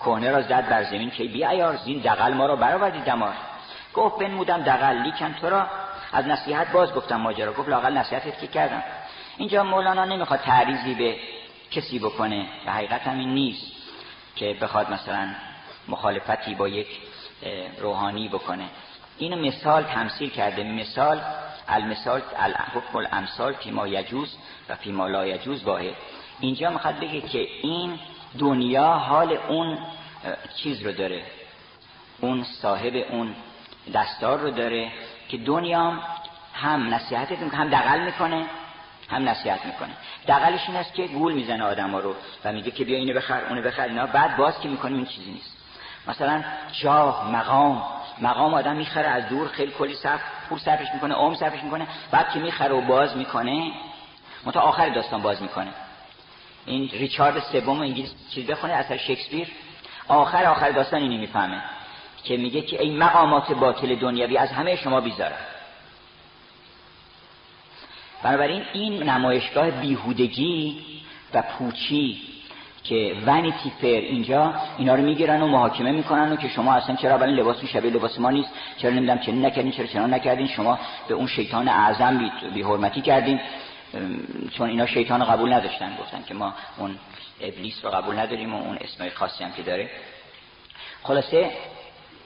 کهنه 0.00 0.30
را 0.30 0.42
زد 0.42 0.68
بر 0.68 0.84
زمین 0.84 1.10
که 1.10 1.24
بی 1.24 1.44
ایار 1.44 1.76
زین 1.76 1.98
دقل 1.98 2.34
ما 2.34 2.46
را 2.46 2.56
برآوردی 2.56 3.00
دمار 3.00 3.34
گفت 3.94 4.18
بنمودم 4.18 4.62
دقل 4.62 5.02
لیکن 5.02 5.34
تو 5.40 5.50
را 5.50 5.66
از 6.12 6.26
نصیحت 6.26 6.72
باز 6.72 6.94
گفتم 6.94 7.16
ماجرا. 7.16 7.52
گفت 7.52 7.68
لاقل 7.68 7.98
نصیحتت 7.98 8.40
که 8.40 8.46
کردم. 8.46 8.82
اینجا 9.36 9.64
مولانا 9.64 10.04
نمی‌خواد 10.04 10.40
تعریضی 10.40 10.94
به 10.94 11.16
کسی 11.70 11.98
بکنه. 11.98 12.46
و 12.66 12.72
حقیقت 12.72 13.02
هم 13.02 13.18
این 13.18 13.34
نیست 13.34 13.66
که 14.36 14.56
بخواد 14.60 14.92
مثلا 14.92 15.28
مخالفتی 15.88 16.54
با 16.54 16.68
یک 16.68 16.88
روحانی 17.78 18.28
بکنه. 18.28 18.64
اینو 19.18 19.46
مثال 19.46 19.82
تمثیل 19.82 20.30
کرده. 20.30 20.62
مثال 20.62 21.20
المثال 21.68 22.22
الحکم 22.36 22.96
الامثال 22.98 23.52
فی 23.52 23.70
ما 23.70 23.88
یجوز 23.88 24.36
و 24.68 24.76
فی 24.76 24.92
ما 24.92 25.08
لا 25.08 25.26
یجوز 25.26 25.64
واحد. 25.64 25.94
اینجا 26.40 26.70
می‌خواد 26.70 27.00
بگه 27.00 27.20
که 27.20 27.48
این 27.62 27.98
دنیا 28.38 28.92
حال 28.92 29.32
اون 29.32 29.78
چیز 30.56 30.82
رو 30.82 30.92
داره. 30.92 31.22
اون 32.20 32.44
صاحب 32.44 33.04
اون 33.10 33.34
دستار 33.94 34.38
رو 34.38 34.50
داره 34.50 34.92
که 35.28 35.36
دنیا 35.36 35.92
هم 36.54 36.94
نصیحت 36.94 37.32
هم 37.32 37.68
دقل 37.68 38.00
می‌کنه 38.00 38.46
هم 39.08 39.28
نصیحت 39.28 39.66
می‌کنه. 39.66 39.92
دقلش 40.28 40.68
این 40.68 40.76
است 40.76 40.94
که 40.94 41.06
گول 41.06 41.32
می‌زنه 41.32 41.64
آدم 41.64 41.90
ها 41.90 42.00
رو 42.00 42.14
و 42.44 42.52
میگه 42.52 42.70
که 42.70 42.84
بیا 42.84 42.98
اینو 42.98 43.14
بخر 43.14 43.44
اونو 43.48 43.62
بخر. 43.62 43.82
اینا 43.82 44.06
بعد 44.06 44.36
باز 44.36 44.60
که 44.60 44.68
می‌کنه 44.68 44.96
این 44.96 45.06
چیزی 45.06 45.30
نیست. 45.30 45.57
مثلا 46.08 46.44
جاه 46.72 47.30
مقام. 47.30 47.82
مقام 48.20 48.54
آدم 48.54 48.76
می‌خره 48.76 49.08
از 49.08 49.28
دور 49.28 49.48
خیلی 49.48 49.72
کلی 49.78 49.94
صرف 49.94 50.20
پول 50.48 50.58
صرفش 50.58 50.86
می‌کنه 50.94 51.14
عمر 51.14 51.34
صرفش 51.34 51.62
می‌کنه 51.62 51.86
بعد 52.10 52.32
که 52.32 52.38
می‌خره 52.38 52.74
و 52.74 52.80
باز 52.80 53.16
می‌کنه؟ 53.16 53.72
متا 54.46 54.60
آخر 54.60 54.88
داستان 54.88 55.22
باز 55.22 55.42
می‌کنه. 55.42 55.70
این 56.66 56.88
ریچارد 56.88 57.38
سوم 57.38 57.80
انگلیس 57.80 58.14
چیز 58.30 58.46
بخونه 58.46 58.72
اثر 58.72 58.96
شکسپیر. 58.96 59.48
آخر 60.08 60.44
آخر 60.44 60.70
داستان 60.70 61.02
اینی 61.02 61.18
می‌فهمه 61.18 61.62
که 62.24 62.36
میگه 62.36 62.62
که 62.62 62.82
این 62.82 62.98
مقامات 62.98 63.52
باطل 63.52 63.94
دنیوی 63.94 64.36
از 64.36 64.52
همه 64.52 64.76
شما 64.76 65.00
بیزاره 65.00 65.36
بنابراین 68.22 68.64
این 68.72 69.02
نمایشگاه 69.02 69.70
بیهودگی 69.70 70.84
و 71.34 71.42
پوچی 71.42 72.22
که 72.88 73.16
ونیتی 73.26 73.72
فیر 73.80 74.04
اینجا 74.04 74.54
اینا 74.78 74.94
رو 74.94 75.02
می‌گیرن 75.02 75.42
و 75.42 75.46
محاکمه 75.46 75.92
می‌کنن 75.92 76.32
و 76.32 76.36
که 76.36 76.48
شما 76.48 76.74
اصلا 76.74 76.96
چرا 76.96 77.18
برای 77.18 77.34
لباس 77.34 77.64
شبیه 77.64 77.90
لباس 77.90 78.18
ما 78.18 78.30
نیست؟ 78.30 78.50
چرا 78.76 78.90
نمی‌دونم 78.90 79.18
چنین 79.18 79.46
نکردین 79.46 79.72
چرا 79.72 79.86
چنان 79.86 80.14
نکردین؟ 80.14 80.46
شما 80.46 80.78
به 81.08 81.14
اون 81.14 81.26
شیطان 81.26 81.68
اعظم 81.68 82.18
بی, 82.18 82.30
بی 82.54 82.62
حرمتی 82.62 83.00
کردین 83.00 83.40
چون 84.52 84.68
اینا 84.68 84.86
شیطان 84.86 85.24
قبول 85.24 85.52
نداشتن 85.52 85.96
گفتن 86.00 86.22
که 86.28 86.34
ما 86.34 86.54
اون 86.78 86.98
ابلیس 87.40 87.84
رو 87.84 87.90
قبول 87.90 88.18
نداریم 88.18 88.54
و 88.54 88.62
اون 88.62 88.78
اسمای 88.80 89.10
خاصی 89.10 89.44
هم 89.44 89.52
که 89.52 89.62
داره. 89.62 89.90
خلاصه 91.02 91.50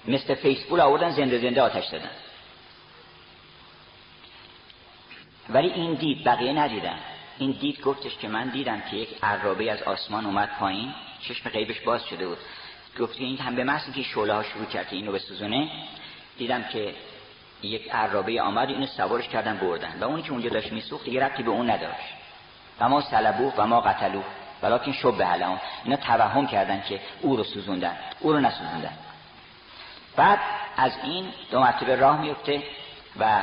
مثل 0.08 0.34
فیسبول 0.34 0.80
آوردن 0.80 1.10
زنده 1.10 1.38
زنده 1.38 1.62
آتش 1.62 1.86
دادن 1.86 2.10
ولی 5.48 5.68
این 5.68 5.94
دید 5.94 6.24
بقیه 6.24 6.52
ندیدن. 6.52 6.98
این 7.38 7.50
دید 7.50 7.80
گفتش 7.80 8.16
که 8.16 8.28
من 8.28 8.48
دیدم 8.48 8.80
که 8.80 8.96
یک 8.96 9.08
عرابه 9.22 9.72
از 9.72 9.82
آسمان 9.82 10.26
اومد 10.26 10.50
پایین 10.58 10.94
چشم 11.20 11.50
غیبش 11.50 11.80
باز 11.80 12.04
شده 12.04 12.26
بود. 12.26 12.38
گفت 13.00 13.14
این 13.18 13.38
هم 13.38 13.54
به 13.54 13.64
محض 13.64 13.92
که 13.94 14.02
شعله 14.02 14.34
ها 14.34 14.42
شروع 14.42 14.64
کرد 14.64 14.86
اینو 14.90 15.12
به 15.12 15.18
سوزونه 15.18 15.70
دیدم 16.38 16.62
که 16.62 16.94
یک 17.62 17.90
عرابه 17.94 18.42
آمد 18.42 18.68
اینو 18.68 18.86
سوارش 18.86 19.28
کردن 19.28 19.56
بردن. 19.56 19.98
و 20.00 20.04
اونی 20.04 20.22
که 20.22 20.30
اونجا 20.32 20.48
داشت 20.48 20.72
میسوخت 20.72 21.04
دیگه 21.04 21.24
ربطی 21.24 21.42
به 21.42 21.50
اون 21.50 21.70
نداشت. 21.70 22.14
و 22.80 22.88
ما 22.88 23.00
سلبوه 23.00 23.54
و 23.56 23.66
ما 23.66 23.80
قتلوه. 23.80 24.24
ولیکن 24.62 24.92
شب 24.92 25.22
اون. 25.22 25.58
اینا 25.84 25.96
توهم 25.96 26.46
کردن 26.46 26.82
که 26.88 27.00
او 27.20 27.36
رو 27.36 27.44
سوزوندن 27.44 27.96
او 28.20 28.32
رو 28.32 28.40
نسوزوندن. 28.40 28.98
بعد 30.16 30.38
از 30.76 30.92
این 31.04 31.26
دو 31.50 31.60
مرتبه 31.60 31.96
راه 31.96 32.20
میفته 32.20 32.62
و 33.18 33.42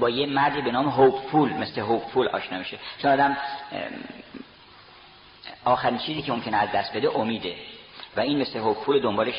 با 0.00 0.10
یه 0.10 0.26
مردی 0.26 0.60
به 0.60 0.72
نام 0.72 0.88
هوپفول 0.88 1.52
مثل 1.52 1.80
هوپفول 1.80 2.28
آشنا 2.28 2.58
میشه. 2.58 2.78
چون 3.02 3.10
آدم 3.10 3.36
آخرین 5.64 5.98
چیزی 5.98 6.22
که 6.22 6.32
ممکنه 6.32 6.56
از 6.56 6.72
دست 6.72 6.96
بده 6.96 7.16
امیده. 7.16 7.54
و 8.16 8.20
این 8.20 8.40
مثل 8.40 8.58
هوپفول 8.58 9.00
دنبالش 9.00 9.34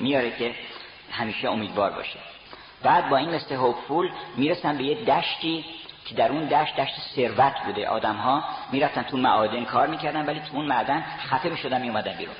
میاره 0.00 0.30
که 0.30 0.54
همیشه 1.10 1.48
امیدوار 1.50 1.90
باشه. 1.90 2.18
بعد 2.82 3.08
با 3.08 3.16
این 3.16 3.30
مثل 3.30 3.54
هوپفول 3.54 4.10
می‌رسن 4.36 4.78
به 4.78 4.84
یه 4.84 5.04
دشتی 5.04 5.64
که 6.06 6.14
در 6.14 6.32
اون 6.32 6.44
دشت 6.44 6.76
دشت 6.76 6.94
ثروت 7.14 7.54
بوده. 7.66 7.88
آدم 7.88 8.16
ها 8.16 8.44
می‌رفتن 8.72 9.02
تو 9.02 9.16
معادن 9.16 9.64
کار 9.64 9.86
می‌کردن 9.86 10.26
ولی 10.26 10.40
تو 10.40 10.56
اون 10.56 10.66
معدن 10.66 11.04
خفه 11.26 11.48
می‌شدن 11.48 11.80
میومدن 11.80 12.12
بیرون. 12.12 12.34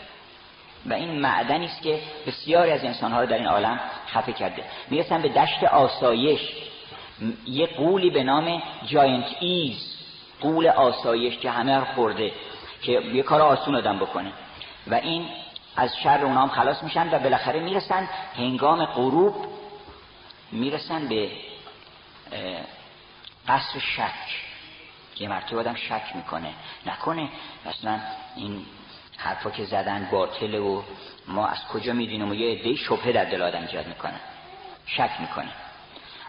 و 0.86 0.92
این 0.92 1.20
معدنی 1.20 1.64
است 1.64 1.82
که 1.82 2.00
بسیاری 2.26 2.70
از 2.70 2.84
انسانها 2.84 3.20
رو 3.20 3.26
در 3.26 3.36
این 3.36 3.46
عالم 3.46 3.80
خفه 4.08 4.32
کرده. 4.32 4.64
می‌رسن 4.90 5.22
به 5.22 5.28
دشت 5.28 5.64
آسایش. 5.64 6.40
یه 7.46 7.66
قولی 7.66 8.10
به 8.10 8.22
نام 8.22 8.62
جاینت 8.86 9.36
ایز 9.40 9.96
قول 10.40 10.66
آسایش 10.66 11.38
که 11.38 11.50
همه 11.50 11.80
خورده 11.80 12.32
که 12.82 12.92
یه 12.92 13.22
کار 13.22 13.42
آسون 13.42 13.74
آدم 13.74 13.98
بکنه. 13.98 14.32
و 14.86 14.94
این 14.94 15.28
از 15.76 15.96
شر 15.96 16.24
اونا 16.24 16.42
هم 16.42 16.48
خلاص 16.48 16.82
میشن 16.82 17.14
و 17.14 17.18
بالاخره 17.18 17.60
می‌رسن 17.60 18.08
هنگام 18.36 18.84
غروب 18.84 19.46
می‌رسن 20.52 21.08
به 21.08 21.30
قصر 23.48 23.78
شک 23.78 24.34
یه 25.20 25.28
مرتبه 25.28 25.58
آدم 25.60 25.74
شک 25.74 26.02
می‌کنه. 26.14 26.52
نکنه 26.86 27.28
اصلا 27.66 28.00
این 28.36 28.66
حرفا 29.16 29.50
که 29.50 29.64
زدن 29.64 30.08
باطله 30.12 30.58
و 30.58 30.82
ما 31.28 31.46
از 31.46 31.58
کجا 31.72 31.92
می‌دونیم 31.92 32.30
و 32.30 32.34
یه 32.34 32.58
عده 32.58 32.74
شبهه 32.74 33.12
در 33.12 33.24
دل 33.24 33.42
آدم 33.42 33.60
ایجاد 33.60 33.86
می‌کنه. 33.86 34.20
شک 34.86 35.10
می‌کنه. 35.20 35.50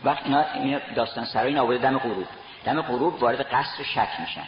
وقت 0.04 0.26
اینا, 0.26 0.80
داستان 0.96 1.26
سرای 1.26 1.48
اینا 1.48 1.78
دم 1.78 1.98
غروب. 1.98 2.28
دم 2.66 2.82
غروب 2.82 3.24
وارد 3.24 3.42
قصر 3.42 3.84
شک 3.84 4.10
میشن. 4.20 4.48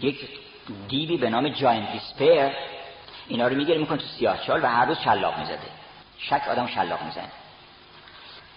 یک 0.00 0.28
دیوی 0.88 1.16
به 1.16 1.30
نام 1.30 1.48
جاین 1.48 1.86
دیسپیر 1.92 2.50
اینا 3.28 3.48
رو 3.48 3.56
می‌گیره 3.56 3.78
می‌کنه 3.78 3.98
تو 3.98 4.06
سیاه 4.06 4.38
و 4.48 4.66
هر 4.66 4.84
روز 4.84 4.98
شلاق 4.98 5.38
می‌زده. 5.38 5.58
شک 6.18 6.42
آدم 6.50 6.66
شلاق 6.66 7.02
می‌زنه. 7.02 7.28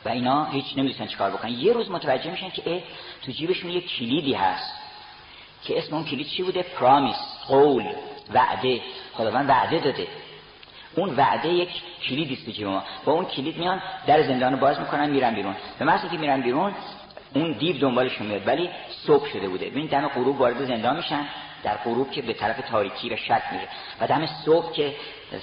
و 0.05 0.09
اینا 0.09 0.45
هیچ 0.45 0.65
نمی‌دونن 0.77 1.07
چیکار 1.07 1.31
بکنن. 1.31 1.51
یه 1.51 1.73
روز 1.73 1.91
متوجه 1.91 2.31
میشن 2.31 2.49
که 2.49 2.83
تو 3.25 3.31
جیبشون 3.31 3.71
یه 3.71 3.81
کلیدی 3.81 4.33
هست 4.33 4.73
که 5.63 5.77
اسم 5.77 5.95
اون 5.95 6.05
کلید 6.05 6.27
چی 6.27 6.43
بوده؟ 6.43 6.63
پرامیس 6.63 7.17
قول 7.47 7.85
وعده. 8.33 8.81
خداوند 9.13 9.49
وعده 9.49 9.79
داده. 9.79 10.07
اون 10.97 11.15
وعده 11.15 11.49
یک 11.49 11.69
کلیدی 12.09 12.33
است 12.33 12.59
تو 12.59 12.69
ما. 12.69 12.83
با 13.05 13.13
اون 13.13 13.25
کلید 13.25 13.57
میان 13.57 13.81
در 14.07 14.23
زندان 14.23 14.53
رو 14.53 14.59
باز 14.59 14.79
می‌کنن 14.79 15.09
میرن 15.09 15.35
بیرون. 15.35 15.55
به 15.79 15.85
محض 15.85 16.09
که 16.11 16.17
میرن 16.17 16.41
بیرون 16.41 16.73
اون 17.33 17.51
دیو 17.51 17.77
دنبالشون 17.77 18.27
میاد 18.27 18.47
ولی 18.47 18.69
صبح 18.89 19.27
شده 19.29 19.49
بوده. 19.49 19.69
ببین 19.69 19.85
دم 19.85 20.07
غروب 20.07 20.39
وارد 20.41 20.65
زندان 20.65 20.95
میشن. 20.95 21.25
در 21.63 21.77
غروب 21.77 22.11
که 22.11 22.21
به 22.21 22.33
طرف 22.33 22.69
تاریکی 22.69 23.09
و 23.09 23.15
شک 23.15 23.43
میره 23.51 23.67
و 24.01 24.07
دم 24.07 24.25
صبح 24.25 24.73
که 24.73 24.95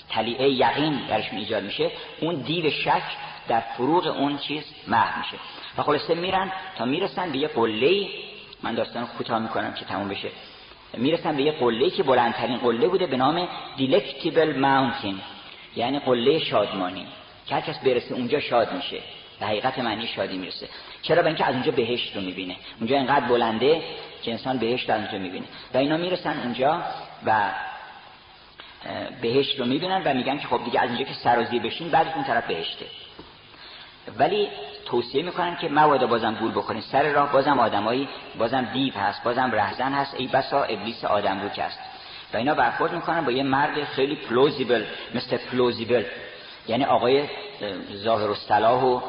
طلیعه 0.09 0.51
یقین 0.51 1.01
درشون 1.09 1.39
ایجاد 1.39 1.63
میشه 1.63 1.91
اون 2.21 2.35
دیو 2.35 2.71
شک 2.71 3.03
در 3.49 3.61
فروغ 3.61 4.07
اون 4.07 4.39
چیز 4.39 4.65
محو 4.89 5.19
میشه. 5.19 5.37
و 5.79 5.83
خلاصه 5.83 6.15
میرن 6.15 6.53
تا 6.79 6.85
می‌رسن 6.85 7.33
به 7.33 7.39
یه 7.39 7.49
قله 7.49 8.09
من 8.63 8.75
داستان 8.75 9.07
کوتاه 9.07 9.39
می‌کنم 9.39 9.75
که 9.75 9.85
تموم 9.85 10.09
بشه. 10.09 10.29
می‌رسن 10.97 11.37
به 11.37 11.43
یه 11.43 11.53
قله 11.53 11.91
که 11.91 12.03
بلندترین 12.03 12.57
قله 12.57 12.89
بوده 12.89 13.07
به 13.07 13.17
نام 13.17 13.49
دیلکتیبل 13.77 14.59
ماونتین 14.59 15.21
یعنی 15.77 15.99
قله 15.99 16.39
شادمانی. 16.39 17.07
که 17.47 17.55
هر 17.55 17.61
کس 17.61 17.79
برسه 17.79 18.15
اونجا 18.15 18.41
شاد 18.41 18.73
میشه. 18.73 18.99
به 19.41 19.47
حقیقت 19.47 19.79
معنی 19.79 20.07
شادی 20.07 20.39
می‌رسه. 20.39 20.69
چرا؟ 21.03 21.23
به 21.23 21.29
اینکه 21.29 21.45
از 21.45 21.55
اونجا 21.55 21.73
بهشت 21.73 22.17
رو 22.17 22.23
می‌بینه. 22.23 22.57
اونجا 22.79 22.97
اینقدر 22.97 23.27
بلنده 23.27 23.83
که 24.23 24.31
انسان 24.31 24.59
بهشت 24.59 24.91
از 24.91 25.01
اونجا 25.01 25.19
می‌بینه. 25.19 25.47
و 25.75 25.79
اینا 25.79 25.97
می‌رسن 25.97 26.41
اونجا 26.41 26.83
و 27.27 27.51
بهشت 29.23 29.61
رو 29.61 29.67
می‌بینن 29.67 30.03
و 30.05 30.15
میگن 30.15 30.39
که 30.39 30.47
خب 30.47 30.65
دیگه 30.65 30.81
از 30.81 30.91
اینجا 30.91 31.05
که 31.05 31.15
سرازیر 31.15 31.63
بشین 31.63 31.89
بعد 31.89 32.13
اون 32.15 32.25
طرف 32.25 32.47
بهشته. 32.47 32.87
ولی 34.19 34.49
توصیه 34.87 35.23
می‌کنن 35.23 35.57
که 35.57 35.69
مبادا 35.69 36.07
بازم 36.07 36.35
گول 36.35 36.53
بخورین. 36.55 36.83
سر 36.83 37.13
راه 37.13 37.33
بازم 37.33 37.59
آدمایی 37.59 38.09
بازم 38.39 38.69
دیو 38.73 38.95
هست 38.95 39.25
بازم 39.25 39.51
رهزن 39.53 39.93
هست. 39.93 40.15
ای 40.19 40.27
بسا 40.27 40.63
ابلیس 40.63 41.05
آدم‌رو 41.05 41.63
هست 41.63 41.79
و 42.35 42.37
اینا 42.37 42.55
برخورد 42.55 42.93
می‌کنن 42.93 43.25
با 43.25 43.33
یه 43.33 43.43
مرد 43.43 43.85
خیلی 43.85 44.17
plausible 44.17 44.85
Mister 45.15 45.37
Plausible 45.37 46.05
یعنی 46.69 46.85
آقای 46.85 47.29
ظاهر 47.95 48.31
و 48.31 48.35
و 48.65 49.01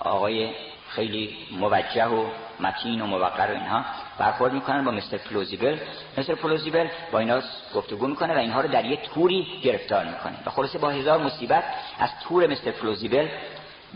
آقای 0.00 0.50
خیلی 0.88 1.36
موجه 1.50 2.06
و 2.06 2.26
متین 2.60 3.00
و 3.00 3.06
موقر 3.06 3.50
و 3.50 3.54
اینها 3.54 3.84
برخورد 4.18 4.52
می‌کنن 4.52 4.84
با 4.84 4.90
Mister 4.90 5.16
Plausible 5.16 5.78
Mister 6.18 6.34
Plausible 6.34 6.88
با 7.12 7.18
اینا 7.18 7.42
گفتگو 7.74 8.06
می‌کنه 8.06 8.34
و 8.34 8.38
اینها 8.38 8.60
رو 8.60 8.68
در 8.68 8.84
یه 8.84 8.96
توری 8.96 9.46
گرفتار 9.62 10.04
می‌کنه. 10.04 10.34
و 10.46 10.50
خلاصه 10.50 10.78
با 10.78 10.90
هزار 10.90 11.18
مصیبت 11.18 11.64
از 11.98 12.10
تور 12.28 12.46
Mister 12.46 12.70
Plausible 12.70 13.28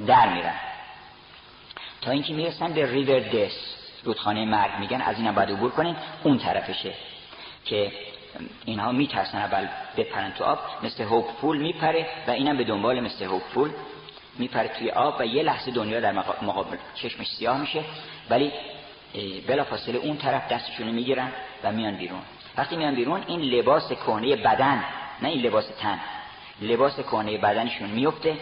در 0.06 0.32
میرن. 0.34 0.54
تا 2.02 2.10
اینکه 2.10 2.32
می‌رسن 2.32 2.72
به 2.72 2.90
ریور 2.90 3.20
دس 3.20 3.76
رودخانه 4.04 4.44
مرگ 4.44 4.70
میگن. 4.80 5.00
از 5.00 5.18
اینم 5.18 5.34
باید 5.34 5.50
عبور 5.50 5.70
کنین. 5.70 5.96
اون 6.22 6.38
طرفشه 6.38 6.94
که 7.64 7.92
اینها 8.64 8.92
میترسن 8.92 9.38
اول 9.38 9.68
بپرن 9.96 10.32
تو 10.32 10.44
آب 10.44 10.58
Mister 10.82 11.04
Hopeful 11.04 11.58
میپره 11.58 12.06
و 12.26 12.30
اینم 12.30 12.56
به 12.56 12.64
دنبال 12.64 13.00
Mister 13.00 13.24
Hopeful 13.24 13.70
میپره 14.38 14.68
توی 14.68 14.90
آب 14.90 15.16
و 15.20 15.26
یه 15.26 15.42
لحظه 15.42 15.70
دنیا 15.70 16.00
در 16.00 16.12
مقابل 16.42 16.76
چشمش 16.94 17.26
سیاه 17.26 17.60
میشه. 17.60 17.84
ولی 18.30 18.52
بلا 19.46 19.64
فاصله 19.64 19.98
اون 19.98 20.16
طرف 20.16 20.52
دستشونو 20.52 20.92
می‌گیرن 20.92 21.32
و 21.64 21.72
میان 21.72 21.96
بیرون. 21.96 22.20
وقتی 22.56 22.76
میان 22.76 22.94
بیرون 22.94 23.22
این 23.26 23.40
لباس 23.40 23.92
کهنه 23.92 24.36
بدن 24.36 24.84
نه 25.22 25.28
این 25.28 25.40
لباس 25.40 25.66
تن. 25.80 26.00
لباس 26.60 27.00
کهنه 27.00 27.38
بدنشون 27.38 27.90
میفته 27.90 28.36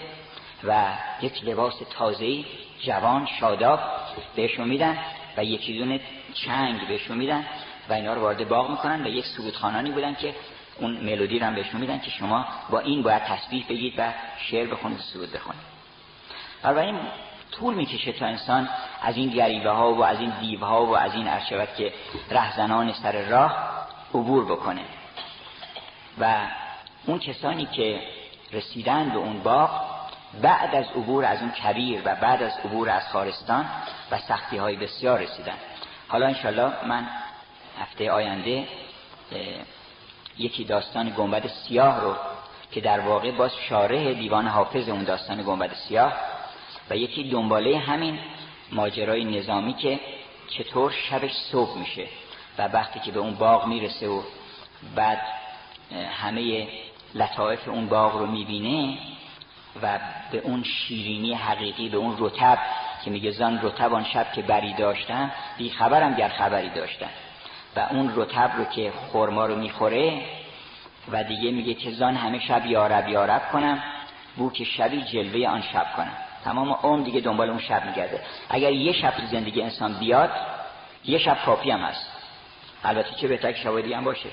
و 0.64 0.84
یک 1.22 1.44
لباس 1.44 1.82
تازه‌ای 1.99 2.44
جوان 2.82 3.28
شاداب 3.40 3.80
بهشون 4.36 4.68
میدن 4.68 4.99
و 5.36 5.44
یکی 5.44 5.78
دونه 5.78 6.01
چنگ 6.34 6.88
بهشون 6.88 7.18
میدن. 7.18 7.47
و 7.89 7.93
اینا 7.93 8.14
رو 8.14 8.20
وارد 8.20 8.49
باغ 8.49 8.70
می‌کنن 8.70 9.05
و 9.05 9.09
یک 9.09 9.26
سرودخانانی 9.26 9.91
بودن 9.91 10.14
که 10.14 10.34
اون 10.80 10.91
ملودی 10.91 11.39
رو 11.39 11.47
هم 11.47 11.55
بهشون 11.55 11.80
میدن 11.80 11.99
که 11.99 12.11
شما 12.11 12.47
با 12.70 12.78
این 12.78 13.03
باید 13.03 13.22
تسبیح 13.22 13.66
بگید 13.68 13.95
و 13.99 14.12
شعر 14.39 14.66
بخونید 14.66 14.99
و 14.99 15.03
سرود 15.03 15.32
بخونید. 15.32 15.76
این 16.64 16.99
طول 17.53 17.74
می‌کشه 17.74 18.12
تا 18.12 18.26
انسان 18.26 18.68
از 19.03 19.16
این 19.16 19.30
گریبه 19.30 19.70
ها 19.70 19.95
و 19.95 20.05
از 20.05 20.20
این 20.20 20.32
دیو 20.41 20.64
ها 20.64 20.87
و 20.87 20.97
از 20.97 21.14
این 21.14 21.28
ارشبت 21.28 21.76
که 21.76 21.93
رهزنان 22.30 22.93
سر 22.93 23.28
راه 23.28 23.68
عبور 24.14 24.45
بکنه. 24.45 24.82
و 26.20 26.37
اون 27.07 27.18
کسانی 27.18 27.66
که 27.66 28.03
رسیدن 28.53 29.09
به 29.11 29.18
اون 29.18 29.39
باغ 29.43 29.97
بعد 30.43 30.74
از 30.74 30.87
عبور 30.87 31.24
از 31.24 31.41
اون 31.41 31.51
کبیر 31.51 32.03
و 32.05 32.14
بعد 32.14 32.43
از 32.43 32.53
عبور 32.64 32.91
از 32.91 33.09
خارستان 33.09 33.66
و 34.11 34.18
سختی 34.18 34.57
های 34.57 34.76
بسیار 34.76 35.20
رسیدن. 35.20 35.57
حالا 36.09 36.26
انشالله 36.26 36.72
من 36.87 37.09
هفته 37.80 38.10
آینده 38.10 38.68
یکی 40.38 40.64
داستان 40.64 41.14
گنبد 41.16 41.46
سیاه 41.46 42.00
رو 42.00 42.16
که 42.72 42.80
در 42.80 43.00
واقع 43.00 43.30
باز 43.30 43.50
شارح 43.68 44.12
دیوان 44.12 44.48
حافظ 44.48 44.88
اون 44.88 45.04
داستان 45.04 45.42
گنبد 45.42 45.74
سیاه 45.74 46.12
و 46.90 46.96
یکی 46.96 47.30
دنباله 47.30 47.78
همین 47.78 48.18
ماجرای 48.72 49.24
نظامی 49.24 49.74
که 49.74 50.00
چطور 50.48 50.90
شبش 50.90 51.32
صبح 51.32 51.78
میشه 51.78 52.06
و 52.58 52.68
وقتی 52.68 53.00
که 53.00 53.12
به 53.12 53.20
اون 53.20 53.34
باغ 53.34 53.66
می‌رسه 53.66 54.08
و 54.08 54.22
بعد 54.94 55.20
همه 56.22 56.68
لطایف 57.14 57.68
اون 57.68 57.88
باغ 57.88 58.16
رو 58.16 58.26
می‌بینه 58.26 58.98
و 59.82 59.98
به 60.32 60.38
اون 60.38 60.62
شیرینی 60.62 61.34
حقیقی 61.34 61.88
به 61.88 61.96
اون 61.96 62.16
رتب 62.18 62.58
که 63.04 63.10
میگه 63.10 63.30
زن 63.30 63.60
رتب 63.62 64.04
شب 64.12 64.32
که 64.32 64.42
بری 64.42 64.74
داشتن 64.74 65.32
بی 65.58 65.70
خبرم 65.70 66.14
گر 66.14 66.28
خبری 66.28 66.68
داشتن 66.68 67.10
و 67.76 67.86
اون 67.90 68.12
رتب 68.16 68.50
رو 68.56 68.64
که 68.64 68.92
خورما 69.12 69.46
رو 69.46 69.56
می‌خوره 69.56 70.22
و 71.12 71.24
دیگه 71.24 71.50
میگه 71.50 71.74
که 71.74 71.90
زن 71.90 72.14
همه 72.14 72.40
شب 72.40 72.66
یارب 72.66 73.08
یارب 73.08 73.42
کنم 73.52 73.82
بو 74.36 74.50
که 74.50 74.64
شبی 74.64 75.02
جلوه 75.02 75.48
آن 75.48 75.62
شب 75.62 75.86
کنم. 75.96 76.16
تمام 76.44 76.72
اون 76.82 77.02
دیگه 77.02 77.20
دنبال 77.20 77.50
اون 77.50 77.58
شب 77.58 77.86
میگرده. 77.86 78.20
اگر 78.48 78.72
یه 78.72 78.92
شب 78.92 79.10
تو 79.10 79.26
زندگی 79.26 79.62
انسان 79.62 79.92
بیاد 79.92 80.30
یه 81.04 81.18
شب 81.18 81.38
کافی 81.44 81.70
هم 81.70 81.80
هست. 81.80 82.06
البته 82.84 83.14
چه 83.14 83.28
بهتر 83.28 83.52
که 83.52 83.58
شبای 83.58 83.92
هم 83.92 84.04
باشه. 84.04 84.28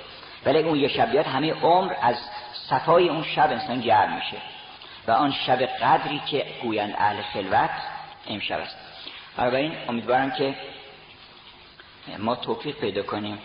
ولی 0.46 0.60
اون 0.60 0.80
یه 0.80 0.88
شب 0.88 1.12
بیاد 1.12 1.26
همه 1.26 1.54
عمر 1.54 1.94
از 2.02 2.16
صفای 2.70 3.10
اون 3.10 3.24
شب 3.24 3.50
انسان 3.52 3.82
گرم 3.82 4.16
میشه. 4.16 4.38
و 5.08 5.12
آن 5.12 5.32
شب 5.32 5.62
قدری 5.66 6.22
که 6.26 6.46
گویند 6.64 6.96
اهل 6.98 7.22
خلوت 7.22 7.70
امشب 8.28 8.60
است. 8.60 8.78
بنابراین 9.38 9.74
امیدوارم 9.90 10.32
که 10.32 10.56
ما 12.20 12.36
توفیق 12.36 12.76
پیدا 12.76 13.04
کنیم 13.04 13.40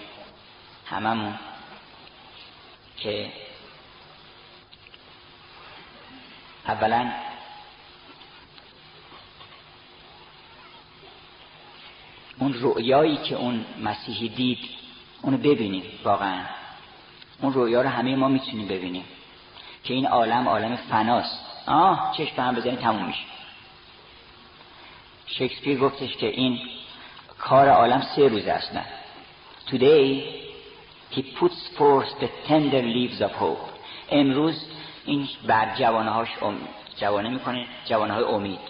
هممون 0.86 1.34
که 2.96 3.32
اولا 6.66 7.12
اون 12.38 12.54
رؤیایی 12.60 13.16
که 13.16 13.34
اون 13.34 13.64
مسیحی 13.82 14.28
دید 14.28 14.58
اونو 15.22 15.36
ببینیم 15.36 15.82
واقعا. 16.04 16.44
اون 17.40 17.52
رویا 17.52 17.82
رو 17.82 17.88
همه 17.88 18.16
ما 18.16 18.28
می‌تونیم 18.28 18.68
ببینیم 18.68 19.04
که 19.84 19.94
این 19.94 20.06
عالم 20.06 20.48
عالم 20.48 20.76
فناست. 20.76 21.46
آه 21.66 22.14
چشم 22.16 22.42
هم 22.42 22.54
بزنی 22.54 22.76
تموم 22.76 23.06
میشه. 23.06 23.24
شکسپیر 25.26 25.78
گفتش 25.78 26.16
که 26.16 26.26
این 26.26 26.60
کار 27.38 27.68
عالم 27.68 28.02
سه 28.16 28.28
روز 28.28 28.46
است 28.46 28.74
نه. 28.74 28.84
Today 29.66 30.22
he 31.14 31.22
puts 31.22 31.78
forth 31.78 32.20
the 32.20 32.28
tender 32.48 32.82
leaves 32.82 33.20
of 33.20 33.30
hope. 33.30 33.68
امروز 34.10 34.66
این 35.04 35.28
بر 35.46 35.74
جوانه 35.74 36.10
هاش 36.10 36.28
ام... 36.42 36.68
جوانه 36.96 37.28
می‌کنه 37.28 37.66
جوانه 37.84 38.14
های 38.14 38.24
امید. 38.24 38.60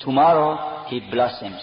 Tomorrow 0.00 0.58
he 0.90 1.14
blossoms. 1.14 1.62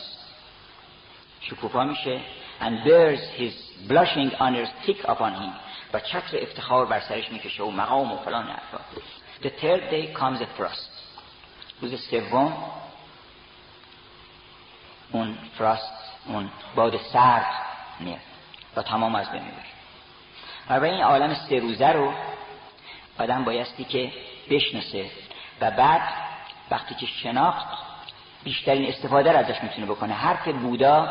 شکوفا 1.41 1.84
میشه 1.84 2.19
and 2.61 2.88
bears 2.88 3.39
his 3.39 3.53
blushing 3.89 4.32
honors 4.39 4.88
thick 4.88 5.05
upon 5.05 5.34
him. 5.34 5.53
و 5.93 5.99
چتر 5.99 6.38
افتخار 6.41 6.86
بر 6.86 6.99
سرش 6.99 7.32
می‌کشه 7.32 7.63
و 7.63 7.71
مقام 7.71 8.11
و 8.11 8.17
فلان 8.17 8.47
حرفا. 8.47 8.80
The 9.41 9.49
third 9.61 9.91
day 9.91 10.19
comes 10.19 10.39
the 10.39 10.61
frost. 10.61 10.89
روز 11.82 12.01
سوم 12.01 12.53
اون 15.11 15.38
فراست 15.57 16.07
اون 16.28 16.49
باد 16.75 16.97
سرد 16.97 17.45
میاد 17.99 18.19
و 18.75 18.82
تمام 18.82 19.15
از 19.15 19.32
بین 19.32 19.41
می‌بره. 19.41 20.80
و 20.82 20.84
این 20.84 21.03
عالم 21.03 21.34
سه 21.34 21.59
روزه 21.59 21.88
رو 21.88 22.13
آدم 23.19 23.43
بایستی 23.43 23.84
که 23.84 24.11
بشناسه 24.49 25.05
و 25.61 25.71
بعد 25.71 26.01
وقتی 26.71 26.95
که 26.95 27.05
شناخت 27.05 27.67
بیشترین 28.43 28.89
استفاده 28.89 29.32
رو 29.32 29.38
ازش 29.38 29.63
می‌تونه 29.63 29.88
بکنه. 29.88 30.13
حرف 30.13 30.47
بودا 30.47 31.09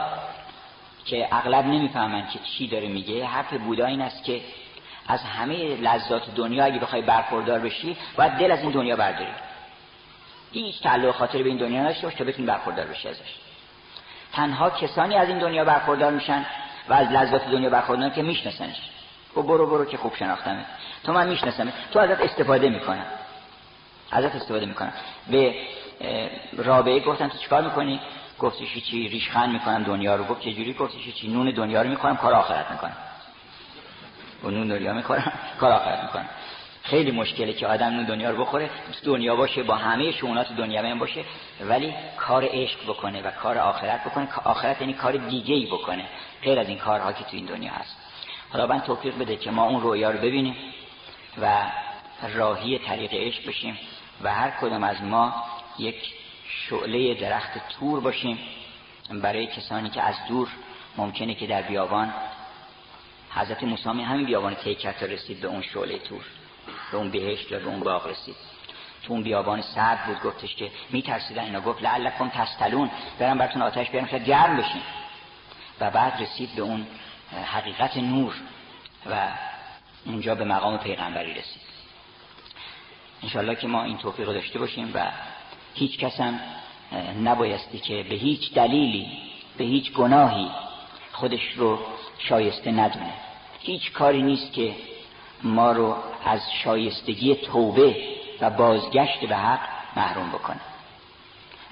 که 1.05 1.29
اغلب 1.33 1.65
نمی‌فهمن 1.67 2.29
که 2.29 2.39
چی 2.39 2.67
داره 2.67 2.89
میگه 2.89 3.27
حرف 3.27 3.53
بودا 3.53 3.87
این 3.87 4.01
است 4.01 4.25
که 4.25 4.41
از 5.09 5.23
همه 5.23 5.77
لذات 5.77 6.35
دنیا 6.35 6.65
اگه 6.65 6.79
بخوای 6.79 7.03
برخوردار 7.03 7.59
بشی 7.59 7.97
باید 8.17 8.33
دل 8.33 8.51
از 8.53 8.61
این 8.61 8.71
دنیا 8.71 8.97
برداری. 8.97 9.33
هیچ 10.53 10.83
تعلق 10.83 11.15
خاطر 11.15 11.43
به 11.43 11.49
این 11.49 11.59
دنیا 11.59 11.83
نداشته 11.83 12.07
باش 12.07 12.15
تا 12.15 12.25
بتونی 12.25 12.47
برخوردار 12.47 12.87
بشی 12.87 13.09
ازش. 13.09 13.46
تنها 14.37 14.71
کسانی 14.71 15.15
از 15.17 15.29
این 15.29 15.39
دنیا 15.39 15.65
برخوردار 15.65 16.13
میشن 16.13 16.47
و 16.89 16.95
از 16.95 17.09
لذات 17.09 17.51
دنیا 17.51 17.71
برخوردار 17.71 18.11
که 18.11 18.23
میشناسنش. 18.23 18.77
خب 19.35 19.43
برو 19.43 19.67
برو 19.67 19.85
که 19.85 19.97
خوب 19.97 20.17
شناختمه 20.17 20.65
تو 21.05 21.13
من 21.13 21.29
می‌شناسم 21.29 21.73
تو 21.93 21.99
ازت 21.99 22.21
استفاده 22.21 22.69
می‌کنم. 22.69 23.07
ازت 24.11 24.35
استفاده 24.35 24.67
می‌کنم. 24.67 24.93
به 25.31 25.55
رابعه 26.57 27.01
گفتم 27.01 27.29
تو 27.29 27.39
چیکار 27.39 27.63
می‌کنی؟ 27.63 28.01
گفتش 28.39 28.85
چی 28.85 29.09
ریشخند 29.09 29.53
می‌کنم 29.53 29.83
دنیا 29.83 30.17
رو. 30.17 30.25
گفت 30.25 30.41
چجوری؟ 30.41 30.73
گفتش 30.73 31.15
چی 31.15 31.29
نون 31.29 31.51
دنیا 31.51 31.83
رو 31.83 31.89
می‌کنم 31.89 32.17
کار 32.17 32.33
آخرت 32.33 32.71
می‌کنم. 32.71 32.97
و 34.45 34.51
نون 34.51 34.69
دنیا 34.69 34.93
می‌کنم 34.93 35.33
کار 35.61 35.73
آخرت 35.73 36.03
می‌کنم. 36.03 36.29
خیلی 36.87 37.11
مشکله 37.11 37.53
که 37.53 37.67
آدم 37.67 37.87
نون 37.87 38.05
دنیا 38.05 38.31
رو 38.31 38.45
بخوره 38.45 38.71
دنیا 39.05 39.37
باشه 39.37 39.63
با 39.63 39.75
همه 39.75 40.13
شونات 40.13 40.53
دنیا 40.53 40.83
من 40.83 40.99
باشه 40.99 41.25
ولی 41.61 41.95
کار 42.17 42.49
عشق 42.51 42.85
بکنه 42.89 43.23
و 43.23 43.31
کار 43.31 43.59
آخرت 43.59 44.05
بکنه 44.05 44.29
آخرت 44.45 44.81
یعنی 44.81 44.93
کار 44.93 45.13
دیگه 45.17 45.55
ای 45.55 45.67
بکنه. 45.67 46.05
غیر 46.43 46.59
از 46.59 46.69
این 46.69 46.79
کارها 46.79 47.13
که 47.13 47.25
تو 47.25 47.37
این 47.37 47.47
دنیا 47.47 47.73
هست. 47.73 47.97
حالا 48.53 48.67
من 48.67 48.81
توفیق 48.81 49.19
بده 49.19 49.37
که 49.37 49.51
ما 49.51 49.69
اون 49.69 49.81
رویا 49.81 50.11
رو 50.11 50.19
ببینیم 50.19 50.57
و 51.43 51.73
راهی 52.35 52.79
طریق 52.79 53.15
عشق 53.15 53.49
بشیم 53.49 53.79
و 54.23 54.35
هر 54.35 54.51
کدام 54.51 54.85
از 54.85 55.03
ما 55.03 55.35
یک 55.79 56.13
شعله 56.49 57.15
درخت 57.15 57.51
تور 57.69 58.01
باشیم 58.01 58.39
برای 59.23 59.47
کسانی 59.47 59.91
که 59.91 60.03
از 60.03 60.15
دور 60.29 60.49
ممکنه 60.97 61.35
که 61.35 61.47
در 61.47 61.63
بیابان 61.63 62.15
حضرت 63.31 63.63
موسی 63.63 63.89
همین 63.89 64.27
بیابان 64.27 64.55
تیکت 64.55 65.03
رسید 65.03 65.41
به 65.41 65.49
اون 65.49 65.63
شعله 65.63 65.99
تور. 65.99 66.25
به 66.91 66.97
اون 66.97 67.11
بهشت 67.11 67.53
و 67.53 67.59
به 67.59 67.67
اون 67.67 67.81
باغ 67.81 68.07
رسید. 68.07 68.37
تو 69.03 69.13
اون 69.13 69.23
بیابان 69.23 69.63
سرد 69.63 70.07
بود 70.07 70.21
گفتش 70.21 70.55
که 70.55 70.71
میترسیدن 70.91 71.45
اینا. 71.45 71.61
گفت 71.61 71.83
لعلکم 71.83 72.29
تستلون 72.29 72.91
برم 73.19 73.39
براتون 73.39 73.63
آتش 73.63 73.91
بیارم 73.91 74.07
شاید 74.07 74.25
گرم 74.25 74.57
بشین. 74.57 74.83
و 75.81 75.91
بعد 75.91 76.23
رسید 76.23 76.55
به 76.57 76.63
اون 76.63 76.87
حقیقت 77.45 77.97
نور 77.97 78.35
و 79.11 79.29
اونجا 80.07 80.35
به 80.35 80.45
مقام 80.45 80.79
پیغمبری 80.79 81.35
رسید. 81.35 81.63
انشالله 83.23 83.55
که 83.55 83.67
ما 83.67 83.85
این 83.85 83.99
توفیق 83.99 84.27
داشته 84.27 84.59
باشیم 84.59 84.91
و 84.95 85.11
هیچ 85.75 85.99
کس 85.99 86.21
هم 86.21 86.41
نبایستی 87.23 87.79
که 87.79 88.07
به 88.09 88.15
هیچ 88.15 88.55
دلیلی 88.55 89.07
به 89.57 89.65
هیچ 89.65 89.93
گناهی 89.93 90.51
خودش 91.13 91.53
رو 91.57 91.79
شایسته 92.19 92.71
ندونه. 92.71 93.13
هیچ 93.61 93.93
کاری 93.93 94.23
نیست 94.23 94.53
که 94.53 94.75
ما 95.43 95.73
رو 95.73 95.97
از 96.25 96.41
شایستگی 96.65 97.35
توبه 97.35 97.97
و 98.41 98.51
بازگشت 98.51 99.21
به 99.21 99.37
حق 99.37 99.61
محروم 99.97 100.29
بکنه. 100.29 100.61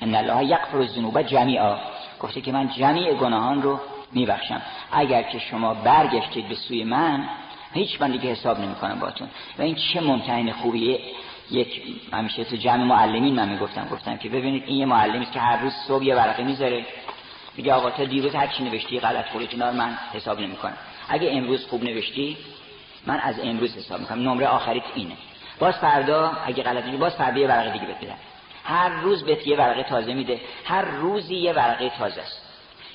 ان 0.01 0.15
الله 0.15 0.45
یغفر 0.45 0.77
الذنوب 0.77 1.23
جمیعا. 1.23 1.77
گفته 2.21 2.41
که 2.41 2.53
من 2.53 2.69
جمیع 2.69 3.15
گناهان 3.15 3.63
رو 3.63 3.81
میبخشم. 4.13 4.63
اگر 4.93 5.23
که 5.23 5.39
شما 5.39 5.75
برگشتید 5.75 6.49
به 6.49 6.55
سوی 6.55 6.85
من 6.85 7.29
هیچ 7.73 8.01
من 8.01 8.11
دیگه 8.11 8.31
حساب 8.31 8.61
نمی‌کنم 8.61 9.01
باتون 9.01 9.29
و 9.59 9.63
این 9.63 9.75
چه 9.75 10.01
ممتحن 10.01 10.53
خوبیه؟ 10.53 11.01
یک 11.51 11.83
همیشه 12.13 12.45
تو 12.45 12.57
جمع 12.57 12.85
معلمین 12.85 13.35
من 13.35 13.49
می‌گفتم. 13.49 13.89
گفتم 13.91 14.17
که 14.17 14.29
ببینید 14.29 14.65
این 14.67 14.79
یه 14.79 14.87
معلمی 14.87 15.27
که 15.27 15.41
هر 15.41 15.61
روز 15.61 15.73
صبح 15.89 16.05
یه 16.05 16.17
ورقه 16.17 16.43
می‌ذاره. 16.43 16.87
میگه 17.57 17.73
آقا 17.73 17.91
تا 17.91 18.05
دیروز 18.05 18.35
هر 18.35 18.47
چی 18.47 18.65
نوشتی 18.65 19.01
غلط 19.01 19.29
خودت 19.29 19.55
من 19.55 19.99
حساب 20.13 20.41
نمی‌کنم. 20.41 20.77
اگه 21.09 21.31
امروز 21.33 21.67
خوب 21.67 21.85
نوشتی 21.85 22.37
من 23.07 23.21
از 23.21 23.41
امروز 23.41 23.77
حساب 23.77 24.01
می‌کنم. 24.01 24.29
نمره 24.29 24.47
آخریت 24.47 24.85
اینه. 24.95 25.15
باز 25.59 25.79
فردا 25.79 26.33
اگه 26.47 26.63
غلطی 26.63 26.97
باز 26.97 27.17
فردا 27.17 27.41
یه 27.41 27.49
ورقه 27.49 27.73
دیگه 27.73 27.85
بده 27.85 28.15
هر 28.65 28.89
روز 28.89 29.25
بهت 29.25 29.47
یه 29.47 29.57
ورقه 29.57 29.83
تازه 29.83 30.15
میده. 30.15 30.41
هر 30.65 30.83
روزی 30.83 31.35
یه 31.35 31.53
ورقه 31.53 31.91
تازه 31.99 32.21
است. 32.21 32.43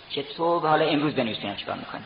که 0.10 0.24
تو 0.24 0.60
حالا 0.60 0.86
امروز 0.86 1.16
بنویس 1.16 1.38
چیکار 1.57 1.76
می‌کنی. 1.76 2.03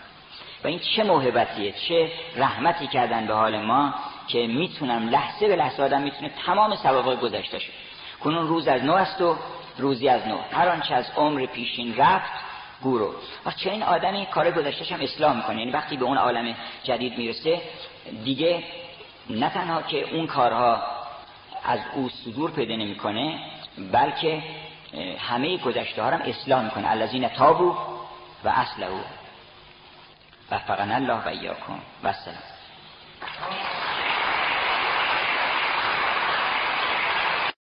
و 0.63 0.67
این 0.67 0.79
چه 0.79 1.03
موهبتیه 1.03 1.71
چه 1.71 2.11
رحمتی 2.35 2.87
کردن 2.87 3.27
به 3.27 3.33
حال 3.33 3.61
ما 3.61 3.93
که 4.27 4.47
می‌تونم 4.47 5.09
لحظه 5.09 5.47
به 5.47 5.55
لحظه 5.55 5.83
آدم 5.83 6.01
می‌تونه 6.01 6.31
تمام 6.45 6.75
سوابق 6.75 7.19
گذشته 7.19 7.59
شد 7.59 7.71
کنون 8.23 8.47
روز 8.47 8.67
از 8.67 8.83
نو 8.83 8.93
است 8.93 9.21
و 9.21 9.35
روزی 9.77 10.09
از 10.09 10.27
نو. 10.27 10.37
هر 10.51 10.69
آنچه 10.69 10.95
از 10.95 11.11
عمر 11.17 11.45
پیشین 11.45 11.95
رفت 11.97 12.31
گورو 12.83 13.13
و 13.45 13.51
چه 13.51 13.71
این 13.71 13.83
آدمی 13.83 14.25
کار 14.25 14.51
گذشتهش 14.51 14.91
هم 14.91 15.01
اصلاح 15.01 15.35
می‌کنه. 15.35 15.59
یعنی 15.59 15.71
وقتی 15.71 15.97
به 15.97 16.05
اون 16.05 16.17
عالم 16.17 16.55
جدید 16.83 17.17
می‌رسه 17.17 17.61
دیگه 18.23 18.63
نه 19.29 19.49
تنها 19.49 19.81
که 19.81 20.15
اون 20.15 20.27
کارها 20.27 20.83
از 21.63 21.79
او 21.93 22.09
صدور 22.09 22.51
پیدا 22.51 22.75
نمی‌کنه 22.75 23.39
بلکه 23.91 24.43
همه 25.19 25.57
گذشته 25.57 26.03
ها 26.03 26.09
هم 26.09 26.21
اصلاح 26.21 26.63
می‌کنه. 26.63 26.91
الذین 26.91 27.27
تابو 27.27 27.77
و 28.43 28.49
اصله 28.49 28.87
و 30.51 30.57
فقنا 30.59 30.95
الله 30.95 31.25
و 31.25 31.27
ایاکم. 31.27 31.79
و 32.03 32.07
السلام. 32.07 32.37